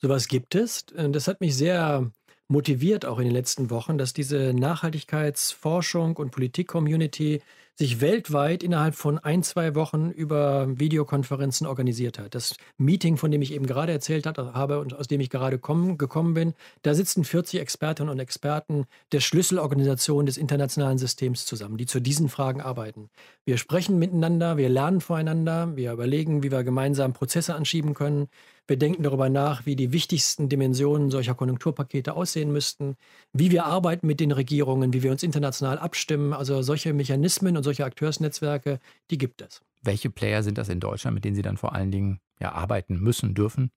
Sowas 0.00 0.28
gibt 0.28 0.54
es. 0.54 0.86
Das 0.94 1.28
hat 1.28 1.40
mich 1.40 1.56
sehr 1.56 2.10
motiviert 2.46 3.04
auch 3.04 3.18
in 3.18 3.24
den 3.24 3.34
letzten 3.34 3.70
Wochen, 3.70 3.98
dass 3.98 4.12
diese 4.12 4.54
Nachhaltigkeitsforschung 4.54 6.16
und 6.16 6.30
Politik-Community 6.30 7.42
sich 7.78 8.00
weltweit 8.00 8.64
innerhalb 8.64 8.96
von 8.96 9.20
ein, 9.20 9.44
zwei 9.44 9.76
Wochen 9.76 10.10
über 10.10 10.66
Videokonferenzen 10.80 11.64
organisiert 11.64 12.18
hat. 12.18 12.34
Das 12.34 12.56
Meeting, 12.76 13.16
von 13.16 13.30
dem 13.30 13.40
ich 13.40 13.52
eben 13.52 13.66
gerade 13.66 13.92
erzählt 13.92 14.26
habe 14.26 14.80
und 14.80 14.94
aus 14.94 15.06
dem 15.06 15.20
ich 15.20 15.30
gerade 15.30 15.60
kommen, 15.60 15.96
gekommen 15.96 16.34
bin, 16.34 16.54
da 16.82 16.94
sitzen 16.94 17.22
40 17.22 17.60
Expertinnen 17.60 18.10
und 18.10 18.18
Experten 18.18 18.86
der 19.12 19.20
Schlüsselorganisation 19.20 20.26
des 20.26 20.38
internationalen 20.38 20.98
Systems 20.98 21.46
zusammen, 21.46 21.76
die 21.76 21.86
zu 21.86 22.00
diesen 22.00 22.28
Fragen 22.28 22.60
arbeiten. 22.60 23.10
Wir 23.44 23.58
sprechen 23.58 23.96
miteinander, 23.96 24.56
wir 24.56 24.68
lernen 24.68 25.00
voreinander, 25.00 25.76
wir 25.76 25.92
überlegen, 25.92 26.42
wie 26.42 26.50
wir 26.50 26.64
gemeinsam 26.64 27.12
Prozesse 27.12 27.54
anschieben 27.54 27.94
können. 27.94 28.28
Wir 28.68 28.76
denken 28.76 29.02
darüber 29.02 29.30
nach, 29.30 29.64
wie 29.64 29.76
die 29.76 29.92
wichtigsten 29.92 30.50
Dimensionen 30.50 31.10
solcher 31.10 31.34
Konjunkturpakete 31.34 32.14
aussehen 32.14 32.52
müssten, 32.52 32.96
wie 33.32 33.50
wir 33.50 33.64
arbeiten 33.64 34.06
mit 34.06 34.20
den 34.20 34.30
Regierungen, 34.30 34.92
wie 34.92 35.02
wir 35.02 35.10
uns 35.10 35.22
international 35.22 35.78
abstimmen. 35.78 36.34
Also 36.34 36.60
solche 36.60 36.92
Mechanismen 36.92 37.56
und 37.56 37.62
solche 37.62 37.86
Akteursnetzwerke, 37.86 38.78
die 39.10 39.16
gibt 39.16 39.40
es. 39.40 39.62
Welche 39.82 40.10
Player 40.10 40.42
sind 40.42 40.58
das 40.58 40.68
in 40.68 40.80
Deutschland, 40.80 41.14
mit 41.14 41.24
denen 41.24 41.34
Sie 41.34 41.42
dann 41.42 41.56
vor 41.56 41.74
allen 41.74 41.90
Dingen 41.90 42.20
ja, 42.40 42.52
arbeiten 42.52 43.00
müssen, 43.00 43.34
dürfen? 43.34 43.70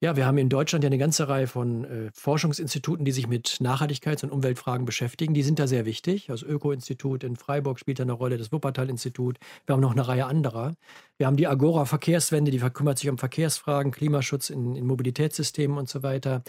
Ja, 0.00 0.14
wir 0.14 0.26
haben 0.26 0.38
in 0.38 0.48
Deutschland 0.48 0.84
ja 0.84 0.88
eine 0.88 0.98
ganze 0.98 1.28
Reihe 1.28 1.48
von 1.48 1.84
äh, 1.84 2.10
Forschungsinstituten, 2.14 3.04
die 3.04 3.10
sich 3.10 3.26
mit 3.26 3.58
Nachhaltigkeits- 3.60 4.22
und 4.22 4.30
Umweltfragen 4.30 4.86
beschäftigen. 4.86 5.34
Die 5.34 5.42
sind 5.42 5.58
da 5.58 5.66
sehr 5.66 5.86
wichtig. 5.86 6.26
Das 6.28 6.44
Öko-Institut 6.44 7.24
in 7.24 7.34
Freiburg 7.34 7.80
spielt 7.80 7.98
da 7.98 8.04
eine 8.04 8.12
Rolle, 8.12 8.38
das 8.38 8.52
Wuppertal-Institut. 8.52 9.38
Wir 9.66 9.72
haben 9.72 9.80
noch 9.80 9.90
eine 9.90 10.06
Reihe 10.06 10.26
anderer. 10.26 10.74
Wir 11.16 11.26
haben 11.26 11.36
die 11.36 11.48
Agora 11.48 11.84
Verkehrswende, 11.84 12.52
die 12.52 12.60
kümmert 12.60 12.98
sich 12.98 13.10
um 13.10 13.18
Verkehrsfragen, 13.18 13.90
Klimaschutz 13.90 14.50
in, 14.50 14.76
in 14.76 14.86
Mobilitätssystemen 14.86 15.76
und 15.76 15.88
so 15.88 16.04
weiter. 16.04 16.44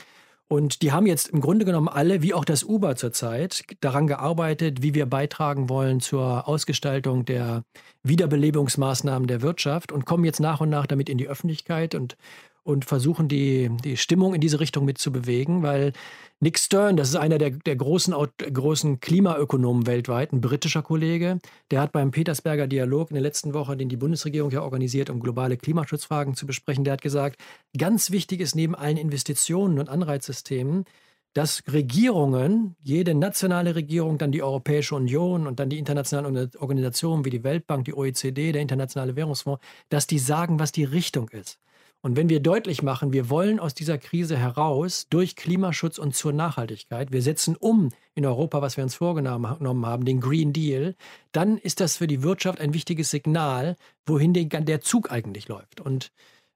Und 0.51 0.81
die 0.81 0.91
haben 0.91 1.05
jetzt 1.05 1.29
im 1.29 1.41
Grunde 1.41 1.63
genommen 1.63 1.87
alle, 1.87 2.23
wie 2.23 2.33
auch 2.33 2.43
das 2.43 2.63
Uber 2.63 2.95
zurzeit, 2.95 3.63
daran 3.81 4.07
gearbeitet, 4.07 4.81
wie 4.81 4.95
wir 4.95 5.05
beitragen 5.05 5.69
wollen 5.69 5.99
zur 5.99 6.47
Ausgestaltung 6.47 7.23
der 7.23 7.63
Wiederbelebungsmaßnahmen 8.01 9.27
der 9.27 9.43
Wirtschaft 9.43 9.91
und 9.91 10.05
kommen 10.05 10.25
jetzt 10.25 10.39
nach 10.39 10.59
und 10.59 10.69
nach 10.69 10.87
damit 10.87 11.07
in 11.07 11.19
die 11.19 11.27
Öffentlichkeit 11.27 11.93
und 11.93 12.17
und 12.63 12.85
versuchen, 12.85 13.27
die, 13.27 13.69
die 13.83 13.97
Stimmung 13.97 14.33
in 14.33 14.41
diese 14.41 14.59
Richtung 14.59 14.85
mit 14.85 14.97
zu 14.97 15.11
bewegen, 15.11 15.63
weil 15.63 15.93
Nick 16.41 16.57
Stern, 16.57 16.95
das 16.95 17.09
ist 17.09 17.15
einer 17.15 17.37
der, 17.37 17.49
der 17.49 17.75
großen, 17.75 18.15
großen 18.53 18.99
Klimaökonomen 18.99 19.87
weltweit, 19.87 20.31
ein 20.31 20.39
britischer 20.39 20.81
Kollege, 20.81 21.39
der 21.69 21.81
hat 21.81 21.91
beim 21.91 22.11
Petersberger 22.11 22.67
Dialog 22.67 23.11
in 23.11 23.15
der 23.15 23.23
letzten 23.23 23.53
Woche, 23.53 23.75
den 23.75 23.89
die 23.89 23.97
Bundesregierung 23.97 24.49
ja 24.51 24.61
organisiert, 24.61 25.09
um 25.09 25.19
globale 25.19 25.57
Klimaschutzfragen 25.57 26.35
zu 26.35 26.45
besprechen, 26.45 26.85
der 26.85 26.93
hat 26.93 27.01
gesagt, 27.01 27.41
ganz 27.77 28.11
wichtig 28.11 28.39
ist 28.39 28.55
neben 28.55 28.75
allen 28.75 28.97
Investitionen 28.97 29.79
und 29.79 29.89
Anreizsystemen, 29.89 30.85
dass 31.33 31.63
Regierungen, 31.71 32.75
jede 32.81 33.13
nationale 33.13 33.75
Regierung, 33.75 34.17
dann 34.17 34.31
die 34.31 34.41
Europäische 34.41 34.95
Union 34.95 35.45
und 35.45 35.59
dann 35.59 35.69
die 35.69 35.77
internationalen 35.77 36.49
Organisationen 36.57 37.23
wie 37.25 37.29
die 37.29 37.43
Weltbank, 37.43 37.85
die 37.85 37.93
OECD, 37.93 38.51
der 38.51 38.61
Internationale 38.61 39.15
Währungsfonds, 39.15 39.63
dass 39.89 40.07
die 40.07 40.19
sagen, 40.19 40.59
was 40.59 40.71
die 40.71 40.85
Richtung 40.85 41.29
ist. 41.29 41.59
Und 42.01 42.15
wenn 42.15 42.29
wir 42.29 42.39
deutlich 42.39 42.81
machen, 42.81 43.11
wir 43.11 43.29
wollen 43.29 43.59
aus 43.59 43.73
dieser 43.73 43.97
Krise 43.97 44.37
heraus 44.37 45.07
durch 45.09 45.35
Klimaschutz 45.35 45.97
und 45.97 46.15
zur 46.15 46.31
Nachhaltigkeit, 46.31 47.11
wir 47.11 47.21
setzen 47.21 47.57
um 47.57 47.89
in 48.15 48.25
Europa, 48.25 48.61
was 48.61 48.77
wir 48.77 48.85
uns 48.85 48.95
vorgenommen 48.95 49.85
haben, 49.85 50.05
den 50.05 50.21
Green 50.21 50.53
Deal, 50.53 50.95
dann 51.33 51.57
ist 51.57 51.81
das 51.81 51.97
für 51.97 52.07
die 52.07 52.23
Wirtschaft 52.23 52.61
ein 52.61 52.73
wichtiges 52.73 53.11
Signal, 53.11 53.75
wohin 54.05 54.33
der 54.33 54.81
Zug 54.81 55.11
eigentlich 55.11 55.49
läuft. 55.49 55.81
Und 55.81 56.11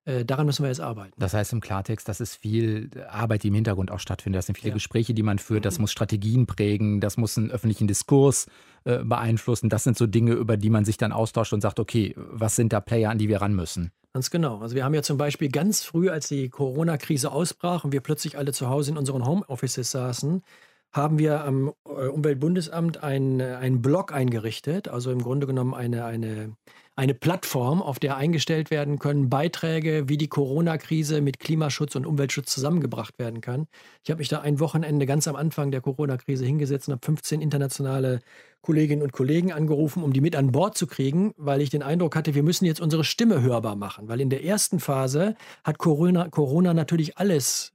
äh, 0.05 0.25
daran 0.25 0.45
müssen 0.45 0.63
wir 0.63 0.69
jetzt 0.69 0.81
arbeiten. 0.81 1.13
Das 1.17 1.33
heißt 1.33 1.53
im 1.53 1.61
Klartext, 1.61 2.07
das 2.07 2.19
ist 2.19 2.35
viel 2.35 2.89
Arbeit, 3.09 3.43
die 3.43 3.49
im 3.49 3.55
Hintergrund 3.55 3.91
auch 3.91 3.99
stattfindet. 3.99 4.39
Das 4.39 4.45
sind 4.45 4.57
viele 4.57 4.69
ja. 4.69 4.73
Gespräche, 4.75 5.13
die 5.13 5.23
man 5.23 5.39
führt. 5.39 5.65
Das 5.65 5.77
mhm. 5.77 5.83
muss 5.83 5.91
Strategien 5.91 6.45
prägen. 6.45 6.99
Das 6.99 7.17
muss 7.17 7.37
einen 7.37 7.51
öffentlichen 7.51 7.87
Diskurs 7.87 8.47
äh, 8.83 8.99
beeinflussen. 9.03 9.69
Das 9.69 9.83
sind 9.83 9.97
so 9.97 10.07
Dinge, 10.07 10.33
über 10.33 10.57
die 10.57 10.69
man 10.69 10.83
sich 10.85 10.97
dann 10.97 11.11
austauscht 11.11 11.53
und 11.53 11.61
sagt, 11.61 11.79
okay, 11.79 12.13
was 12.17 12.55
sind 12.55 12.73
da 12.73 12.81
Player, 12.81 13.09
an 13.09 13.17
die 13.17 13.29
wir 13.29 13.41
ran 13.41 13.53
müssen? 13.53 13.91
Ganz 14.13 14.29
genau. 14.29 14.59
Also 14.59 14.75
wir 14.75 14.85
haben 14.85 14.93
ja 14.93 15.01
zum 15.01 15.17
Beispiel 15.17 15.49
ganz 15.49 15.83
früh, 15.83 16.09
als 16.09 16.27
die 16.27 16.49
Corona-Krise 16.49 17.31
ausbrach 17.31 17.83
und 17.83 17.93
wir 17.93 18.01
plötzlich 18.01 18.37
alle 18.37 18.53
zu 18.53 18.69
Hause 18.69 18.91
in 18.91 18.97
unseren 18.97 19.25
Homeoffices 19.25 19.89
saßen, 19.89 20.43
haben 20.91 21.17
wir 21.17 21.43
am 21.43 21.73
äh, 21.85 22.07
Umweltbundesamt 22.07 23.03
einen 23.03 23.81
Blog 23.81 24.13
eingerichtet, 24.13 24.87
also 24.87 25.11
im 25.11 25.23
Grunde 25.23 25.47
genommen 25.47 25.73
eine, 25.73 26.05
eine 26.05 26.55
eine 26.95 27.13
Plattform, 27.15 27.81
auf 27.81 27.97
der 27.97 28.17
eingestellt 28.17 28.69
werden 28.69 28.99
können 28.99 29.29
Beiträge, 29.29 30.09
wie 30.09 30.17
die 30.17 30.27
Corona-Krise 30.27 31.21
mit 31.21 31.39
Klimaschutz 31.39 31.95
und 31.95 32.05
Umweltschutz 32.05 32.53
zusammengebracht 32.53 33.17
werden 33.17 33.41
kann. 33.41 33.67
Ich 34.03 34.11
habe 34.11 34.19
mich 34.19 34.29
da 34.29 34.41
ein 34.41 34.59
Wochenende 34.59 35.05
ganz 35.05 35.27
am 35.27 35.35
Anfang 35.35 35.71
der 35.71 35.81
Corona-Krise 35.81 36.45
hingesetzt 36.45 36.87
und 36.87 36.93
habe 36.93 37.05
15 37.05 37.41
internationale 37.41 38.19
Kolleginnen 38.61 39.01
und 39.01 39.11
Kollegen 39.11 39.51
angerufen, 39.51 40.03
um 40.03 40.13
die 40.13 40.21
mit 40.21 40.35
an 40.35 40.51
Bord 40.51 40.77
zu 40.77 40.87
kriegen, 40.87 41.33
weil 41.35 41.61
ich 41.61 41.69
den 41.69 41.83
Eindruck 41.83 42.15
hatte, 42.15 42.35
wir 42.35 42.43
müssen 42.43 42.65
jetzt 42.65 42.79
unsere 42.79 43.03
Stimme 43.03 43.41
hörbar 43.41 43.75
machen. 43.75 44.07
Weil 44.07 44.21
in 44.21 44.29
der 44.29 44.43
ersten 44.43 44.79
Phase 44.79 45.35
hat 45.63 45.79
Corona, 45.79 46.29
Corona 46.29 46.73
natürlich 46.73 47.17
alles 47.17 47.72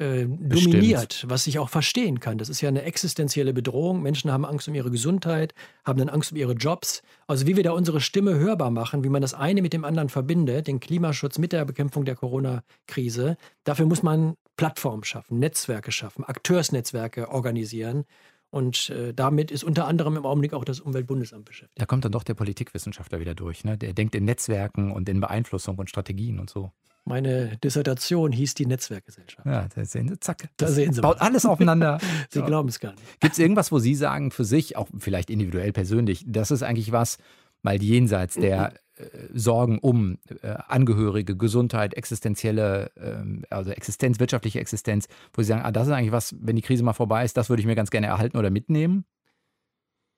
äh, 0.00 0.26
dominiert, 0.26 1.26
was 1.28 1.46
ich 1.46 1.58
auch 1.58 1.68
verstehen 1.68 2.20
kann. 2.20 2.38
Das 2.38 2.48
ist 2.48 2.60
ja 2.60 2.68
eine 2.68 2.82
existenzielle 2.82 3.52
Bedrohung. 3.52 4.02
Menschen 4.02 4.32
haben 4.32 4.46
Angst 4.46 4.66
um 4.66 4.74
ihre 4.74 4.90
Gesundheit, 4.90 5.54
haben 5.84 5.98
dann 5.98 6.08
Angst 6.08 6.32
um 6.32 6.38
ihre 6.38 6.54
Jobs. 6.54 7.02
Also 7.26 7.46
wie 7.46 7.56
wir 7.56 7.62
da 7.62 7.72
unsere 7.72 8.00
Stimme 8.00 8.34
hörbar 8.34 8.70
machen, 8.70 9.04
wie 9.04 9.10
man 9.10 9.22
das 9.22 9.34
eine 9.34 9.62
mit 9.62 9.72
dem 9.72 9.84
anderen 9.84 10.08
verbindet, 10.08 10.66
den 10.66 10.80
Klimaschutz 10.80 11.38
mit 11.38 11.52
der 11.52 11.64
Bekämpfung 11.64 12.04
der 12.04 12.16
Corona-Krise, 12.16 13.36
dafür 13.64 13.86
muss 13.86 14.02
man 14.02 14.34
Plattformen 14.56 15.04
schaffen, 15.04 15.38
Netzwerke 15.38 15.92
schaffen, 15.92 16.24
Akteursnetzwerke 16.24 17.28
organisieren. 17.28 18.04
Und 18.50 18.90
äh, 18.90 19.14
damit 19.14 19.50
ist 19.50 19.62
unter 19.62 19.86
anderem 19.86 20.16
im 20.16 20.26
Augenblick 20.26 20.54
auch 20.54 20.64
das 20.64 20.80
Umweltbundesamt 20.80 21.44
beschäftigt. 21.44 21.80
Da 21.80 21.86
kommt 21.86 22.04
dann 22.04 22.12
doch 22.12 22.24
der 22.24 22.34
Politikwissenschaftler 22.34 23.20
wieder 23.20 23.34
durch. 23.34 23.64
Ne? 23.64 23.78
Der 23.78 23.92
denkt 23.92 24.14
in 24.14 24.24
Netzwerken 24.24 24.90
und 24.90 25.08
in 25.08 25.20
Beeinflussung 25.20 25.78
und 25.78 25.88
Strategien 25.88 26.40
und 26.40 26.50
so. 26.50 26.72
Meine 27.04 27.56
Dissertation 27.58 28.32
hieß 28.32 28.54
die 28.54 28.66
Netzwerkgesellschaft. 28.66 29.46
Ja, 29.46 29.68
da 29.74 29.84
sehen 29.84 30.08
Sie, 30.08 30.20
zack. 30.20 30.48
Da 30.56 30.68
sehen 30.68 30.92
Sie. 30.92 31.00
Baut 31.00 31.18
mal. 31.18 31.26
alles 31.26 31.46
aufeinander. 31.46 31.98
Sie 32.30 32.40
ja. 32.40 32.46
glauben 32.46 32.68
es 32.68 32.78
gar 32.78 32.92
nicht. 32.92 33.20
Gibt 33.20 33.32
es 33.32 33.38
irgendwas, 33.38 33.72
wo 33.72 33.78
Sie 33.78 33.94
sagen, 33.94 34.30
für 34.30 34.44
sich, 34.44 34.76
auch 34.76 34.88
vielleicht 34.98 35.30
individuell 35.30 35.72
persönlich, 35.72 36.24
das 36.26 36.50
ist 36.50 36.62
eigentlich 36.62 36.92
was, 36.92 37.18
mal 37.62 37.82
jenseits 37.82 38.34
der 38.34 38.74
äh, 38.96 39.04
Sorgen 39.32 39.78
um 39.78 40.18
äh, 40.42 40.54
Angehörige, 40.68 41.36
Gesundheit, 41.36 41.94
existenzielle, 41.94 42.90
äh, 42.96 43.44
also 43.50 43.70
Existenz, 43.70 44.20
wirtschaftliche 44.20 44.60
Existenz, 44.60 45.08
wo 45.32 45.42
Sie 45.42 45.48
sagen, 45.48 45.62
ah, 45.62 45.72
das 45.72 45.86
ist 45.86 45.92
eigentlich 45.92 46.12
was, 46.12 46.34
wenn 46.40 46.56
die 46.56 46.62
Krise 46.62 46.82
mal 46.82 46.92
vorbei 46.92 47.24
ist, 47.24 47.36
das 47.36 47.48
würde 47.48 47.60
ich 47.60 47.66
mir 47.66 47.74
ganz 47.74 47.90
gerne 47.90 48.08
erhalten 48.08 48.36
oder 48.36 48.50
mitnehmen? 48.50 49.04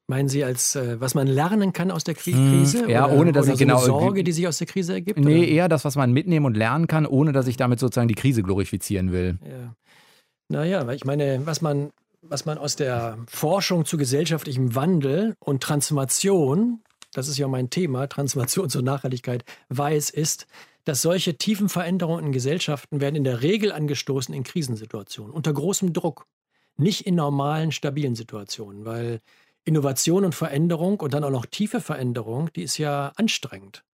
Meinen 0.09 0.29
Sie 0.29 0.43
als, 0.45 0.75
äh, 0.75 1.01
was 1.01 1.15
man 1.15 1.27
lernen 1.27 1.73
kann 1.73 1.91
aus 1.91 2.05
der 2.05 2.15
Krise? 2.15 2.83
Hm, 2.83 2.91
ja, 2.91 3.07
oder, 3.07 3.17
ohne 3.17 3.33
dass 3.33 3.47
ich 3.47 3.53
so 3.53 3.59
genau. 3.59 3.77
Eine 3.77 3.87
Sorge, 3.87 4.25
die 4.25 4.33
sich 4.33 4.49
aus 4.49 4.59
der 4.59 4.67
Krise 4.67 4.95
ergibt? 4.95 5.19
Nee, 5.19 5.39
oder? 5.39 5.49
eher 5.49 5.69
das, 5.69 5.85
was 5.85 5.97
man 5.97 6.13
mitnehmen 6.13 6.47
und 6.47 6.57
lernen 6.57 6.87
kann, 6.87 7.07
ohne 7.07 7.33
dass 7.33 7.47
ich 7.47 7.57
damit 7.57 7.79
sozusagen 7.79 8.09
die 8.09 8.15
Krise 8.15 8.43
glorifizieren 8.43 9.13
will. 9.13 9.39
Ja. 9.45 9.75
Naja, 10.49 10.87
weil 10.87 10.97
ich 10.97 11.05
meine, 11.05 11.47
was 11.47 11.63
man, 11.63 11.93
was 12.21 12.45
man 12.45 12.59
aus 12.59 12.77
der 12.77 13.17
Forschung 13.29 13.85
zu 13.85 13.97
gesellschaftlichem 13.97 14.75
Wandel 14.75 15.35
und 15.39 15.63
Transformation, 15.63 16.83
das 17.15 17.29
ist 17.29 17.39
ja 17.39 17.49
mein 17.49 17.71
Thema, 17.71 18.09
Transformation 18.09 18.69
zur 18.69 18.83
Nachhaltigkeit, 18.83 19.45
weiß, 19.71 20.11
ist, 20.11 20.47
dass 20.85 21.01
solche 21.01 21.39
tiefen 21.39 21.69
Veränderungen 21.69 22.27
in 22.27 22.33
Gesellschaften 22.33 23.01
werden 23.01 23.17
in 23.17 23.25
der 23.25 23.43
Regel 23.43 23.73
angestoßen 23.73 24.35
in 24.35 24.43
Krisensituationen, 24.43 25.33
unter 25.33 25.53
großem 25.53 25.93
Druck, 25.93 26.27
nicht 26.77 27.07
in 27.07 27.15
normalen, 27.15 27.71
stabilen 27.71 28.15
Situationen, 28.15 28.85
weil 28.85 29.21
Innovation 29.65 30.25
und 30.25 30.35
Veränderung 30.35 31.01
und 31.01 31.15
dann 31.15 31.25
auch 31.25 31.31
noch 31.31 31.47
tiefe 31.47 31.81
Veränderung, 31.81 32.53
die 32.53 32.63
ist 32.63 32.79
ja 32.79 33.13
anstrengend. 33.17 33.85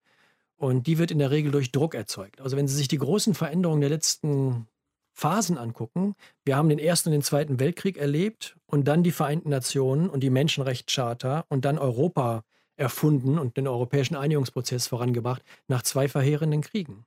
Und 0.56 0.86
die 0.86 0.98
wird 0.98 1.10
in 1.10 1.18
der 1.18 1.30
Regel 1.30 1.52
durch 1.52 1.70
Druck 1.70 1.94
erzeugt. 1.94 2.40
Also 2.40 2.56
wenn 2.56 2.66
Sie 2.66 2.74
sich 2.74 2.88
die 2.88 2.98
großen 2.98 3.34
Veränderungen 3.34 3.80
der 3.80 3.90
letzten 3.90 4.66
Phasen 5.12 5.58
angucken, 5.58 6.14
wir 6.44 6.56
haben 6.56 6.68
den 6.68 6.78
Ersten 6.78 7.10
und 7.10 7.12
den 7.12 7.22
Zweiten 7.22 7.60
Weltkrieg 7.60 7.96
erlebt 7.96 8.56
und 8.66 8.88
dann 8.88 9.02
die 9.02 9.12
Vereinten 9.12 9.50
Nationen 9.50 10.08
und 10.08 10.20
die 10.20 10.30
Menschenrechtscharta 10.30 11.44
und 11.48 11.64
dann 11.64 11.78
Europa 11.78 12.44
erfunden 12.76 13.38
und 13.38 13.56
den 13.56 13.68
europäischen 13.68 14.16
Einigungsprozess 14.16 14.86
vorangebracht 14.86 15.42
nach 15.66 15.82
zwei 15.82 16.08
verheerenden 16.08 16.62
Kriegen. 16.62 17.04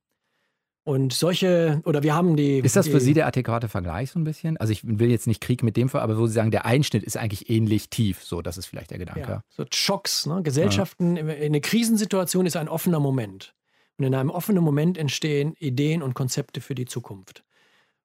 Und 0.84 1.14
solche, 1.14 1.82
oder 1.86 2.02
wir 2.02 2.16
haben 2.16 2.36
die. 2.36 2.58
Ist 2.60 2.76
das 2.76 2.88
für 2.88 2.98
die, 2.98 3.06
Sie 3.06 3.14
der 3.14 3.28
adäquate 3.28 3.68
Vergleich 3.68 4.12
so 4.12 4.20
ein 4.20 4.24
bisschen? 4.24 4.58
Also 4.58 4.74
ich 4.74 4.82
will 4.84 5.12
jetzt 5.12 5.28
nicht 5.28 5.40
Krieg 5.40 5.62
mit 5.62 5.78
dem 5.78 5.90
Fall, 5.90 6.02
aber 6.02 6.18
wo 6.18 6.26
Sie 6.26 6.34
sagen, 6.34 6.50
der 6.50 6.66
Einschnitt 6.66 7.04
ist 7.04 7.18
eigentlich 7.18 7.50
ähnlich 7.52 7.90
tief. 7.90 8.24
So, 8.24 8.42
das 8.42 8.58
ist 8.58 8.66
vielleicht 8.66 8.90
der 8.90 8.98
Gedanke. 8.98 9.22
Ja, 9.22 9.44
so 9.50 9.64
Schocks. 9.72 10.26
Ne? 10.26 10.42
Gesellschaften, 10.42 11.18
ja. 11.18 11.24
in 11.34 11.52
einer 11.54 11.60
Krisensituation 11.60 12.48
ist 12.48 12.58
ein 12.58 12.68
offener 12.68 13.00
Moment. 13.00 13.54
Und 13.98 14.06
in 14.06 14.16
einem 14.16 14.32
offenen 14.32 14.64
Moment 14.64 14.98
entstehen 14.98 15.54
Ideen 15.60 16.02
und 16.02 16.16
Konzepte 16.16 16.62
für 16.62 16.74
die 16.74 16.86
Zukunft. 16.86 17.44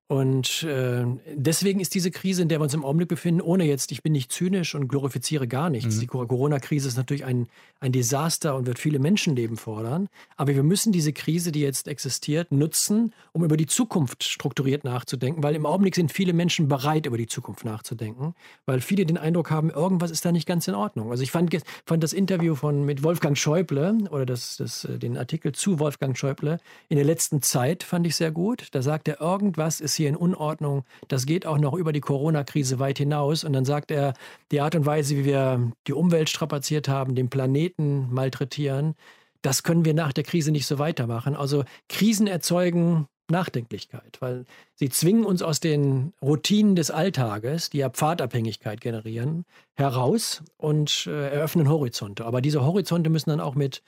Und 0.08 0.62
äh, 0.62 1.04
deswegen 1.34 1.80
ist 1.80 1.94
diese 1.94 2.12
Krise, 2.12 2.42
in 2.42 2.48
der 2.48 2.60
wir 2.60 2.64
uns 2.64 2.74
im 2.74 2.84
Augenblick 2.84 3.08
befinden, 3.08 3.40
ohne 3.40 3.64
jetzt, 3.64 3.90
ich 3.90 4.04
bin 4.04 4.12
nicht 4.12 4.30
zynisch 4.30 4.76
und 4.76 4.86
glorifiziere 4.86 5.48
gar 5.48 5.68
nichts. 5.68 5.96
Mhm. 5.96 6.00
Die 6.00 6.06
Corona-Krise 6.06 6.86
ist 6.86 6.96
natürlich 6.96 7.24
ein, 7.24 7.48
ein 7.80 7.90
Desaster 7.90 8.54
und 8.54 8.66
wird 8.66 8.78
viele 8.78 9.00
Menschenleben 9.00 9.56
fordern. 9.56 10.08
Aber 10.36 10.54
wir 10.54 10.62
müssen 10.62 10.92
diese 10.92 11.12
Krise, 11.12 11.50
die 11.50 11.60
jetzt 11.60 11.88
existiert, 11.88 12.52
nutzen, 12.52 13.12
um 13.32 13.42
über 13.42 13.56
die 13.56 13.66
Zukunft 13.66 14.22
strukturiert 14.22 14.84
nachzudenken, 14.84 15.42
weil 15.42 15.56
im 15.56 15.66
Augenblick 15.66 15.96
sind 15.96 16.12
viele 16.12 16.32
Menschen 16.32 16.68
bereit, 16.68 17.06
über 17.06 17.18
die 17.18 17.26
Zukunft 17.26 17.64
nachzudenken, 17.64 18.34
weil 18.64 18.80
viele 18.80 19.06
den 19.06 19.18
Eindruck 19.18 19.50
haben, 19.50 19.70
irgendwas 19.70 20.12
ist 20.12 20.24
da 20.24 20.30
nicht 20.30 20.46
ganz 20.46 20.68
in 20.68 20.76
Ordnung. 20.76 21.10
Also 21.10 21.24
ich 21.24 21.32
fand, 21.32 21.56
fand 21.84 22.02
das 22.04 22.12
Interview 22.12 22.54
von, 22.54 22.84
mit 22.84 23.02
Wolfgang 23.02 23.36
Schäuble 23.36 23.98
oder 24.10 24.24
das, 24.24 24.56
das, 24.56 24.84
äh, 24.84 25.00
den 25.00 25.18
Artikel 25.18 25.50
zu 25.50 25.80
Wolfgang 25.80 26.16
Schäuble 26.16 26.60
in 26.88 26.96
der 26.96 27.04
letzten 27.04 27.42
Zeit 27.42 27.82
fand 27.82 28.06
ich 28.06 28.14
sehr 28.14 28.30
gut. 28.30 28.68
Da 28.70 28.82
sagt 28.82 29.08
er, 29.08 29.20
irgendwas 29.20 29.80
ist 29.80 29.95
hier 29.96 30.08
in 30.08 30.16
Unordnung. 30.16 30.84
Das 31.08 31.26
geht 31.26 31.46
auch 31.46 31.58
noch 31.58 31.74
über 31.74 31.92
die 31.92 32.00
Corona-Krise 32.00 32.78
weit 32.78 32.98
hinaus. 32.98 33.44
Und 33.44 33.52
dann 33.52 33.64
sagt 33.64 33.90
er, 33.90 34.14
die 34.50 34.60
Art 34.60 34.74
und 34.74 34.86
Weise, 34.86 35.16
wie 35.16 35.24
wir 35.24 35.72
die 35.86 35.92
Umwelt 35.92 36.28
strapaziert 36.28 36.88
haben, 36.88 37.14
den 37.14 37.30
Planeten 37.30 38.12
malträtieren, 38.12 38.94
das 39.42 39.62
können 39.62 39.84
wir 39.84 39.94
nach 39.94 40.12
der 40.12 40.24
Krise 40.24 40.50
nicht 40.50 40.66
so 40.66 40.78
weitermachen. 40.78 41.36
Also 41.36 41.64
Krisen 41.88 42.26
erzeugen 42.26 43.06
Nachdenklichkeit, 43.28 44.18
weil 44.20 44.44
sie 44.74 44.88
zwingen 44.88 45.24
uns 45.24 45.42
aus 45.42 45.60
den 45.60 46.12
Routinen 46.22 46.76
des 46.76 46.90
Alltages, 46.90 47.70
die 47.70 47.78
ja 47.78 47.90
Pfadabhängigkeit 47.90 48.80
generieren, 48.80 49.44
heraus 49.74 50.42
und 50.56 51.06
äh, 51.06 51.30
eröffnen 51.30 51.68
Horizonte. 51.68 52.24
Aber 52.24 52.40
diese 52.40 52.64
Horizonte 52.64 53.10
müssen 53.10 53.30
dann 53.30 53.40
auch 53.40 53.54
mit 53.54 53.82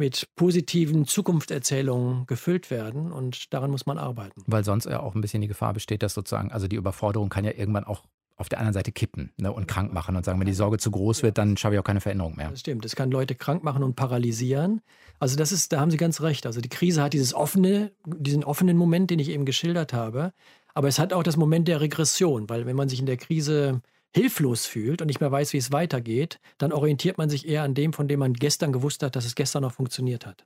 mit 0.00 0.34
positiven 0.34 1.06
Zukunftserzählungen 1.06 2.26
gefüllt 2.26 2.70
werden 2.70 3.12
und 3.12 3.52
daran 3.52 3.70
muss 3.70 3.86
man 3.86 3.98
arbeiten. 3.98 4.42
Weil 4.46 4.64
sonst 4.64 4.86
ja 4.86 5.00
auch 5.00 5.14
ein 5.14 5.20
bisschen 5.20 5.42
die 5.42 5.46
Gefahr 5.46 5.74
besteht, 5.74 6.02
dass 6.02 6.14
sozusagen, 6.14 6.50
also 6.50 6.66
die 6.66 6.76
Überforderung 6.76 7.28
kann 7.28 7.44
ja 7.44 7.52
irgendwann 7.52 7.84
auch 7.84 8.02
auf 8.38 8.48
der 8.48 8.58
anderen 8.58 8.72
Seite 8.72 8.90
kippen 8.90 9.30
ne, 9.36 9.52
und 9.52 9.68
krank 9.68 9.92
machen 9.92 10.16
und 10.16 10.24
sagen, 10.24 10.40
wenn 10.40 10.46
die 10.46 10.54
Sorge 10.54 10.78
zu 10.78 10.90
groß 10.90 11.22
wird, 11.22 11.36
dann 11.36 11.58
schaffe 11.58 11.74
ich 11.74 11.78
auch 11.78 11.84
keine 11.84 12.00
Veränderung 12.00 12.36
mehr. 12.36 12.48
Das 12.48 12.60
stimmt, 12.60 12.86
das 12.86 12.96
kann 12.96 13.10
Leute 13.10 13.34
krank 13.34 13.62
machen 13.62 13.84
und 13.84 13.94
paralysieren. 13.96 14.80
Also 15.18 15.36
das 15.36 15.52
ist, 15.52 15.70
da 15.72 15.80
haben 15.80 15.90
Sie 15.90 15.98
ganz 15.98 16.22
recht. 16.22 16.46
Also 16.46 16.62
die 16.62 16.70
Krise 16.70 17.02
hat 17.02 17.12
dieses 17.12 17.34
offene, 17.34 17.92
diesen 18.06 18.42
offenen 18.42 18.78
Moment, 18.78 19.10
den 19.10 19.18
ich 19.18 19.28
eben 19.28 19.44
geschildert 19.44 19.92
habe, 19.92 20.32
aber 20.72 20.88
es 20.88 20.98
hat 20.98 21.12
auch 21.12 21.22
das 21.22 21.36
Moment 21.36 21.68
der 21.68 21.82
Regression, 21.82 22.48
weil 22.48 22.64
wenn 22.64 22.76
man 22.76 22.88
sich 22.88 23.00
in 23.00 23.06
der 23.06 23.18
Krise 23.18 23.82
hilflos 24.14 24.66
fühlt 24.66 25.00
und 25.00 25.06
nicht 25.06 25.20
mehr 25.20 25.30
weiß, 25.30 25.52
wie 25.52 25.58
es 25.58 25.72
weitergeht, 25.72 26.40
dann 26.58 26.72
orientiert 26.72 27.18
man 27.18 27.30
sich 27.30 27.46
eher 27.48 27.62
an 27.62 27.74
dem, 27.74 27.92
von 27.92 28.08
dem 28.08 28.20
man 28.20 28.32
gestern 28.32 28.72
gewusst 28.72 29.02
hat, 29.02 29.16
dass 29.16 29.24
es 29.24 29.34
gestern 29.34 29.62
noch 29.62 29.72
funktioniert 29.72 30.26
hat. 30.26 30.44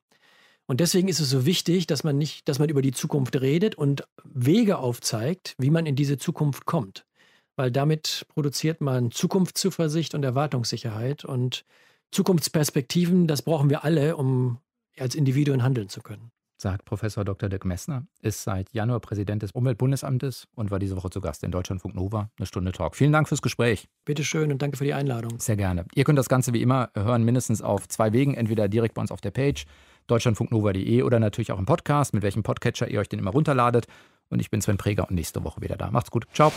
Und 0.66 0.80
deswegen 0.80 1.08
ist 1.08 1.20
es 1.20 1.30
so 1.30 1.44
wichtig, 1.44 1.86
dass 1.86 2.04
man 2.04 2.16
nicht, 2.16 2.48
dass 2.48 2.58
man 2.58 2.68
über 2.68 2.82
die 2.82 2.92
Zukunft 2.92 3.40
redet 3.40 3.74
und 3.74 4.04
Wege 4.24 4.78
aufzeigt, 4.78 5.54
wie 5.58 5.70
man 5.70 5.86
in 5.86 5.96
diese 5.96 6.16
Zukunft 6.16 6.64
kommt. 6.64 7.04
Weil 7.56 7.70
damit 7.70 8.26
produziert 8.28 8.80
man 8.80 9.10
Zukunftszuversicht 9.10 10.14
und 10.14 10.24
Erwartungssicherheit 10.24 11.24
und 11.24 11.64
Zukunftsperspektiven, 12.10 13.26
das 13.26 13.42
brauchen 13.42 13.70
wir 13.70 13.84
alle, 13.84 14.16
um 14.16 14.58
als 14.98 15.14
Individuen 15.14 15.62
handeln 15.62 15.88
zu 15.88 16.00
können. 16.00 16.30
Sagt 16.64 16.86
Professor 16.86 17.26
Dr. 17.26 17.50
Dirk 17.50 17.66
Messner, 17.66 18.06
ist 18.22 18.42
seit 18.42 18.72
Januar 18.72 18.98
Präsident 18.98 19.42
des 19.42 19.52
Umweltbundesamtes 19.52 20.48
und 20.54 20.70
war 20.70 20.78
diese 20.78 20.96
Woche 20.96 21.10
zu 21.10 21.20
Gast 21.20 21.44
in 21.44 21.50
Deutschlandfunk 21.50 21.94
Nova. 21.94 22.30
Eine 22.38 22.46
Stunde 22.46 22.72
Talk. 22.72 22.96
Vielen 22.96 23.12
Dank 23.12 23.28
fürs 23.28 23.42
Gespräch. 23.42 23.86
Bitte 24.06 24.24
schön 24.24 24.50
und 24.50 24.62
danke 24.62 24.78
für 24.78 24.84
die 24.84 24.94
Einladung. 24.94 25.38
Sehr 25.38 25.56
gerne. 25.56 25.84
Ihr 25.94 26.04
könnt 26.04 26.18
das 26.18 26.30
Ganze 26.30 26.54
wie 26.54 26.62
immer 26.62 26.88
hören, 26.96 27.22
mindestens 27.22 27.60
auf 27.60 27.86
zwei 27.88 28.14
Wegen. 28.14 28.32
Entweder 28.32 28.68
direkt 28.68 28.94
bei 28.94 29.02
uns 29.02 29.12
auf 29.12 29.20
der 29.20 29.30
Page 29.30 29.66
deutschlandfunknova.de 30.06 31.02
oder 31.02 31.20
natürlich 31.20 31.52
auch 31.52 31.58
im 31.58 31.66
Podcast, 31.66 32.14
mit 32.14 32.22
welchem 32.22 32.42
Podcatcher 32.42 32.88
ihr 32.88 32.98
euch 32.98 33.10
den 33.10 33.18
immer 33.18 33.32
runterladet. 33.32 33.86
Und 34.30 34.40
ich 34.40 34.50
bin 34.50 34.62
Sven 34.62 34.78
Preger 34.78 35.06
und 35.06 35.14
nächste 35.14 35.44
Woche 35.44 35.60
wieder 35.60 35.76
da. 35.76 35.90
Macht's 35.90 36.10
gut. 36.10 36.26
Ciao. 36.32 36.50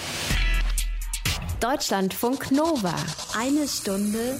Deutschlandfunk 1.60 2.49
Nova. 2.51 2.95
Eine 3.38 3.68
Stunde 3.68 4.39